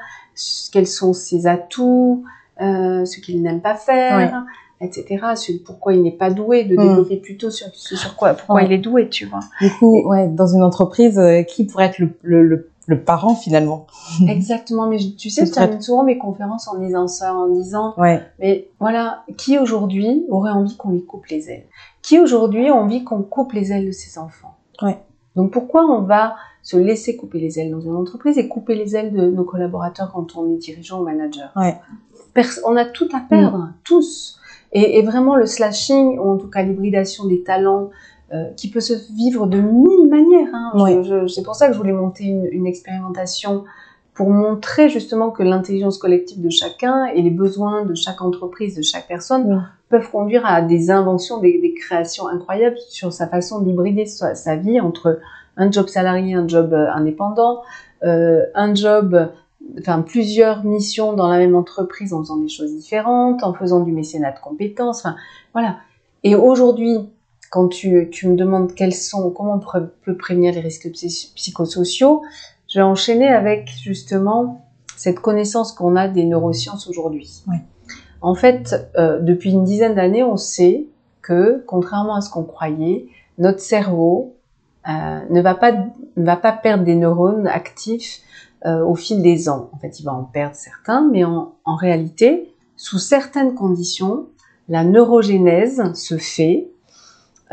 quels 0.71 0.87
sont 0.87 1.13
ses 1.13 1.47
atouts, 1.47 2.23
euh, 2.61 3.05
ce 3.05 3.19
qu'il 3.19 3.41
n'aime 3.41 3.61
pas 3.61 3.75
faire, 3.75 4.43
etc. 4.81 5.19
pourquoi 5.65 5.93
il 5.93 6.01
n'est 6.01 6.11
pas 6.11 6.29
doué, 6.29 6.63
de 6.63 6.75
mm. 6.75 6.81
développer 6.81 7.17
plutôt 7.17 7.51
sur, 7.51 7.67
sur 7.73 8.15
quoi, 8.15 8.33
pourquoi 8.33 8.63
il 8.63 8.71
est 8.71 8.77
doué, 8.79 9.09
tu 9.09 9.25
vois. 9.25 9.41
Du 9.61 9.69
coup, 9.71 10.07
ouais, 10.07 10.27
dans 10.27 10.47
une 10.47 10.63
entreprise, 10.63 11.19
euh, 11.19 11.43
qui 11.43 11.65
pourrait 11.65 11.85
être 11.85 11.99
le, 11.99 12.09
le, 12.23 12.43
le, 12.43 12.69
parent 12.95 13.35
finalement 13.35 13.87
Exactement, 14.27 14.87
mais 14.87 14.97
tu 15.17 15.29
sais, 15.29 15.45
je 15.45 15.51
termine 15.51 15.81
souvent 15.81 16.03
mes 16.03 16.17
conférences 16.17 16.67
en 16.67 16.79
disant 16.79 17.07
ça, 17.07 17.33
en 17.33 17.47
disant, 17.47 17.93
ouais. 17.97 18.21
mais 18.39 18.69
voilà, 18.79 19.23
qui 19.37 19.59
aujourd'hui 19.59 20.25
aurait 20.29 20.51
envie 20.51 20.77
qu'on 20.77 20.91
lui 20.91 21.03
coupe 21.03 21.27
les 21.27 21.49
ailes? 21.49 21.65
Qui 22.01 22.19
aujourd'hui 22.19 22.69
a 22.69 22.73
envie 22.73 23.03
qu'on 23.03 23.21
coupe 23.23 23.53
les 23.53 23.71
ailes 23.71 23.85
de 23.85 23.91
ses 23.91 24.17
enfants? 24.17 24.55
Ouais. 24.81 24.97
Donc 25.35 25.51
pourquoi 25.51 25.85
on 25.85 26.01
va 26.01 26.35
se 26.63 26.77
laisser 26.77 27.15
couper 27.15 27.39
les 27.39 27.59
ailes 27.59 27.71
dans 27.71 27.79
une 27.79 27.95
entreprise 27.95 28.37
et 28.37 28.47
couper 28.47 28.75
les 28.75 28.95
ailes 28.95 29.13
de 29.13 29.29
nos 29.29 29.43
collaborateurs 29.43 30.11
quand 30.11 30.35
on 30.35 30.53
est 30.53 30.57
dirigeant 30.57 31.01
ou 31.01 31.03
manager? 31.03 31.51
Ouais. 31.55 31.75
On 32.65 32.75
a 32.75 32.85
tout 32.85 33.09
à 33.13 33.19
perdre, 33.19 33.57
mm. 33.57 33.73
tous. 33.83 34.39
Et, 34.73 35.01
vraiment 35.01 35.35
le 35.35 35.45
slashing, 35.45 36.19
ou 36.19 36.29
en 36.29 36.37
tout 36.37 36.49
cas 36.49 36.61
l'hybridation 36.61 37.25
des 37.25 37.41
talents, 37.41 37.89
euh, 38.33 38.51
qui 38.57 38.69
peut 38.69 38.81
se 38.81 38.93
vivre 39.13 39.47
de 39.47 39.57
mille 39.57 40.09
manières. 40.09 40.49
Hein. 40.53 41.27
c'est 41.29 41.43
pour 41.43 41.55
ça 41.55 41.67
que 41.67 41.73
je 41.73 41.77
voulais 41.77 41.93
monter 41.93 42.25
une, 42.25 42.67
expérimentation 42.67 43.63
pour 44.13 44.29
montrer 44.31 44.89
justement 44.89 45.31
que 45.31 45.43
l'intelligence 45.43 45.97
collective 45.97 46.41
de 46.41 46.49
chacun 46.49 47.05
et 47.05 47.21
les 47.21 47.29
besoins 47.29 47.85
de 47.85 47.95
chaque 47.95 48.21
entreprise, 48.21 48.75
de 48.75 48.81
chaque 48.81 49.07
personne, 49.07 49.69
peuvent 49.87 50.11
conduire 50.11 50.45
à 50.45 50.61
des 50.61 50.91
inventions, 50.91 51.39
des, 51.39 51.73
créations 51.73 52.27
incroyables 52.27 52.77
sur 52.89 53.13
sa 53.13 53.27
façon 53.27 53.61
d'hybrider 53.61 54.05
sa, 54.05 54.55
vie 54.57 54.81
entre 54.81 55.19
un 55.55 55.71
job 55.71 55.87
salarié, 55.87 56.33
un 56.33 56.49
job 56.49 56.73
euh, 56.73 56.91
indépendant, 56.91 57.61
euh, 58.03 58.41
un 58.55 58.75
job 58.75 59.31
enfin 59.79 60.01
plusieurs 60.01 60.65
missions 60.65 61.13
dans 61.13 61.29
la 61.29 61.37
même 61.37 61.55
entreprise 61.55 62.13
en 62.13 62.19
faisant 62.19 62.37
des 62.37 62.49
choses 62.49 62.75
différentes, 62.75 63.41
en 63.43 63.53
faisant 63.53 63.79
du 63.79 63.93
mécénat 63.93 64.33
de 64.33 64.39
compétences, 64.39 64.99
enfin 64.99 65.15
voilà. 65.53 65.77
Et 66.23 66.35
aujourd'hui, 66.35 66.97
quand 67.51 67.67
tu, 67.67 68.09
tu, 68.11 68.27
me 68.27 68.35
demandes 68.35 68.73
quels 68.73 68.93
sont, 68.93 69.29
comment 69.31 69.55
on 69.55 69.81
peut 70.05 70.17
prévenir 70.17 70.53
les 70.53 70.59
risques 70.59 70.91
psychosociaux, 70.91 72.23
je 72.69 72.79
vais 72.79 72.83
enchaîner 72.83 73.27
avec 73.27 73.69
justement 73.81 74.65
cette 74.95 75.19
connaissance 75.19 75.71
qu'on 75.71 75.95
a 75.95 76.07
des 76.07 76.25
neurosciences 76.25 76.87
aujourd'hui. 76.87 77.43
Oui. 77.47 77.57
En 78.21 78.35
fait, 78.35 78.89
euh, 78.97 79.19
depuis 79.19 79.51
une 79.51 79.63
dizaine 79.63 79.95
d'années, 79.95 80.23
on 80.23 80.37
sait 80.37 80.87
que, 81.21 81.63
contrairement 81.67 82.15
à 82.15 82.21
ce 82.21 82.29
qu'on 82.29 82.43
croyait, 82.43 83.07
notre 83.37 83.59
cerveau 83.59 84.35
euh, 84.87 85.19
ne 85.29 85.41
va 85.41 85.53
pas 85.53 85.71
ne 85.71 86.25
va 86.25 86.35
pas 86.35 86.51
perdre 86.51 86.83
des 86.83 86.95
neurones 86.95 87.47
actifs 87.47 88.21
euh, 88.65 88.83
au 88.83 88.95
fil 88.95 89.21
des 89.21 89.49
ans. 89.49 89.69
En 89.73 89.77
fait, 89.77 89.99
il 89.99 90.03
va 90.03 90.13
en 90.13 90.23
perdre 90.23 90.55
certains, 90.55 91.07
mais 91.11 91.23
en, 91.23 91.53
réalité, 91.65 92.51
sous 92.75 92.97
certaines 92.97 93.53
conditions, 93.53 94.27
la 94.67 94.83
neurogénèse 94.83 95.93
se 95.93 96.17
fait 96.17 96.69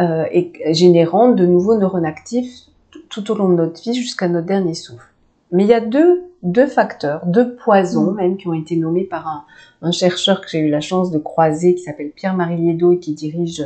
euh, 0.01 0.25
et 0.33 0.53
générant 0.75 1.29
de 1.31 1.47
nouveaux 1.47 1.77
neurones 1.77 2.07
actifs 2.07 2.69
tout 3.09 3.31
au 3.31 3.35
long 3.35 3.49
de 3.49 3.55
notre 3.55 3.83
vie 3.83 3.95
jusqu'à 3.95 4.29
notre 4.29 4.47
dernier 4.47 4.75
souffle. 4.75 5.07
Mais 5.53 5.65
il 5.65 5.69
y 5.69 5.75
a 5.75 5.81
deux, 5.81 6.25
deux 6.43 6.67
facteurs, 6.67 7.25
deux 7.27 7.55
poisons 7.55 8.13
mm. 8.13 8.17
même 8.17 8.37
qui 8.37 8.49
ont 8.49 8.55
été 8.55 8.77
nommés 8.77 9.05
par 9.05 9.29
un, 9.29 9.45
un 9.83 9.93
chercheur 9.93 10.41
que 10.41 10.49
j'ai 10.49 10.59
eu 10.59 10.71
la 10.71 10.81
chance 10.81 11.11
de 11.11 11.19
croiser 11.19 11.75
qui 11.75 11.83
s'appelle 11.83 12.11
Pierre-Marie 12.11 12.57
Liedo 12.57 12.93
et 12.93 12.99
qui 12.99 13.13
dirige 13.15 13.65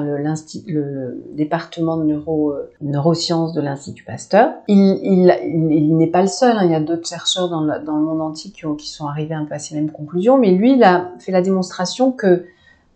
le, 0.00 0.72
le, 0.72 1.24
département 1.34 1.96
de 1.96 2.04
neuro, 2.04 2.52
euh, 2.52 2.70
neurosciences 2.80 3.52
de 3.52 3.60
l'Institut 3.60 4.04
Pasteur. 4.04 4.52
Il, 4.68 4.98
il, 5.02 5.36
il, 5.44 5.96
n'est 5.96 6.08
pas 6.08 6.22
le 6.22 6.28
seul, 6.28 6.56
hein. 6.56 6.64
il 6.64 6.70
y 6.70 6.74
a 6.74 6.80
d'autres 6.80 7.06
chercheurs 7.06 7.48
dans 7.48 7.60
le, 7.60 7.84
dans 7.84 7.96
le 7.96 8.04
monde 8.04 8.20
entier 8.20 8.50
qui, 8.50 8.66
ont, 8.66 8.74
qui, 8.74 8.88
sont 8.88 9.06
arrivés 9.06 9.34
un 9.34 9.44
peu 9.44 9.54
à 9.54 9.58
ces 9.58 9.74
mêmes 9.74 9.90
conclusions, 9.90 10.38
mais 10.38 10.52
lui, 10.52 10.72
il 10.74 10.84
a 10.84 11.10
fait 11.18 11.32
la 11.32 11.42
démonstration 11.42 12.12
que 12.12 12.44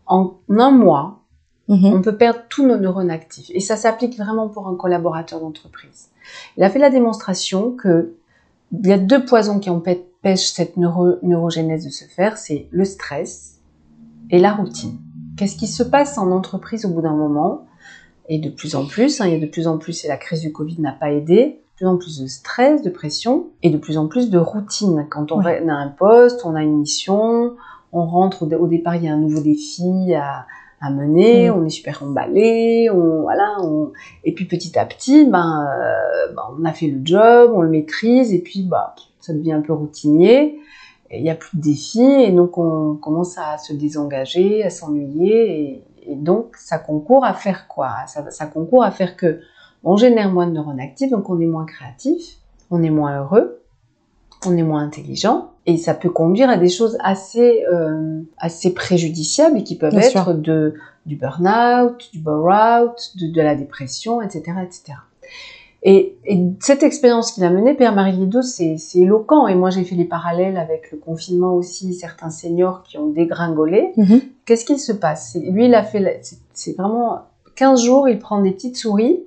en 0.06 0.34
un 0.48 0.70
mois, 0.70 1.17
mm-hmm. 1.68 1.96
on 1.96 2.02
peut 2.02 2.16
perdre 2.16 2.40
tous 2.48 2.66
nos 2.66 2.76
neurones 2.76 3.10
actifs. 3.10 3.50
Et 3.54 3.60
ça 3.60 3.76
s'applique 3.76 4.16
vraiment 4.16 4.48
pour 4.48 4.68
un 4.68 4.74
collaborateur 4.74 5.40
d'entreprise. 5.40 6.08
Il 6.56 6.64
a 6.64 6.70
fait 6.70 6.78
la 6.78 6.90
démonstration 6.90 7.72
que 7.72 8.14
il 8.72 8.86
y 8.86 8.92
a 8.92 8.98
deux 8.98 9.24
poisons 9.24 9.60
qui 9.60 9.70
empêchent 9.70 10.52
cette 10.52 10.76
neuro, 10.76 11.14
neurogénèse 11.22 11.86
de 11.86 11.90
se 11.90 12.04
faire, 12.04 12.36
c'est 12.36 12.68
le 12.70 12.84
stress 12.84 13.60
et 14.30 14.38
la 14.38 14.52
routine. 14.52 14.98
Qu'est-ce 15.36 15.56
qui 15.56 15.66
se 15.66 15.82
passe 15.82 16.18
en 16.18 16.30
entreprise 16.32 16.84
au 16.84 16.90
bout 16.90 17.00
d'un 17.00 17.14
moment? 17.14 17.66
Et 18.28 18.38
de 18.38 18.50
plus 18.50 18.74
en 18.74 18.84
plus, 18.84 19.20
hein, 19.20 19.26
il 19.26 19.32
y 19.32 19.36
a 19.36 19.40
de 19.40 19.50
plus 19.50 19.66
en 19.66 19.78
plus, 19.78 20.04
et 20.04 20.08
la 20.08 20.18
crise 20.18 20.42
du 20.42 20.52
Covid 20.52 20.80
n'a 20.80 20.92
pas 20.92 21.12
aidé, 21.12 21.62
de 21.62 21.76
plus 21.76 21.86
en 21.86 21.96
plus 21.96 22.20
de 22.20 22.26
stress, 22.26 22.82
de 22.82 22.90
pression, 22.90 23.46
et 23.62 23.70
de 23.70 23.78
plus 23.78 23.96
en 23.96 24.06
plus 24.06 24.28
de 24.28 24.38
routine. 24.38 25.06
Quand 25.08 25.32
on 25.32 25.40
a 25.40 25.72
un 25.72 25.88
poste, 25.88 26.44
on 26.44 26.54
a 26.54 26.62
une 26.62 26.80
mission, 26.80 27.54
on 27.92 28.04
rentre 28.04 28.42
au, 28.42 28.66
départ, 28.66 28.96
il 28.96 29.04
y 29.04 29.08
a 29.08 29.14
un 29.14 29.18
nouveau 29.18 29.40
défi 29.40 30.12
à, 30.14 30.46
mener, 30.90 31.50
on 31.50 31.64
est 31.64 31.70
super 31.70 32.02
emballé, 32.02 32.88
on, 32.90 33.22
voilà, 33.22 33.56
et 34.24 34.32
puis 34.32 34.44
petit 34.44 34.78
à 34.78 34.86
petit, 34.86 35.26
ben, 35.26 35.66
euh, 35.68 36.32
ben, 36.34 36.42
on 36.58 36.64
a 36.64 36.72
fait 36.72 36.86
le 36.86 37.00
job, 37.04 37.52
on 37.54 37.62
le 37.62 37.68
maîtrise, 37.68 38.32
et 38.32 38.40
puis 38.40 38.62
bah, 38.62 38.94
ça 39.20 39.32
devient 39.32 39.52
un 39.52 39.60
peu 39.60 39.72
routinier 39.72 40.58
il 41.10 41.22
n'y 41.22 41.30
a 41.30 41.34
plus 41.34 41.56
de 41.56 41.62
défis 41.62 42.02
et 42.02 42.32
donc 42.32 42.58
on 42.58 42.96
commence 42.96 43.38
à 43.38 43.58
se 43.58 43.72
désengager, 43.72 44.62
à 44.62 44.70
s'ennuyer 44.70 45.82
et, 46.06 46.16
donc 46.16 46.56
ça 46.56 46.78
concourt 46.78 47.24
à 47.24 47.34
faire 47.34 47.68
quoi? 47.68 47.90
Ça, 48.06 48.30
ça, 48.30 48.46
concourt 48.46 48.82
à 48.82 48.90
faire 48.90 49.14
que 49.14 49.40
on 49.84 49.96
génère 49.96 50.32
moins 50.32 50.46
de 50.46 50.52
neurones 50.52 50.80
actifs, 50.80 51.10
donc 51.10 51.28
on 51.28 51.38
est 51.38 51.46
moins 51.46 51.66
créatif, 51.66 52.38
on 52.70 52.82
est 52.82 52.88
moins 52.88 53.20
heureux, 53.20 53.62
on 54.46 54.56
est 54.56 54.62
moins 54.62 54.82
intelligent 54.82 55.50
et 55.68 55.76
ça 55.76 55.92
peut 55.92 56.08
conduire 56.08 56.48
à 56.48 56.56
des 56.56 56.70
choses 56.70 56.96
assez 57.04 57.62
euh, 57.70 58.22
assez 58.38 58.72
préjudiciables 58.72 59.58
et 59.58 59.64
qui 59.64 59.76
peuvent 59.76 59.96
être 59.96 60.32
de 60.32 60.74
du 61.04 61.16
burn-out, 61.16 62.10
du 62.12 62.18
bore-out, 62.20 63.12
de, 63.16 63.32
de 63.32 63.40
la 63.40 63.54
dépression, 63.54 64.20
etc., 64.20 64.56
etc. 64.64 64.98
Et, 65.82 66.16
cette 66.60 66.82
expérience 66.82 67.32
qu'il 67.32 67.44
a 67.44 67.50
menée, 67.50 67.74
Père 67.74 67.94
Marie 67.94 68.12
Lido, 68.12 68.42
c'est 68.42 68.76
éloquent. 68.94 69.46
Et 69.46 69.54
moi, 69.54 69.70
j'ai 69.70 69.84
fait 69.84 69.94
les 69.94 70.04
parallèles 70.04 70.56
avec 70.56 70.90
le 70.90 70.98
confinement 70.98 71.54
aussi, 71.54 71.94
certains 71.94 72.30
seniors 72.30 72.82
qui 72.82 72.98
ont 72.98 73.08
dégringolé. 73.08 73.92
Mhm. 73.96 74.20
Qu'est-ce 74.44 74.64
qu'il 74.64 74.78
se 74.78 74.92
passe? 74.92 75.36
Lui, 75.40 75.66
il 75.66 75.74
a 75.74 75.82
fait, 75.82 76.20
c'est 76.52 76.76
vraiment 76.76 77.20
15 77.56 77.84
jours, 77.84 78.08
il 78.08 78.18
prend 78.18 78.42
des 78.42 78.50
petites 78.50 78.76
souris, 78.76 79.20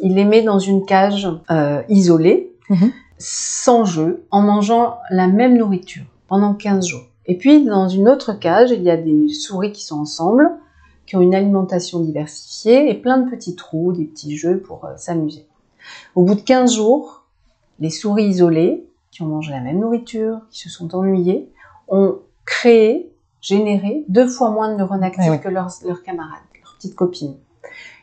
il 0.00 0.14
les 0.14 0.24
met 0.24 0.42
dans 0.42 0.58
une 0.58 0.84
cage 0.84 1.28
euh, 1.50 1.82
isolée, 1.88 2.52
mhm. 2.68 2.92
Sans 3.18 3.84
jeu, 3.84 4.24
en 4.30 4.42
mangeant 4.42 4.98
la 5.10 5.26
même 5.26 5.56
nourriture 5.56 6.04
pendant 6.28 6.54
15 6.54 6.86
jours. 6.86 7.06
Et 7.26 7.36
puis, 7.36 7.64
dans 7.64 7.88
une 7.88 8.08
autre 8.08 8.32
cage, 8.32 8.70
il 8.70 8.82
y 8.82 8.90
a 8.90 8.96
des 8.96 9.28
souris 9.28 9.72
qui 9.72 9.84
sont 9.84 9.98
ensemble, 9.98 10.50
qui 11.06 11.16
ont 11.16 11.20
une 11.20 11.34
alimentation 11.34 12.00
diversifiée 12.00 12.90
et 12.90 12.94
plein 12.94 13.18
de 13.18 13.30
petits 13.30 13.56
trous, 13.56 13.92
des 13.92 14.04
petits 14.04 14.36
jeux 14.36 14.58
pour 14.58 14.84
euh, 14.84 14.96
s'amuser. 14.96 15.46
Au 16.14 16.22
bout 16.22 16.34
de 16.34 16.40
15 16.40 16.74
jours, 16.74 17.24
les 17.78 17.90
souris 17.90 18.26
isolées, 18.26 18.86
qui 19.10 19.22
ont 19.22 19.26
mangé 19.26 19.52
la 19.52 19.60
même 19.60 19.78
nourriture, 19.78 20.40
qui 20.50 20.58
se 20.60 20.68
sont 20.68 20.94
ennuyées, 20.94 21.48
ont 21.88 22.18
créé, 22.44 23.12
généré 23.40 24.04
deux 24.08 24.28
fois 24.28 24.50
moins 24.50 24.70
de 24.72 24.76
neurones 24.76 25.04
actifs 25.04 25.40
que 25.40 25.48
leurs, 25.48 25.72
camarades, 26.04 26.42
leurs 26.60 26.74
petites 26.76 26.94
copines. 26.94 27.36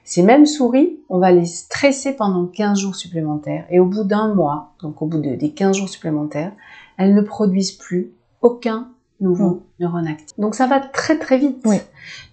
Ces 0.04 0.22
mêmes 0.22 0.46
souris, 0.46 1.00
on 1.10 1.20
va 1.20 1.32
les 1.32 1.46
stresser 1.46 2.14
pendant 2.14 2.46
15 2.46 2.78
jours 2.78 2.96
supplémentaires 2.96 3.66
et 3.70 3.80
au 3.80 3.86
bout 3.86 4.04
d'un 4.04 4.34
mois, 4.34 4.74
donc 4.82 5.02
au 5.02 5.06
bout 5.06 5.20
des 5.20 5.52
15 5.52 5.78
jours 5.78 5.90
supplémentaires, 5.90 6.52
elles 6.98 7.16
ne 7.16 7.22
produisent 7.22 7.72
plus 7.72 8.12
aucun 8.42 8.90
nouveau 9.22 9.50
mm. 9.50 9.62
neurone 9.80 10.08
actif. 10.08 10.38
Donc 10.38 10.56
ça 10.56 10.68
va 10.68 10.80
très 10.80 11.18
très 11.18 11.38
vite. 11.38 11.66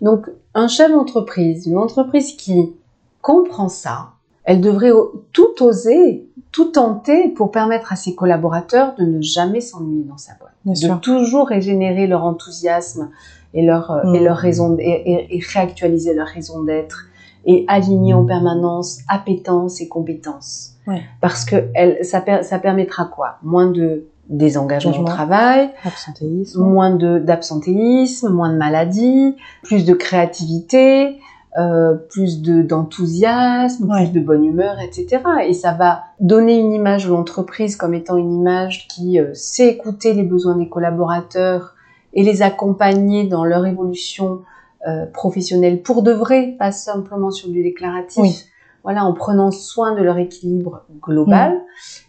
Donc 0.01 0.29
un 0.55 0.69
chef 0.69 0.91
d'entreprise, 0.91 1.67
une 1.67 1.79
entreprise 1.79 2.35
qui 2.37 2.73
comprend 3.23 3.69
ça, 3.69 4.11
elle 4.45 4.61
devrait 4.61 4.91
tout 5.33 5.63
oser, 5.63 6.29
tout 6.51 6.73
tenter 6.73 7.29
pour 7.29 7.53
permettre 7.53 7.93
à 7.93 7.97
ses 7.97 8.15
collaborateurs 8.15 8.95
de 8.97 9.05
ne 9.05 9.23
jamais 9.23 9.61
s'ennuyer 9.61 10.03
dans 10.05 10.19
sa 10.19 10.33
boîte, 10.41 10.55
de 10.65 11.01
toujours 11.01 11.47
régénérer 11.49 12.09
leur 12.09 12.25
enthousiasme 12.25 13.11
et 13.55 13.63
leur 13.63 13.91
euh, 13.91 14.13
et 14.13 14.21
leur 14.21 14.37
mmh. 14.37 14.41
raison 14.41 14.77
et, 14.79 15.41
réactualiser 15.53 16.15
leur 16.15 16.27
raison 16.27 16.63
d'être 16.63 17.07
et 17.45 17.65
aligner 17.69 18.15
en 18.15 18.25
permanence 18.25 19.01
appétence 19.09 19.81
et 19.81 19.89
compétences. 19.89 20.75
Parce 21.21 21.45
que 21.45 21.69
elle, 21.75 22.05
ça, 22.05 22.23
ça 22.43 22.59
permettra 22.59 23.05
quoi? 23.05 23.37
Moins 23.43 23.71
de 23.71 24.07
désengagement 24.29 25.01
au 25.01 25.05
travail, 25.05 25.71
moins 26.57 26.95
de 26.95 27.19
d'absentéisme, 27.19 28.29
moins 28.31 28.53
de 28.53 28.57
maladies, 28.57 29.37
plus 29.63 29.85
de 29.85 29.93
créativité, 29.95 31.19
euh, 31.59 31.95
plus 31.95 32.43
de 32.43 32.63
d'enthousiasme, 32.63 33.89
plus 33.89 34.13
de 34.13 34.21
bonne 34.21 34.45
humeur, 34.45 34.77
etc. 34.81 35.21
Et 35.47 35.53
ça 35.53 35.73
va 35.73 36.05
donner 36.21 36.59
une 36.59 36.73
image 36.73 37.07
de 37.07 37.11
l'entreprise 37.11 37.75
comme 37.77 37.93
étant 37.93 38.17
une 38.17 38.33
image 38.33 38.87
qui 38.87 39.19
euh, 39.19 39.35
sait 39.35 39.69
écouter 39.69 40.15
les 40.15 40.23
besoins 40.23 40.57
des 40.57 40.69
collaborateurs 40.69 41.75
et 42.15 42.23
les 42.23 42.43
accompagner 42.43 43.25
dans 43.25 43.45
leur 43.45 43.67
évolution 43.67 44.43
euh, 44.87 45.07
professionnelle 45.07 45.83
pour 45.83 46.03
de 46.03 46.13
vrai, 46.13 46.57
pas 46.59 46.73
simplement 46.73 47.31
sur 47.31 47.49
du 47.49 47.63
déclaratif. 47.63 48.45
Voilà, 48.83 49.05
en 49.05 49.13
prenant 49.13 49.51
soin 49.51 49.95
de 49.95 50.03
leur 50.03 50.17
équilibre 50.17 50.85
global 51.03 51.61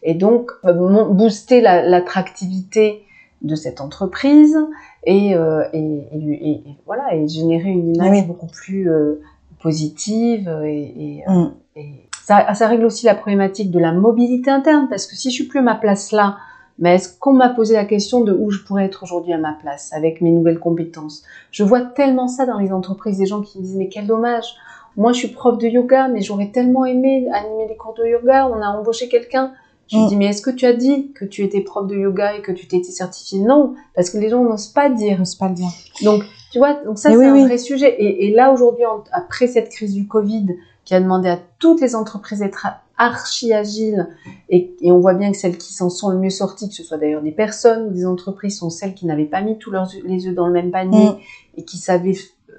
et 0.03 0.13
donc 0.13 0.51
booster 0.63 1.60
l'attractivité 1.60 3.03
de 3.41 3.55
cette 3.55 3.81
entreprise 3.81 4.57
et, 5.03 5.36
euh, 5.36 5.63
et, 5.73 6.07
et, 6.13 6.63
voilà 6.86 7.15
et 7.15 7.27
générer 7.27 7.69
une 7.69 7.95
image 7.95 8.27
beaucoup 8.27 8.47
plus 8.47 8.89
euh, 8.89 9.21
positive 9.62 10.47
et, 10.63 11.23
euh, 11.27 11.31
mm. 11.31 11.53
et 11.75 12.07
ça, 12.23 12.53
ça, 12.53 12.67
règle 12.67 12.86
aussi 12.86 13.07
la 13.07 13.15
problématique 13.15 13.71
de 13.71 13.79
la 13.79 13.93
mobilité 13.93 14.51
interne 14.51 14.88
parce 14.89 15.07
que 15.07 15.15
si 15.15 15.31
je 15.31 15.36
suis 15.36 15.47
plus 15.47 15.60
à 15.60 15.63
ma 15.63 15.75
place 15.75 16.12
là 16.12 16.38
mais 16.79 16.95
est-ce 16.95 17.17
qu'on 17.17 17.34
m'a 17.34 17.49
posé 17.49 17.73
la 17.75 17.86
question 17.86 18.21
de 18.21 18.34
où 18.34 18.49
je 18.51 18.60
pourrais 18.60 18.86
être 18.86 19.03
aujourd'hui 19.03 19.34
à 19.34 19.38
ma 19.38 19.53
place 19.53 19.93
avec 19.93 20.21
mes 20.21 20.31
nouvelles 20.31 20.60
compétences? 20.60 21.23
Je 21.51 21.63
vois 21.63 21.81
tellement 21.81 22.27
ça 22.27 22.45
dans 22.45 22.57
les 22.57 22.71
entreprises 22.71 23.17
des 23.17 23.25
gens 23.25 23.41
qui 23.41 23.60
me 23.60 23.63
disent 23.63 23.75
mais 23.75 23.89
quel 23.89 24.07
dommage 24.07 24.55
moi 24.97 25.13
je 25.13 25.19
suis 25.19 25.29
prof 25.29 25.57
de 25.57 25.67
yoga 25.67 26.10
mais 26.10 26.21
j'aurais 26.21 26.51
tellement 26.51 26.86
aimé 26.86 27.27
animer 27.31 27.67
des 27.67 27.77
cours 27.77 27.93
de 27.93 28.05
yoga 28.05 28.47
on 28.47 28.62
a 28.62 28.67
embauché 28.67 29.07
quelqu'un 29.07 29.53
je 29.91 29.97
lui 29.97 30.03
mm. 30.03 30.07
dis, 30.07 30.15
mais 30.15 30.25
est-ce 30.27 30.41
que 30.41 30.51
tu 30.51 30.65
as 30.65 30.73
dit 30.73 31.12
que 31.13 31.25
tu 31.25 31.43
étais 31.43 31.62
prof 31.62 31.86
de 31.86 31.95
yoga 31.95 32.36
et 32.36 32.41
que 32.41 32.51
tu 32.51 32.65
t'étais 32.67 32.91
certifiée 32.91 33.39
Non, 33.39 33.75
parce 33.93 34.10
que 34.10 34.17
les 34.17 34.29
gens 34.29 34.43
n'osent 34.43 34.67
pas 34.67 34.89
dire. 34.89 35.19
N'osent 35.19 35.36
pas 35.36 35.49
le 35.49 35.55
dire. 35.55 35.67
Donc, 36.03 36.23
tu 36.51 36.60
vois, 36.60 36.75
donc 36.86 36.97
ça, 36.97 37.10
c'est 37.10 37.25
un 37.25 37.45
vrai 37.45 37.57
sujet. 37.57 37.95
Et, 37.99 38.31
là, 38.31 38.51
aujourd'hui, 38.51 38.86
après 39.12 39.47
cette 39.47 39.69
crise 39.69 39.93
du 39.93 40.07
Covid, 40.07 40.47
qui 40.86 40.95
a 40.95 41.01
demandé 41.01 41.29
à 41.29 41.39
toutes 41.60 41.81
les 41.81 41.95
entreprises 41.95 42.39
d'être 42.39 42.65
archi 43.01 43.53
agiles, 43.53 44.07
et, 44.49 44.75
on 44.83 44.99
voit 44.99 45.15
bien 45.15 45.31
que 45.31 45.37
celles 45.37 45.57
qui 45.57 45.73
s'en 45.73 45.89
sont 45.89 46.09
le 46.09 46.17
mieux 46.17 46.29
sorties, 46.29 46.69
que 46.69 46.75
ce 46.75 46.83
soit 46.83 46.97
d'ailleurs 46.97 47.21
des 47.21 47.31
personnes 47.31 47.87
ou 47.87 47.91
des 47.91 48.05
entreprises, 48.05 48.59
sont 48.59 48.69
celles 48.69 48.93
qui 48.93 49.05
n'avaient 49.05 49.25
pas 49.25 49.41
mis 49.41 49.57
tous 49.57 49.71
leurs, 49.71 49.89
les 50.05 50.27
œufs 50.27 50.35
dans 50.35 50.47
le 50.47 50.53
même 50.53 50.71
panier 50.71 51.09
mm. 51.09 51.17
et 51.57 51.65
qui 51.65 51.77
savaient 51.77 52.15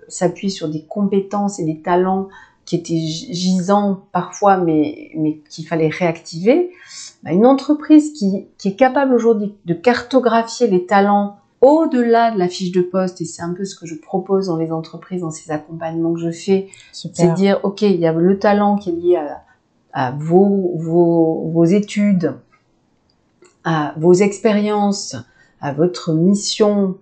s'appuyer 0.08 0.50
sur 0.50 0.68
des 0.68 0.82
compétences 0.82 1.58
et 1.58 1.64
des 1.64 1.80
talents 1.80 2.28
qui 2.64 2.76
étaient 2.76 2.98
gisants 2.98 4.00
parfois, 4.12 4.56
mais, 4.56 5.10
mais 5.16 5.40
qu'il 5.48 5.66
fallait 5.66 5.88
réactiver. 5.88 6.70
Bah, 7.22 7.32
une 7.32 7.46
entreprise 7.46 8.12
qui, 8.12 8.46
qui 8.58 8.68
est 8.68 8.76
capable 8.76 9.14
aujourd'hui 9.14 9.54
de 9.64 9.74
cartographier 9.74 10.66
les 10.66 10.86
talents 10.86 11.38
au-delà 11.60 12.32
de 12.32 12.38
la 12.38 12.48
fiche 12.48 12.72
de 12.72 12.82
poste, 12.82 13.20
et 13.20 13.24
c'est 13.24 13.42
un 13.42 13.54
peu 13.54 13.64
ce 13.64 13.76
que 13.76 13.86
je 13.86 13.94
propose 13.94 14.48
dans 14.48 14.56
les 14.56 14.72
entreprises, 14.72 15.20
dans 15.20 15.30
ces 15.30 15.52
accompagnements 15.52 16.12
que 16.12 16.20
je 16.20 16.32
fais, 16.32 16.68
c'est 16.90 17.34
dire, 17.34 17.60
OK, 17.62 17.82
il 17.82 18.00
y 18.00 18.06
a 18.06 18.12
le 18.12 18.38
talent 18.40 18.76
qui 18.76 18.90
est 18.90 18.92
lié 18.92 19.16
à 19.16 19.44
vos, 20.16 20.72
vos, 20.76 21.50
vos 21.52 21.64
études, 21.64 22.34
à 23.64 23.94
vos 23.96 24.14
expériences, 24.14 25.16
à 25.60 25.72
votre 25.72 26.12
mission, 26.12 26.96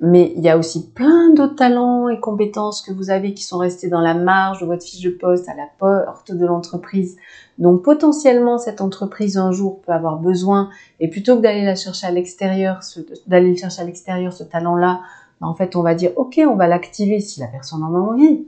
mais 0.00 0.32
il 0.36 0.42
y 0.42 0.48
a 0.48 0.58
aussi 0.58 0.90
plein 0.90 1.32
d'autres 1.32 1.54
talents 1.54 2.08
et 2.08 2.18
compétences 2.18 2.82
que 2.82 2.92
vous 2.92 3.10
avez 3.10 3.34
qui 3.34 3.44
sont 3.44 3.58
restés 3.58 3.88
dans 3.88 4.00
la 4.00 4.14
marge 4.14 4.60
de 4.60 4.66
votre 4.66 4.82
fiche 4.84 5.00
de 5.00 5.10
poste, 5.10 5.48
à 5.48 5.54
la 5.54 5.68
porte 5.78 6.32
de 6.32 6.44
l'entreprise. 6.44 7.16
Donc 7.58 7.82
potentiellement, 7.82 8.58
cette 8.58 8.80
entreprise 8.80 9.36
un 9.36 9.52
jour 9.52 9.80
peut 9.82 9.92
avoir 9.92 10.18
besoin, 10.18 10.70
et 10.98 11.08
plutôt 11.08 11.36
que 11.36 11.42
d'aller 11.42 11.64
la 11.64 11.76
chercher 11.76 12.08
à 12.08 12.10
l'extérieur, 12.10 12.80
d'aller 13.28 13.56
chercher 13.56 13.82
à 13.82 13.84
l'extérieur 13.84 14.32
ce 14.32 14.42
talent-là, 14.42 15.02
ben, 15.40 15.46
en 15.46 15.54
fait, 15.54 15.76
on 15.76 15.82
va 15.82 15.94
dire, 15.94 16.10
ok, 16.16 16.40
on 16.48 16.56
va 16.56 16.66
l'activer 16.66 17.20
si 17.20 17.38
la 17.38 17.46
personne 17.46 17.84
en 17.84 17.94
a 17.94 17.98
envie. 17.98 18.46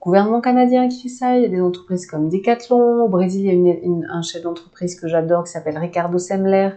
Gouvernement 0.00 0.40
canadien 0.40 0.88
qui 0.88 1.02
fait 1.02 1.08
ça, 1.08 1.36
il 1.36 1.42
y 1.42 1.44
a 1.44 1.48
des 1.48 1.60
entreprises 1.60 2.06
comme 2.06 2.28
Decathlon. 2.28 3.04
Au 3.04 3.08
Brésil, 3.08 3.42
il 3.44 3.46
y 3.46 3.70
a 3.70 3.74
une, 3.74 4.08
un 4.10 4.22
chef 4.22 4.42
d'entreprise 4.42 4.98
que 4.98 5.08
j'adore 5.08 5.44
qui 5.44 5.50
s'appelle 5.50 5.76
Ricardo 5.76 6.18
Semler, 6.18 6.70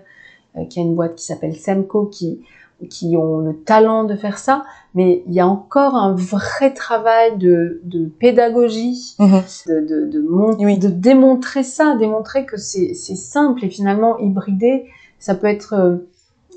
euh, 0.58 0.66
qui 0.66 0.80
a 0.80 0.82
une 0.82 0.96
boîte 0.96 1.16
qui 1.16 1.26
s'appelle 1.26 1.56
Semco, 1.56 2.06
qui 2.08 2.42
qui 2.90 3.16
ont 3.18 3.40
le 3.40 3.56
talent 3.56 4.04
de 4.04 4.16
faire 4.16 4.38
ça, 4.38 4.64
mais 4.94 5.24
il 5.28 5.34
y 5.34 5.40
a 5.40 5.48
encore 5.48 5.96
un 5.96 6.14
vrai 6.14 6.74
travail 6.74 7.38
de, 7.38 7.82
de 7.84 8.06
pédagogie, 8.06 9.16
mhm. 9.20 9.42
de, 9.68 9.80
de, 9.80 10.06
de, 10.06 10.80
de, 10.80 10.90
démontrer 10.90 11.64
ça, 11.64 11.96
démontrer 11.98 12.46
que 12.46 12.58
c'est 12.58 12.94
simple 12.94 13.64
et 13.66 13.70
finalement 13.70 14.18
hybridé, 14.20 14.86
ça 15.20 15.36
peut 15.36 15.48
être 15.48 15.74
euh, 15.74 15.98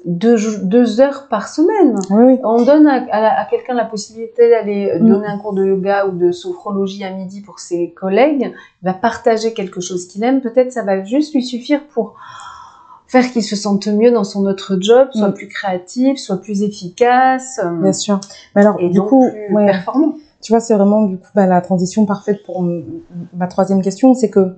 deux, 0.06 0.36
deux 0.62 1.00
heures 1.00 1.26
par 1.28 1.48
semaine. 1.48 1.98
On 2.44 2.64
donne 2.64 2.86
à, 2.86 3.40
à, 3.40 3.44
quelqu'un 3.44 3.74
la 3.74 3.84
possibilité 3.84 4.48
d'aller 4.48 4.98
mm. 4.98 5.06
donner 5.06 5.26
un 5.26 5.38
cours 5.38 5.52
de 5.52 5.66
yoga 5.66 6.06
ou 6.06 6.12
de 6.12 6.30
sophrologie 6.30 7.04
à 7.04 7.10
midi 7.10 7.40
pour 7.40 7.58
ses 7.58 7.90
collègues, 7.90 8.52
il 8.82 8.86
va 8.86 8.94
partager 8.94 9.52
quelque 9.52 9.80
chose 9.80 10.06
qu'il 10.06 10.22
aime, 10.22 10.40
peut-être 10.40 10.72
ça 10.72 10.84
va 10.84 11.04
juste 11.04 11.34
lui 11.34 11.42
suffire 11.42 11.80
pour 11.88 12.14
faire 13.08 13.30
qu'il 13.30 13.42
se 13.42 13.56
sente 13.56 13.86
mieux 13.88 14.12
dans 14.12 14.24
son 14.24 14.46
autre 14.46 14.78
job, 14.80 15.08
soit 15.12 15.28
mm. 15.28 15.34
plus 15.34 15.48
créatif, 15.48 16.18
soit 16.18 16.40
plus 16.40 16.62
efficace. 16.62 17.60
Euh, 17.64 17.70
Bien 17.82 17.92
sûr. 17.92 18.20
Mais 18.54 18.62
alors, 18.62 18.76
et 18.78 18.88
du 18.88 19.00
coup, 19.00 19.28
plus 19.48 19.54
performant. 19.54 20.14
Tu 20.40 20.52
vois, 20.52 20.60
c'est 20.60 20.74
vraiment 20.74 21.02
du 21.02 21.16
coup 21.16 21.28
bah, 21.34 21.46
la 21.46 21.60
transition 21.60 22.06
parfaite 22.06 22.44
pour 22.44 22.64
ma 23.34 23.48
troisième 23.48 23.82
question, 23.82 24.14
c'est 24.14 24.30
que 24.30 24.54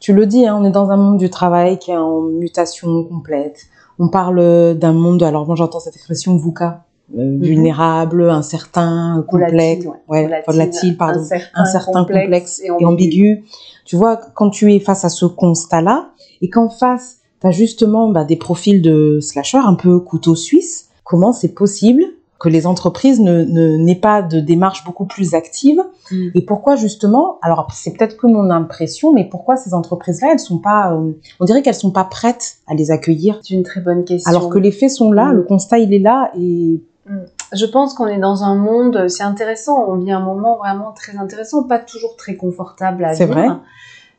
tu 0.00 0.14
le 0.14 0.24
dis, 0.24 0.46
hein, 0.46 0.56
on 0.58 0.64
est 0.64 0.70
dans 0.70 0.90
un 0.90 0.96
monde 0.96 1.18
du 1.18 1.28
travail 1.28 1.78
qui 1.78 1.90
est 1.90 1.96
en 1.96 2.20
mutation 2.22 3.04
complète. 3.04 3.66
On 3.98 4.08
parle 4.08 4.76
d'un 4.78 4.92
monde, 4.92 5.22
alors 5.22 5.46
moi 5.46 5.56
j'entends 5.56 5.80
cette 5.80 5.96
expression 5.96 6.36
VUCA, 6.36 6.84
euh, 7.16 7.20
mm-hmm. 7.20 7.42
vulnérable, 7.42 8.30
incertain, 8.30 9.24
complexe, 9.28 9.86
ouais, 10.08 10.42
volatile, 10.46 10.96
pardon, 10.96 11.24
incertain, 11.54 12.04
complexe, 12.04 12.60
et, 12.64 12.70
ambigu. 12.70 13.44
Tu 13.84 13.96
vois, 13.96 14.16
quand 14.16 14.50
tu 14.50 14.72
es 14.74 14.80
face 14.80 15.04
à 15.04 15.08
ce 15.08 15.24
constat-là, 15.26 16.10
et 16.42 16.50
qu'en 16.50 16.68
face, 16.68 17.18
tu 17.40 17.52
justement 17.52 18.10
bah, 18.10 18.24
des 18.24 18.36
profils 18.36 18.82
de 18.82 19.18
slasher 19.20 19.58
un 19.58 19.74
peu 19.74 20.00
couteau 20.00 20.34
suisse. 20.34 20.88
Comment 21.04 21.32
c'est 21.32 21.54
possible 21.54 22.04
que 22.38 22.48
les 22.48 22.66
entreprises 22.66 23.20
ne, 23.20 23.42
n'aient 23.76 23.94
pas 23.94 24.22
de 24.22 24.40
démarche 24.40 24.84
beaucoup 24.84 25.06
plus 25.06 25.34
active 25.34 25.82
mm. 26.10 26.28
et 26.34 26.42
pourquoi 26.42 26.76
justement 26.76 27.38
alors 27.42 27.68
c'est 27.72 27.96
peut-être 27.96 28.16
que 28.16 28.26
mon 28.26 28.50
impression 28.50 29.12
mais 29.12 29.24
pourquoi 29.24 29.56
ces 29.56 29.74
entreprises 29.74 30.20
là 30.20 30.28
elles 30.32 30.38
sont 30.38 30.58
pas 30.58 30.92
euh, 30.92 31.12
on 31.40 31.44
dirait 31.44 31.62
qu'elles 31.62 31.74
sont 31.74 31.90
pas 31.90 32.04
prêtes 32.04 32.58
à 32.66 32.74
les 32.74 32.90
accueillir? 32.90 33.40
C'est 33.42 33.54
une 33.54 33.64
très 33.64 33.80
bonne 33.80 34.04
question 34.04 34.30
alors 34.30 34.50
que 34.50 34.58
les 34.58 34.72
faits 34.72 34.90
sont 34.90 35.10
là 35.10 35.26
mm. 35.26 35.36
le 35.36 35.42
constat 35.42 35.78
il 35.78 35.92
est 35.92 35.98
là 35.98 36.30
et 36.38 36.80
mm. 37.06 37.16
je 37.54 37.66
pense 37.66 37.94
qu'on 37.94 38.06
est 38.06 38.20
dans 38.20 38.44
un 38.44 38.54
monde 38.54 39.08
c'est 39.08 39.24
intéressant 39.24 39.86
on 39.88 39.96
vit 39.96 40.12
un 40.12 40.20
moment 40.20 40.56
vraiment 40.58 40.92
très 40.92 41.16
intéressant 41.16 41.64
pas 41.64 41.78
toujours 41.78 42.16
très 42.16 42.36
confortable 42.36 43.04
à 43.04 43.12
vivre 43.12 43.18
c'est 43.18 43.26
vrai 43.26 43.48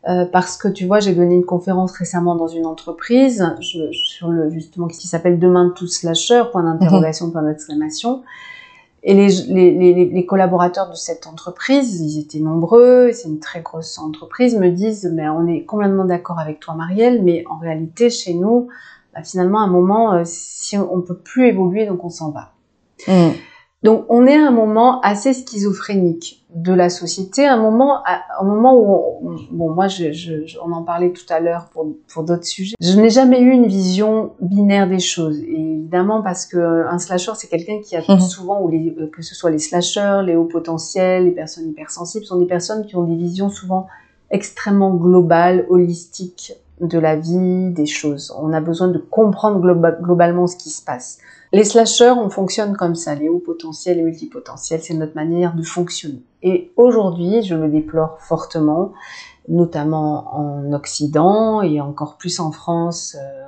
euh, 0.07 0.25
parce 0.25 0.55
que 0.55 0.69
tu 0.69 0.85
vois, 0.85 0.99
j'ai 1.01 1.13
donné 1.13 1.35
une 1.35 1.45
conférence 1.45 1.91
récemment 1.91 2.35
dans 2.35 2.47
une 2.47 2.65
entreprise 2.65 3.45
sur 3.59 4.29
le 4.29 4.49
justement 4.49 4.87
qui 4.87 5.07
s'appelle 5.07 5.39
Demain 5.39 5.73
tous 5.75 5.87
slasher 5.87 6.43
point 6.51 6.63
d'interrogation, 6.63 7.27
mhm. 7.27 7.31
point 7.33 7.43
d'exclamation. 7.43 8.23
Et 9.03 9.13
les, 9.13 9.29
les, 9.47 10.05
les, 10.05 10.25
collaborateurs 10.25 10.89
de 10.89 10.95
cette 10.95 11.25
entreprise, 11.25 12.01
ils 12.01 12.19
étaient 12.19 12.39
nombreux, 12.39 13.11
c'est 13.13 13.29
une 13.29 13.39
très 13.39 13.61
grosse 13.61 13.97
entreprise, 13.97 14.57
me 14.57 14.69
disent, 14.69 15.09
mais 15.13 15.29
on 15.29 15.47
est 15.47 15.63
complètement 15.63 16.03
d'accord 16.03 16.37
avec 16.37 16.59
toi, 16.59 16.73
Marielle, 16.73 17.23
mais 17.23 17.45
en 17.49 17.57
réalité, 17.57 18.09
chez 18.09 18.33
nous, 18.33 18.67
bah, 19.13 19.23
finalement, 19.23 19.61
à 19.61 19.63
un 19.63 19.69
moment, 19.69 20.13
euh, 20.15 20.23
si 20.25 20.77
on, 20.77 20.97
ne 20.97 21.01
peut 21.01 21.17
plus 21.17 21.47
évoluer, 21.47 21.85
donc 21.85 22.03
on 22.03 22.09
s'en 22.09 22.31
va. 22.31 22.51
Mhm. 23.07 23.33
Donc 23.81 24.05
on 24.09 24.25
est 24.25 24.35
à 24.35 24.47
un 24.47 24.51
moment 24.51 24.99
assez 25.01 25.33
schizophrénique 25.33 26.45
de 26.53 26.73
la 26.73 26.89
société, 26.89 27.45
un 27.45 27.57
moment, 27.57 28.03
un 28.05 28.43
moment 28.43 28.75
où, 28.75 29.37
bon 29.51 29.73
moi 29.73 29.87
je, 29.87 30.11
je, 30.11 30.57
on 30.65 30.71
en 30.73 30.83
parlait 30.83 31.11
tout 31.11 31.25
à 31.29 31.39
l'heure 31.39 31.69
pour, 31.71 31.87
pour 32.11 32.23
d'autres 32.23 32.45
sujets, 32.45 32.75
je 32.81 32.99
n'ai 32.99 33.09
jamais 33.09 33.39
eu 33.39 33.51
une 33.51 33.67
vision 33.67 34.33
binaire 34.41 34.89
des 34.89 34.99
choses. 34.99 35.39
Et 35.39 35.69
évidemment 35.89 36.21
parce 36.21 36.45
que 36.45 36.87
un 36.87 36.99
slasher 36.99 37.31
c'est 37.35 37.47
quelqu'un 37.47 37.79
qui 37.81 37.95
a 37.95 38.01
mhm. 38.07 38.19
souvent, 38.19 38.61
ou 38.61 38.69
les, 38.69 38.93
euh, 38.99 39.07
que 39.07 39.21
ce 39.21 39.33
soit 39.33 39.51
les 39.51 39.59
slashers, 39.59 40.23
les 40.25 40.35
hauts 40.35 40.45
potentiels, 40.45 41.25
les 41.25 41.31
personnes 41.31 41.69
hypersensibles, 41.69 42.25
sont 42.25 42.39
des 42.39 42.47
personnes 42.47 42.85
qui 42.85 42.97
ont 42.97 43.03
des 43.03 43.15
visions 43.15 43.49
souvent 43.49 43.87
extrêmement 44.29 44.93
globales, 44.93 45.65
holistiques 45.69 46.53
de 46.81 46.99
la 46.99 47.15
vie, 47.15 47.69
des 47.71 47.85
choses. 47.85 48.33
On 48.37 48.53
a 48.53 48.61
besoin 48.61 48.87
de 48.89 48.97
comprendre 48.97 49.59
globalement 50.01 50.47
ce 50.47 50.55
qui 50.55 50.69
se 50.69 50.83
passe. 50.83 51.19
Les 51.51 51.63
slashers, 51.63 52.13
on 52.17 52.29
fonctionne 52.29 52.77
comme 52.77 52.93
ça, 52.93 53.15
les 53.15 53.27
hauts 53.27 53.39
potentiels 53.39 53.97
et 53.97 54.03
multipotentiels, 54.03 54.81
c'est 54.83 54.93
notre 54.93 55.15
manière 55.15 55.55
de 55.55 55.63
fonctionner. 55.63 56.21
Et 56.43 56.71
aujourd'hui, 56.75 57.41
je 57.41 57.55
le 57.55 57.69
déplore 57.69 58.19
fortement, 58.19 58.93
notamment 59.47 60.35
en 60.35 60.71
Occident 60.73 61.63
et 61.63 61.81
encore 61.81 62.17
plus 62.17 62.39
en 62.39 62.51
France, 62.51 63.17
euh, 63.19 63.39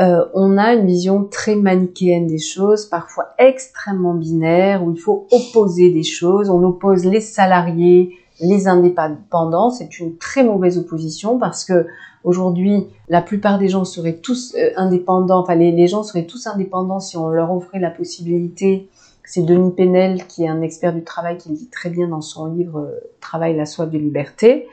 euh, 0.00 0.24
on 0.34 0.58
a 0.58 0.74
une 0.74 0.86
vision 0.86 1.24
très 1.24 1.54
manichéenne 1.54 2.26
des 2.26 2.38
choses, 2.38 2.86
parfois 2.86 3.34
extrêmement 3.38 4.14
binaire, 4.14 4.84
où 4.84 4.92
il 4.92 4.98
faut 4.98 5.26
opposer 5.30 5.90
des 5.90 6.02
choses. 6.02 6.50
On 6.50 6.62
oppose 6.64 7.04
les 7.04 7.20
salariés, 7.20 8.16
les 8.40 8.68
indépendants. 8.68 9.70
C'est 9.70 9.98
une 9.98 10.16
très 10.16 10.44
mauvaise 10.44 10.78
opposition 10.78 11.38
parce 11.38 11.64
que 11.64 11.86
Aujourd'hui, 12.24 12.86
la 13.08 13.22
plupart 13.22 13.58
des 13.58 13.68
gens 13.68 13.84
seraient 13.84 14.16
tous 14.16 14.54
euh, 14.56 14.70
indépendants, 14.76 15.40
enfin 15.40 15.54
les, 15.54 15.86
gens 15.86 16.02
seraient 16.02 16.26
tous 16.26 16.46
indépendants 16.46 17.00
si 17.00 17.16
on 17.16 17.28
leur 17.28 17.52
offrait 17.52 17.78
la 17.78 17.90
possibilité. 17.90 18.88
C'est 19.24 19.42
Denis 19.42 19.72
Penel, 19.72 20.26
qui 20.26 20.44
est 20.44 20.48
un 20.48 20.62
expert 20.62 20.94
du 20.94 21.04
travail, 21.04 21.38
qui 21.38 21.50
le 21.50 21.54
dit 21.54 21.68
très 21.68 21.90
bien 21.90 22.08
dans 22.08 22.20
son 22.20 22.46
livre 22.46 22.80
euh, 22.80 23.00
Travail, 23.20 23.56
la 23.56 23.66
soif 23.66 23.90
de 23.90 23.98
liberté. 23.98 24.66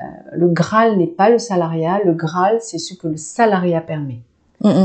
Euh, 0.00 0.04
le 0.32 0.48
Graal 0.48 0.98
n'est 0.98 1.06
pas 1.06 1.30
le 1.30 1.38
salariat, 1.38 2.00
le 2.04 2.12
Graal, 2.12 2.58
c'est 2.60 2.78
ce 2.78 2.94
que 2.94 3.08
le 3.08 3.16
salariat 3.16 3.80
permet. 3.80 4.20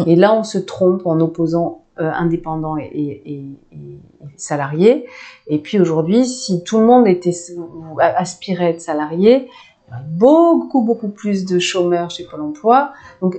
Et 0.07 0.15
là, 0.15 0.33
on 0.33 0.41
se 0.41 0.57
trompe 0.57 1.05
en 1.05 1.19
opposant 1.19 1.81
indépendants 1.99 2.77
et, 2.77 3.21
et, 3.25 3.99
salariés. 4.35 5.05
Et 5.47 5.59
puis 5.59 5.79
aujourd'hui, 5.79 6.25
si 6.25 6.63
tout 6.63 6.79
le 6.79 6.85
monde 6.85 7.07
était 7.07 7.33
aspirait 7.99 8.65
à 8.65 8.69
être 8.69 8.81
salarié, 8.81 9.49
il 9.87 9.93
y 9.93 9.95
aurait 9.95 10.05
beaucoup, 10.09 10.81
beaucoup 10.81 11.07
plus 11.07 11.45
de 11.45 11.59
chômeurs 11.59 12.09
chez 12.09 12.25
Pôle 12.25 12.41
emploi. 12.41 12.91
Donc 13.21 13.37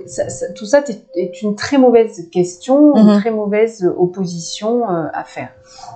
tout 0.55 0.65
ça 0.65 0.83
est 1.15 1.41
une 1.41 1.55
très 1.55 1.77
mauvaise 1.77 2.27
question, 2.31 2.95
une 2.95 3.13
mhm. 3.13 3.19
très 3.19 3.31
mauvaise 3.31 3.93
opposition 3.97 4.89
euh, 4.89 5.07
à 5.13 5.23
faire. 5.23 5.49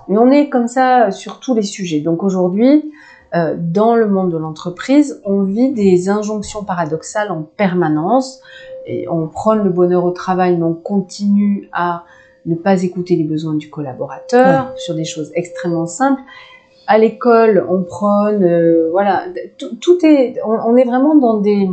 Mais 0.08 0.18
on 0.18 0.30
est 0.30 0.50
comme 0.50 0.68
ça 0.68 1.12
sur 1.12 1.40
tous 1.40 1.56
les 1.56 1.64
sujets. 1.64 2.02
Donc 2.02 2.24
aujourd'hui, 2.24 2.92
euh, 3.36 3.56
dans 3.58 3.96
le 3.96 4.08
monde 4.08 4.32
de 4.32 4.38
l'entreprise, 4.38 5.22
on 5.26 5.42
vit 5.42 5.72
des 5.72 6.10
injonctions 6.10 6.64
paradoxales 6.64 7.32
en 7.32 7.42
permanence. 7.42 8.40
Et 8.86 9.08
on 9.10 9.28
prône 9.28 9.64
le 9.64 9.70
bonheur 9.70 10.04
au 10.04 10.12
travail, 10.12 10.58
mais 10.58 10.66
on 10.66 10.74
continue 10.74 11.70
à 11.72 12.04
ne 12.46 12.56
pas 12.56 12.84
écouter 12.84 13.16
les 13.16 13.24
besoins 13.24 13.54
du 13.54 13.70
collaborateur 13.70 14.74
sur 14.78 14.96
des 14.96 15.06
choses 15.06 15.32
extrêmement 15.36 15.88
simples. 15.88 16.22
À 16.88 16.98
l'école, 16.98 17.66
on 17.70 17.84
prône, 17.84 18.44
euh, 18.44 18.90
voilà, 18.92 19.26
tout, 19.58 20.06
est, 20.06 20.38
on, 20.44 20.76
est 20.76 20.84
vraiment 20.84 21.16
dans 21.16 21.38
des, 21.38 21.70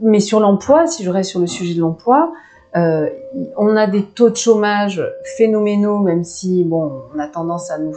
mais 0.00 0.20
sur 0.20 0.40
l'emploi, 0.40 0.86
si 0.86 1.04
je 1.04 1.10
reste 1.10 1.30
sur 1.30 1.40
le 1.40 1.46
sujet 1.46 1.74
de 1.74 1.80
l'emploi, 1.80 2.32
euh, 2.74 3.08
on 3.56 3.76
a 3.76 3.86
des 3.86 4.02
taux 4.02 4.30
de 4.30 4.36
chômage 4.36 5.02
phénoménaux, 5.36 5.98
même 5.98 6.24
si 6.24 6.64
bon, 6.64 7.02
on 7.14 7.18
a 7.18 7.28
tendance 7.28 7.70
à 7.70 7.78
nous, 7.78 7.94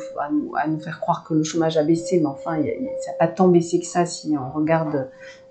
à 0.56 0.68
nous, 0.68 0.80
faire 0.80 1.00
croire 1.00 1.24
que 1.24 1.34
le 1.34 1.44
chômage 1.44 1.78
a 1.78 1.84
baissé, 1.84 2.20
mais 2.20 2.28
enfin, 2.28 2.58
ça 3.00 3.12
n'a 3.12 3.18
pas 3.18 3.28
tant 3.28 3.48
baissé 3.48 3.80
que 3.80 3.86
ça 3.86 4.06
si 4.06 4.36
on 4.38 4.56
regarde, 4.58 5.08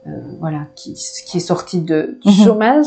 euh, 0.06 0.10
voilà, 0.38 0.66
qui, 0.74 0.94
qui 1.26 1.36
est 1.36 1.40
sorti 1.40 1.80
de, 1.80 2.18
du 2.24 2.30
mhm. 2.30 2.44
chômage. 2.44 2.86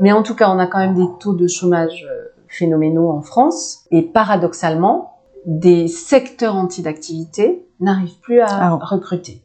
Mais 0.00 0.12
en 0.12 0.22
tout 0.22 0.34
cas, 0.34 0.50
on 0.50 0.58
a 0.58 0.66
quand 0.66 0.78
même 0.78 0.94
des 0.94 1.08
taux 1.20 1.34
de 1.34 1.46
chômage 1.46 2.06
phénoménaux 2.48 3.10
en 3.10 3.22
France, 3.22 3.84
et 3.90 4.02
paradoxalement, 4.02 5.18
des 5.46 5.88
secteurs 5.88 6.56
entiers 6.56 6.84
d'activité 6.84 7.66
n'arrivent 7.80 8.18
plus 8.20 8.40
à 8.40 8.46
ah 8.48 8.78
recruter. 8.82 9.42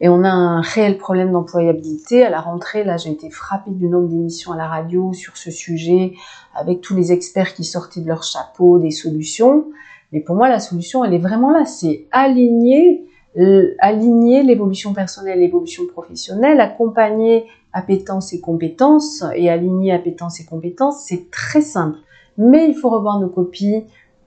Et 0.00 0.08
on 0.08 0.24
a 0.24 0.30
un 0.30 0.60
réel 0.60 0.98
problème 0.98 1.32
d'employabilité. 1.32 2.24
À 2.24 2.30
la 2.30 2.40
rentrée, 2.40 2.84
là, 2.84 2.96
j'ai 2.96 3.10
été 3.10 3.30
frappée 3.30 3.70
du 3.70 3.86
nombre 3.86 4.08
d'émissions 4.08 4.52
à 4.52 4.56
la 4.56 4.66
radio 4.66 5.12
sur 5.12 5.36
ce 5.36 5.50
sujet, 5.50 6.14
avec 6.54 6.80
tous 6.80 6.96
les 6.96 7.12
experts 7.12 7.54
qui 7.54 7.64
sortaient 7.64 8.00
de 8.00 8.08
leur 8.08 8.24
chapeau 8.24 8.78
des 8.78 8.90
solutions. 8.90 9.66
Mais 10.10 10.20
pour 10.20 10.34
moi, 10.34 10.48
la 10.48 10.58
solution, 10.58 11.04
elle 11.04 11.14
est 11.14 11.18
vraiment 11.18 11.50
là. 11.50 11.64
C'est 11.64 12.06
aligner, 12.10 13.06
aligner 13.78 14.42
l'évolution 14.42 14.92
personnelle, 14.92 15.40
l'évolution 15.40 15.84
professionnelle, 15.86 16.60
accompagner 16.60 17.46
appétence 17.72 18.32
et 18.32 18.40
compétences, 18.40 19.24
et 19.34 19.48
aligner 19.48 19.92
appétence 19.92 20.40
et 20.40 20.44
compétences, 20.44 21.04
c'est 21.06 21.30
très 21.30 21.62
simple. 21.62 21.98
Mais 22.36 22.68
il 22.68 22.74
faut 22.74 22.90
revoir 22.90 23.18
nos 23.20 23.28
copies, 23.28 23.84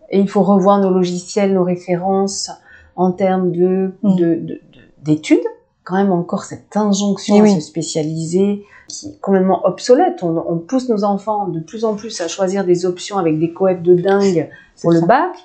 et 0.09 0.19
il 0.19 0.29
faut 0.29 0.43
revoir 0.43 0.79
nos 0.79 0.89
logiciels, 0.89 1.53
nos 1.53 1.63
références 1.63 2.51
en 2.95 3.11
termes 3.11 3.51
de, 3.51 3.91
mm. 4.03 4.57
d'études. 5.03 5.45
Quand 5.83 5.95
même 5.95 6.11
encore 6.11 6.45
cette 6.45 6.75
injonction 6.75 7.43
à 7.43 7.47
se 7.47 7.59
spécialiser 7.59 8.63
qui 8.87 9.09
est 9.09 9.21
complètement 9.21 9.65
obsolète. 9.65 10.23
On, 10.23 10.57
pousse 10.57 10.89
nos 10.89 11.03
enfants 11.03 11.47
de 11.47 11.59
plus 11.59 11.85
en 11.85 11.95
plus 11.95 12.21
à 12.21 12.27
choisir 12.27 12.65
des 12.65 12.87
options 12.87 13.19
avec 13.19 13.37
des 13.39 13.53
coefs 13.53 13.83
de 13.83 13.93
dingue 13.93 14.49
pour 14.81 14.91
le 14.91 15.01
bac, 15.01 15.35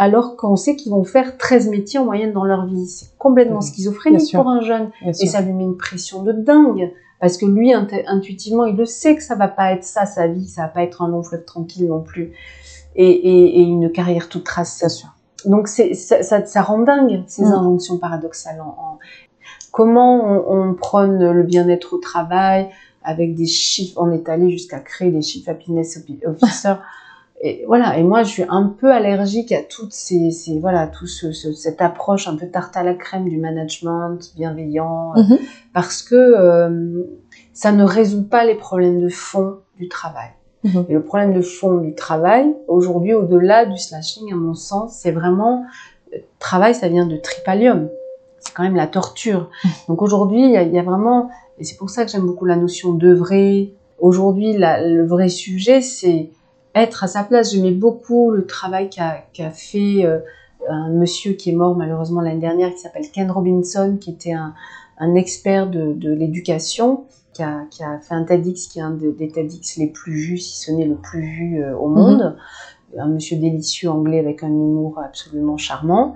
alors 0.00 0.34
qu'on 0.34 0.56
sait 0.56 0.76
qu'ils 0.76 0.92
vont 0.92 1.04
faire 1.04 1.36
13 1.36 1.68
métiers 1.68 1.98
en 1.98 2.06
moyenne 2.06 2.32
dans 2.32 2.44
leur 2.44 2.64
vie. 2.64 2.86
C'est 2.86 3.14
complètement 3.18 3.60
schizophrénique 3.60 4.32
pour 4.32 4.48
un 4.48 4.62
jeune. 4.62 4.90
et 5.04 5.12
ça 5.12 5.42
lui 5.42 5.52
met 5.52 5.64
une 5.64 5.76
pression 5.76 6.22
de 6.22 6.32
dingue. 6.32 6.90
Parce 7.20 7.36
que 7.36 7.44
lui, 7.44 7.74
intuitivement, 7.74 8.64
il 8.64 8.76
le 8.76 8.86
sait 8.86 9.14
que 9.14 9.22
ça 9.22 9.34
va 9.34 9.46
pas 9.46 9.72
être 9.72 9.84
ça, 9.84 10.06
sa 10.06 10.26
vie, 10.26 10.48
ça 10.48 10.62
va 10.62 10.68
pas 10.68 10.82
être 10.84 11.02
un 11.02 11.08
long 11.08 11.22
fleuve 11.22 11.44
tranquille 11.44 11.86
non 11.86 12.00
plus 12.00 12.32
et, 12.96 13.60
une 13.60 13.92
carrière 13.92 14.30
toute 14.30 14.44
tracée. 14.44 14.86
Donc 15.44 15.68
c'est 15.68 15.92
ça, 15.92 16.46
ça, 16.46 16.62
rend 16.62 16.78
dingue 16.78 17.22
ces 17.26 17.42
mm. 17.42 17.52
injonctions 17.52 17.98
paradoxales. 17.98 18.62
En, 18.62 18.98
comment 19.70 20.50
on, 20.50 20.72
prône 20.72 21.30
le 21.30 21.42
bien-être 21.42 21.92
au 21.92 21.98
travail 21.98 22.70
avec 23.02 23.34
des 23.34 23.46
chiffres, 23.46 24.00
on 24.00 24.10
est 24.12 24.30
allé 24.30 24.50
jusqu'à 24.50 24.78
créer 24.78 25.10
des 25.10 25.20
chiffres 25.20 25.50
happiness 25.50 25.98
officer. 26.24 26.76
Et 27.42 27.64
voilà. 27.66 27.98
Et 27.98 28.02
moi, 28.02 28.22
je 28.22 28.28
suis 28.28 28.44
un 28.48 28.64
peu 28.64 28.92
allergique 28.92 29.52
à 29.52 29.62
toutes 29.62 29.92
ces, 29.92 30.30
ces 30.30 30.58
voilà, 30.58 30.86
tout 30.86 31.06
ce, 31.06 31.32
cette 31.32 31.80
approche 31.80 32.28
un 32.28 32.36
peu 32.36 32.46
tarte 32.46 32.76
à 32.76 32.82
la 32.82 32.94
crème 32.94 33.28
du 33.28 33.38
management 33.38 34.18
bienveillant, 34.36 35.14
mm-hmm. 35.14 35.38
parce 35.72 36.02
que 36.02 36.14
euh, 36.14 37.02
ça 37.52 37.72
ne 37.72 37.84
résout 37.84 38.24
pas 38.24 38.44
les 38.44 38.54
problèmes 38.54 39.00
de 39.00 39.08
fond 39.08 39.58
du 39.78 39.88
travail. 39.88 40.30
Mhm. 40.64 40.86
Et 40.88 40.92
le 40.92 41.02
problème 41.02 41.32
de 41.32 41.40
fond 41.40 41.78
du 41.78 41.94
travail, 41.94 42.54
aujourd'hui, 42.68 43.14
au-delà 43.14 43.64
du 43.64 43.78
slashing, 43.78 44.32
à 44.32 44.36
mon 44.36 44.54
sens, 44.54 44.98
c'est 45.00 45.10
vraiment, 45.10 45.64
euh, 46.14 46.18
travail, 46.38 46.74
ça 46.74 46.88
vient 46.88 47.06
de 47.06 47.16
tripalium. 47.16 47.88
C'est 48.40 48.54
quand 48.54 48.62
même 48.62 48.76
la 48.76 48.86
torture. 48.86 49.50
Mhm. 49.64 49.70
Donc 49.88 50.02
aujourd'hui, 50.02 50.42
il 50.42 50.50
y, 50.50 50.74
y 50.74 50.78
a, 50.78 50.82
vraiment, 50.82 51.30
et 51.58 51.64
c'est 51.64 51.76
pour 51.76 51.90
ça 51.90 52.04
que 52.04 52.10
j'aime 52.10 52.26
beaucoup 52.26 52.44
la 52.44 52.56
notion 52.56 52.92
d'œuvrer. 52.92 53.74
Aujourd'hui, 53.98 54.54
le 54.56 55.06
vrai 55.06 55.28
sujet, 55.28 55.80
c'est 55.80 56.30
être 56.74 57.04
à 57.04 57.06
sa 57.06 57.24
place. 57.24 57.52
J'aimais 57.52 57.72
beaucoup 57.72 58.30
le 58.30 58.46
travail 58.46 58.90
qu'a 58.90 59.24
qu 59.32 59.42
fait 59.52 60.04
euh, 60.04 60.18
un 60.68 60.90
monsieur 60.90 61.32
qui 61.32 61.50
est 61.50 61.54
mort 61.54 61.76
malheureusement 61.76 62.20
l'année 62.20 62.40
dernière, 62.40 62.72
qui 62.72 62.78
s'appelle 62.78 63.10
Ken 63.12 63.30
Robinson, 63.30 63.96
qui 64.00 64.10
était 64.10 64.32
un, 64.32 64.54
un 64.98 65.14
expert 65.14 65.68
de, 65.68 65.92
de 65.92 66.12
l'éducation 66.12 67.04
qui 67.32 67.42
a, 67.42 67.64
qui 67.70 67.82
a, 67.82 67.98
fait 67.98 68.14
un 68.14 68.24
TEDx 68.24 68.68
qui 68.68 68.78
est 68.78 68.82
un 68.82 68.90
des 68.90 69.28
TEDx 69.28 69.76
les 69.78 69.86
plus 69.86 70.12
vus, 70.12 70.38
si 70.38 70.60
ce 70.60 70.72
n'est 70.72 70.86
le 70.86 70.96
plus 70.96 71.22
vu 71.22 71.62
euh, 71.62 71.76
au 71.76 71.88
monde. 71.88 72.36
Mhm. 72.94 73.00
Un 73.00 73.08
monsieur 73.08 73.36
délicieux 73.36 73.88
anglais 73.88 74.18
avec 74.18 74.42
un 74.42 74.48
humour 74.48 74.98
absolument 74.98 75.56
charmant. 75.56 76.14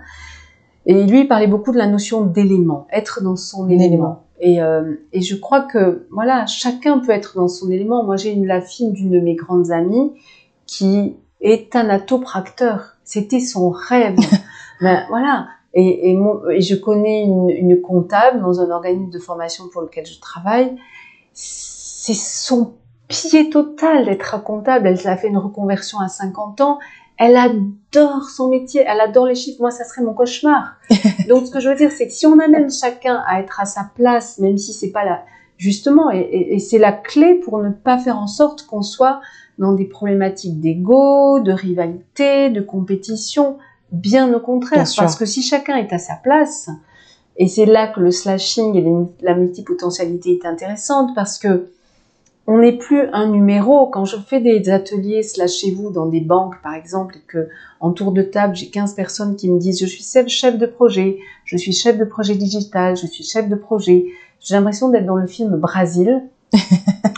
Et 0.87 1.05
lui, 1.05 1.21
il 1.21 1.29
parlait 1.29 1.47
beaucoup 1.47 1.71
de 1.71 1.79
la 1.79 1.87
notion 1.87 2.25
d'élément, 2.25 2.89
être 2.93 3.23
dans 3.23 3.37
son 3.37 3.69
élément. 3.69 4.25
Et, 4.41 4.61
euh, 4.61 4.95
et, 5.13 5.23
je 5.23 5.37
crois 5.37 5.61
que 5.63 6.07
voilà, 6.11 6.47
chacun 6.47 6.99
peut 6.99 7.13
être 7.13 7.37
dans 7.37 7.47
son 7.47 7.71
élément. 7.71 8.05
Moi, 8.05 8.17
j'ai 8.17 8.33
une 8.33 8.47
la 8.47 8.61
fille 8.61 8.91
d'une 8.91 9.11
de 9.11 9.21
mes 9.21 9.37
grandes 9.37 9.71
amies 9.71 10.13
qui 10.67 11.17
est 11.41 11.77
un 11.77 11.89
atopracteur. 11.89 12.97
C'était 13.05 13.41
son 13.41 13.71
rêve. 13.71 14.17
ben, 14.81 15.05
voilà. 15.09 15.49
Et, 15.75 16.11
et, 16.11 16.19
et, 16.53 16.61
je 16.61 16.75
connais 16.77 17.25
une, 17.25 17.51
une 17.51 17.81
comptable 17.81 18.41
dans 18.41 18.61
un 18.61 18.71
organisme 18.71 19.11
de 19.11 19.19
formation 19.19 19.65
pour 19.73 19.83
lequel 19.83 20.07
je 20.07 20.21
travaille 20.21 20.77
c'est 22.05 22.15
son 22.15 22.75
pied 23.09 23.49
total 23.49 24.05
d'être 24.05 24.43
comptable. 24.43 24.87
Elle 24.87 25.09
a 25.09 25.17
fait 25.17 25.29
une 25.29 25.39
reconversion 25.39 26.01
à 26.01 26.09
50 26.09 26.61
ans. 26.61 26.79
Elle 27.17 27.37
adore 27.37 28.29
son 28.29 28.49
métier, 28.49 28.85
elle 28.87 29.01
adore 29.01 29.27
les 29.27 29.35
chiffres. 29.35 29.61
Moi, 29.61 29.71
ça 29.71 29.85
serait 29.85 30.03
mon 30.03 30.13
cauchemar. 30.13 30.75
Donc, 31.29 31.47
ce 31.47 31.51
que 31.51 31.61
je 31.61 31.69
veux 31.71 31.77
dire, 31.77 31.91
c'est 31.91 32.09
que 32.09 32.13
si 32.13 32.27
on 32.27 32.39
amène 32.41 32.71
chacun 32.71 33.23
à 33.27 33.41
être 33.41 33.59
à 33.59 33.65
sa 33.65 33.91
place, 33.95 34.39
même 34.39 34.59
si 34.59 34.75
c'est 34.75 34.91
pas 34.91 35.05
la, 35.05 35.23
justement, 35.57 36.11
et, 36.11 36.59
c'est 36.59 36.79
la 36.79 36.93
clé 36.93 37.35
pour 37.37 37.63
ne 37.63 37.71
pas 37.71 37.97
faire 37.97 38.19
en 38.19 38.27
sorte 38.27 38.67
qu'on 38.67 38.83
soit 38.83 39.21
dans 39.59 39.73
des 39.73 39.85
problématiques 39.85 40.61
d'ego, 40.61 41.41
de 41.41 41.53
rivalité, 41.53 42.51
de 42.51 42.61
compétition. 42.61 43.59
Bien 43.93 44.33
au 44.35 44.41
contraire, 44.41 44.87
parce 44.97 45.17
que 45.17 45.25
si 45.25 45.43
chacun 45.43 45.77
est 45.77 45.93
à 45.93 45.99
sa 45.99 46.15
place, 46.15 46.69
et 47.37 47.49
c'est 47.49 47.67
là 47.67 47.89
que 47.89 48.01
le 48.01 48.11
slashing 48.11 48.77
et 48.77 49.25
la 49.25 49.35
multipotentialité 49.35 50.41
est 50.43 50.47
intéressante 50.47 51.15
parce 51.15 51.39
que 51.39 51.69
on 52.47 52.59
n'est 52.59 52.77
plus 52.77 53.09
un 53.13 53.29
numéro. 53.29 53.87
Quand 53.87 54.05
je 54.05 54.17
fais 54.17 54.41
des 54.41 54.69
ateliers 54.69 55.23
slashez-vous 55.23 55.91
dans 55.91 56.07
des 56.07 56.21
banques, 56.21 56.61
par 56.63 56.75
exemple, 56.75 57.17
et 57.17 57.23
que 57.27 57.49
en 57.81 57.93
tour 57.93 58.13
de 58.13 58.23
table, 58.23 58.55
j'ai 58.55 58.69
15 58.69 58.95
personnes 58.95 59.37
qui 59.37 59.51
me 59.51 59.59
disent 59.59 59.81
je 59.81 59.87
suis 59.87 60.05
chef 60.29 60.59
de 60.59 60.67
projet, 60.67 61.19
je 61.45 61.57
suis 61.57 61.73
chef 61.73 61.97
de 61.97 62.05
projet 62.05 62.35
digital, 62.35 62.97
je 62.97 63.07
suis 63.07 63.25
chef 63.25 63.49
de 63.49 63.55
projet. 63.55 64.07
J'ai 64.41 64.55
l'impression 64.55 64.91
d'être 64.91 65.07
dans 65.07 65.17
le 65.17 65.27
film 65.27 65.57
Brésil, 65.57 66.23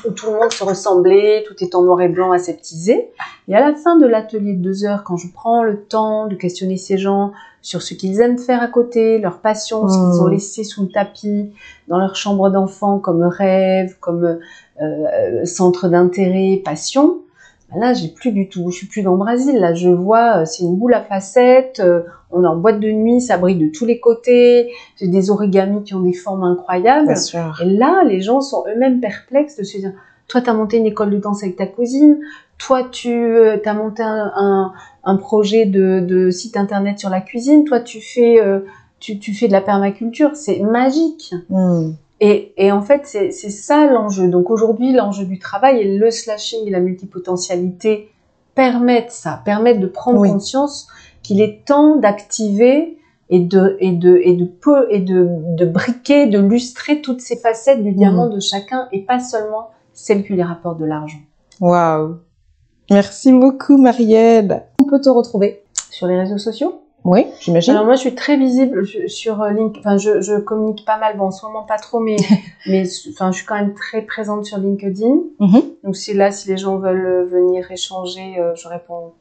où 0.07 0.11
tout 0.11 0.27
le 0.27 0.33
monde 0.33 0.53
se 0.53 0.64
ressemblait, 0.64 1.44
tout 1.46 1.55
est 1.62 1.75
en 1.75 1.83
noir 1.83 2.01
et 2.01 2.09
blanc 2.09 2.33
aseptisé. 2.33 3.11
Et 3.49 3.55
à 3.55 3.61
la 3.61 3.75
fin 3.75 3.96
de 3.96 4.07
l'atelier 4.07 4.55
de 4.55 4.62
deux 4.62 4.85
heures, 4.85 5.05
quand 5.05 5.16
je 5.16 5.29
prends 5.33 5.62
le 5.62 5.83
temps 5.83 6.27
de 6.27 6.35
questionner 6.35 6.77
ces 6.77 6.99
gens 6.99 7.33
sur 7.62 7.83
ce 7.83 7.94
qu'ils 7.94 8.20
aiment 8.20 8.38
faire 8.38 8.62
à 8.62 8.68
côté, 8.68 9.18
leurs 9.18 9.40
passions, 9.40 9.88
ce 9.88 9.94
qu'ils 9.94 10.22
ont 10.22 10.29
hmm. 10.29 10.33
laissé 10.33 10.64
sous 10.64 10.83
le 10.83 10.88
tapis 10.88 11.51
dans 11.88 11.99
leur 11.99 12.14
chambre 12.14 12.51
d'enfant 12.51 12.99
comme 12.99 13.22
rêve, 13.25 13.96
comme 14.01 14.38
euh, 14.81 15.44
centre 15.44 15.88
d'intérêt, 15.88 16.62
passion, 16.64 17.22
ben 17.70 17.81
là 17.81 17.94
j'ai 17.94 18.09
plus 18.09 18.33
du 18.33 18.49
tout, 18.49 18.70
je 18.70 18.77
suis 18.77 18.87
plus 18.87 19.03
dans 19.03 19.12
le 19.12 19.18
Brésil, 19.18 19.59
là 19.59 19.75
je 19.75 19.88
vois, 19.88 20.38
euh, 20.38 20.44
c'est 20.44 20.62
une 20.62 20.77
boule 20.77 20.94
à 20.94 21.03
facettes, 21.03 21.81
euh, 21.81 22.03
on 22.31 22.43
est 22.43 22.47
en 22.47 22.57
boîte 22.57 22.81
de 22.81 22.91
nuit, 22.91 23.21
ça 23.21 23.39
brille 23.39 23.57
de 23.57 23.71
tous 23.71 23.87
les 23.87 24.01
côtés, 24.01 24.73
j'ai 24.99 25.09
des 25.09 25.31
origamis 25.31 25.83
qui 25.85 25.95
ont 25.95 26.01
des 26.01 26.12
formes 26.12 26.45
incroyables. 26.45 27.15
Et 27.61 27.65
là, 27.65 28.03
les 28.05 28.21
gens 28.21 28.41
sont 28.41 28.65
eux-mêmes 28.69 29.01
perplexes 29.01 29.57
de 29.57 29.65
se 29.65 29.79
dire, 29.79 29.93
toi 30.29 30.41
tu 30.41 30.51
as 30.51 30.55
monté 30.55 30.79
une 30.79 30.87
école 30.87 31.11
de 31.11 31.19
danse 31.19 31.43
avec 31.43 31.57
ta 31.57 31.66
cousine, 31.66 32.18
toi 32.59 32.85
tu 32.85 33.12
euh, 33.12 33.59
as 33.64 33.74
monté 33.74 34.03
un, 34.03 34.72
un, 35.05 35.16
projet 35.16 35.66
de, 35.66 36.01
de, 36.01 36.31
site 36.31 36.57
internet 36.57 36.99
sur 36.99 37.11
la 37.11 37.20
cuisine, 37.20 37.64
toi 37.64 37.81
tu 37.81 38.01
fais, 38.01 38.41
euh, 38.41 38.61
tu, 38.99 39.18
tu, 39.18 39.33
fais 39.35 39.47
de 39.47 39.53
la 39.53 39.61
permaculture, 39.61 40.31
c'est 40.35 40.61
magique. 40.61 41.35
Hmm. 41.49 41.93
Et, 42.18 42.55
et, 42.57 42.72
en 42.72 42.81
fait, 42.81 43.03
c'est 43.05 43.31
ça 43.31 43.87
l'enjeu. 43.87 44.29
Donc 44.29 44.49
aujourd'hui, 44.49 44.93
l'enjeu 44.93 45.27
du 45.27 45.39
travail 45.39 45.81
et 45.81 45.99
le 45.99 46.11
slashing 46.11 46.66
et 46.66 46.70
la 46.70 46.81
multipotentialité 46.81 48.09
permettent 48.55 49.12
ça, 49.12 49.43
permettent 49.45 49.81
de 49.81 49.87
prendre 49.87 50.27
conscience 50.27 50.89
qu'il 51.27 51.41
est 51.41 51.64
temps 51.64 51.97
d'activer 51.97 52.99
et 53.31 53.41
de 53.41 53.77
et 53.81 53.91
de 53.91 54.20
et 54.22 54.35
de 54.35 54.45
peu 54.45 54.87
et 54.91 55.01
de 55.01 55.29
de 55.57 55.66
briquer, 55.66 56.27
de 56.27 56.39
lustrer 56.39 57.01
toutes 57.01 57.20
ces 57.20 57.37
facettes 57.37 57.83
du 57.83 57.91
diamant 57.91 58.29
de 58.29 58.39
chacun 58.39 58.87
et 58.93 59.01
pas 59.01 59.18
seulement 59.18 59.70
celles 59.93 60.24
qui 60.24 60.35
les 60.35 60.45
rapportent 60.45 60.79
de 60.79 60.85
l'argent. 60.85 61.18
Waouh. 61.61 62.18
Merci 62.91 63.33
beaucoup 63.33 63.77
Marielle. 63.77 64.66
On 64.81 64.85
peut 64.85 65.01
te 65.01 65.09
retrouver 65.09 65.62
sur 65.91 66.07
les 66.07 66.16
réseaux 66.16 66.39
sociaux? 66.39 66.83
Oui, 67.03 67.27
j'imagine. 67.41 67.72
Alors 67.72 67.87
moi 67.87 67.97
je 67.97 68.01
suis 68.01 68.14
très 68.14 68.37
visible 68.37 68.87
sur 69.09 69.45
LinkedIn, 69.45 69.81
enfin 69.81 69.97
je, 69.97 70.20
je 70.20 70.39
communique 70.39 70.85
pas 70.85 70.99
mal, 70.99 71.16
bon 71.16 71.27
en 71.27 71.31
ce 71.33 71.45
moment 71.45 71.62
pas 71.62 71.79
trop 71.79 71.99
mais 71.99 72.16
mais 72.66 72.85
enfin 73.11 73.33
je 73.33 73.39
suis 73.39 73.47
quand 73.47 73.57
même 73.57 73.74
très 73.74 74.03
présente 74.03 74.45
sur 74.45 74.59
LinkedIn. 74.59 75.16
Mhm. 75.41 75.62
Donc 75.83 75.97
c'est 75.97 76.14
là 76.14 76.31
si 76.31 76.49
les 76.49 76.57
gens 76.57 76.79
veulent 76.79 77.29
venir 77.29 77.68
échanger, 77.72 78.39
euh, 78.39 78.55
je 78.55 78.68
réponds 78.68 79.12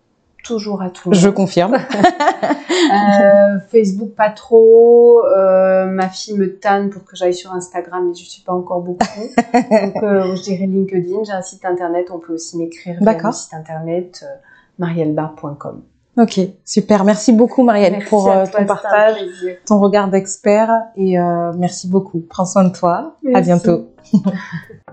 toujours 0.46 0.82
à 0.82 0.90
tout. 0.90 1.12
Je 1.12 1.28
confirme. 1.30 1.74
euh, 1.76 3.60
Facebook 3.70 4.12
pas 4.16 4.30
trop. 4.30 5.22
Euh, 5.26 5.88
ma 5.88 6.08
fille 6.08 6.38
me 6.38 6.58
tanne 6.58 6.90
pour 6.90 7.04
que 7.04 7.16
j'aille 7.16 7.34
sur 7.34 7.52
Instagram, 7.52 8.08
mais 8.08 8.16
je 8.16 8.24
suis 8.24 8.44
pas 8.44 8.54
encore 8.54 8.82
beaucoup. 8.82 9.06
Donc 9.54 10.04
euh, 10.04 10.36
je 10.36 10.42
dirais 10.44 10.68
LinkedIn. 10.68 11.24
J'ai 11.26 11.32
un 11.32 11.42
site 11.42 11.66
internet. 11.66 12.08
On 12.14 12.20
peut 12.20 12.34
aussi 12.34 12.58
m'écrire 12.58 12.98
via 13.02 13.14
le 13.14 13.32
site 13.32 13.54
internet 13.54 14.26
marielbar.com. 14.80 15.82
Ok, 16.18 16.40
super. 16.64 17.04
Merci 17.04 17.34
beaucoup 17.34 17.64
Marielle 17.64 18.06
pour 18.08 18.32
ton 18.50 18.66
partage, 18.66 19.18
ton 19.66 19.80
regard 19.80 20.08
d'expert 20.08 20.72
et 20.96 21.18
merci 21.58 21.90
beaucoup. 21.90 22.22
Prends 22.30 22.46
soin 22.46 22.64
de 22.64 22.72
toi. 22.72 23.18
À 23.34 23.42
bientôt. 23.42 23.90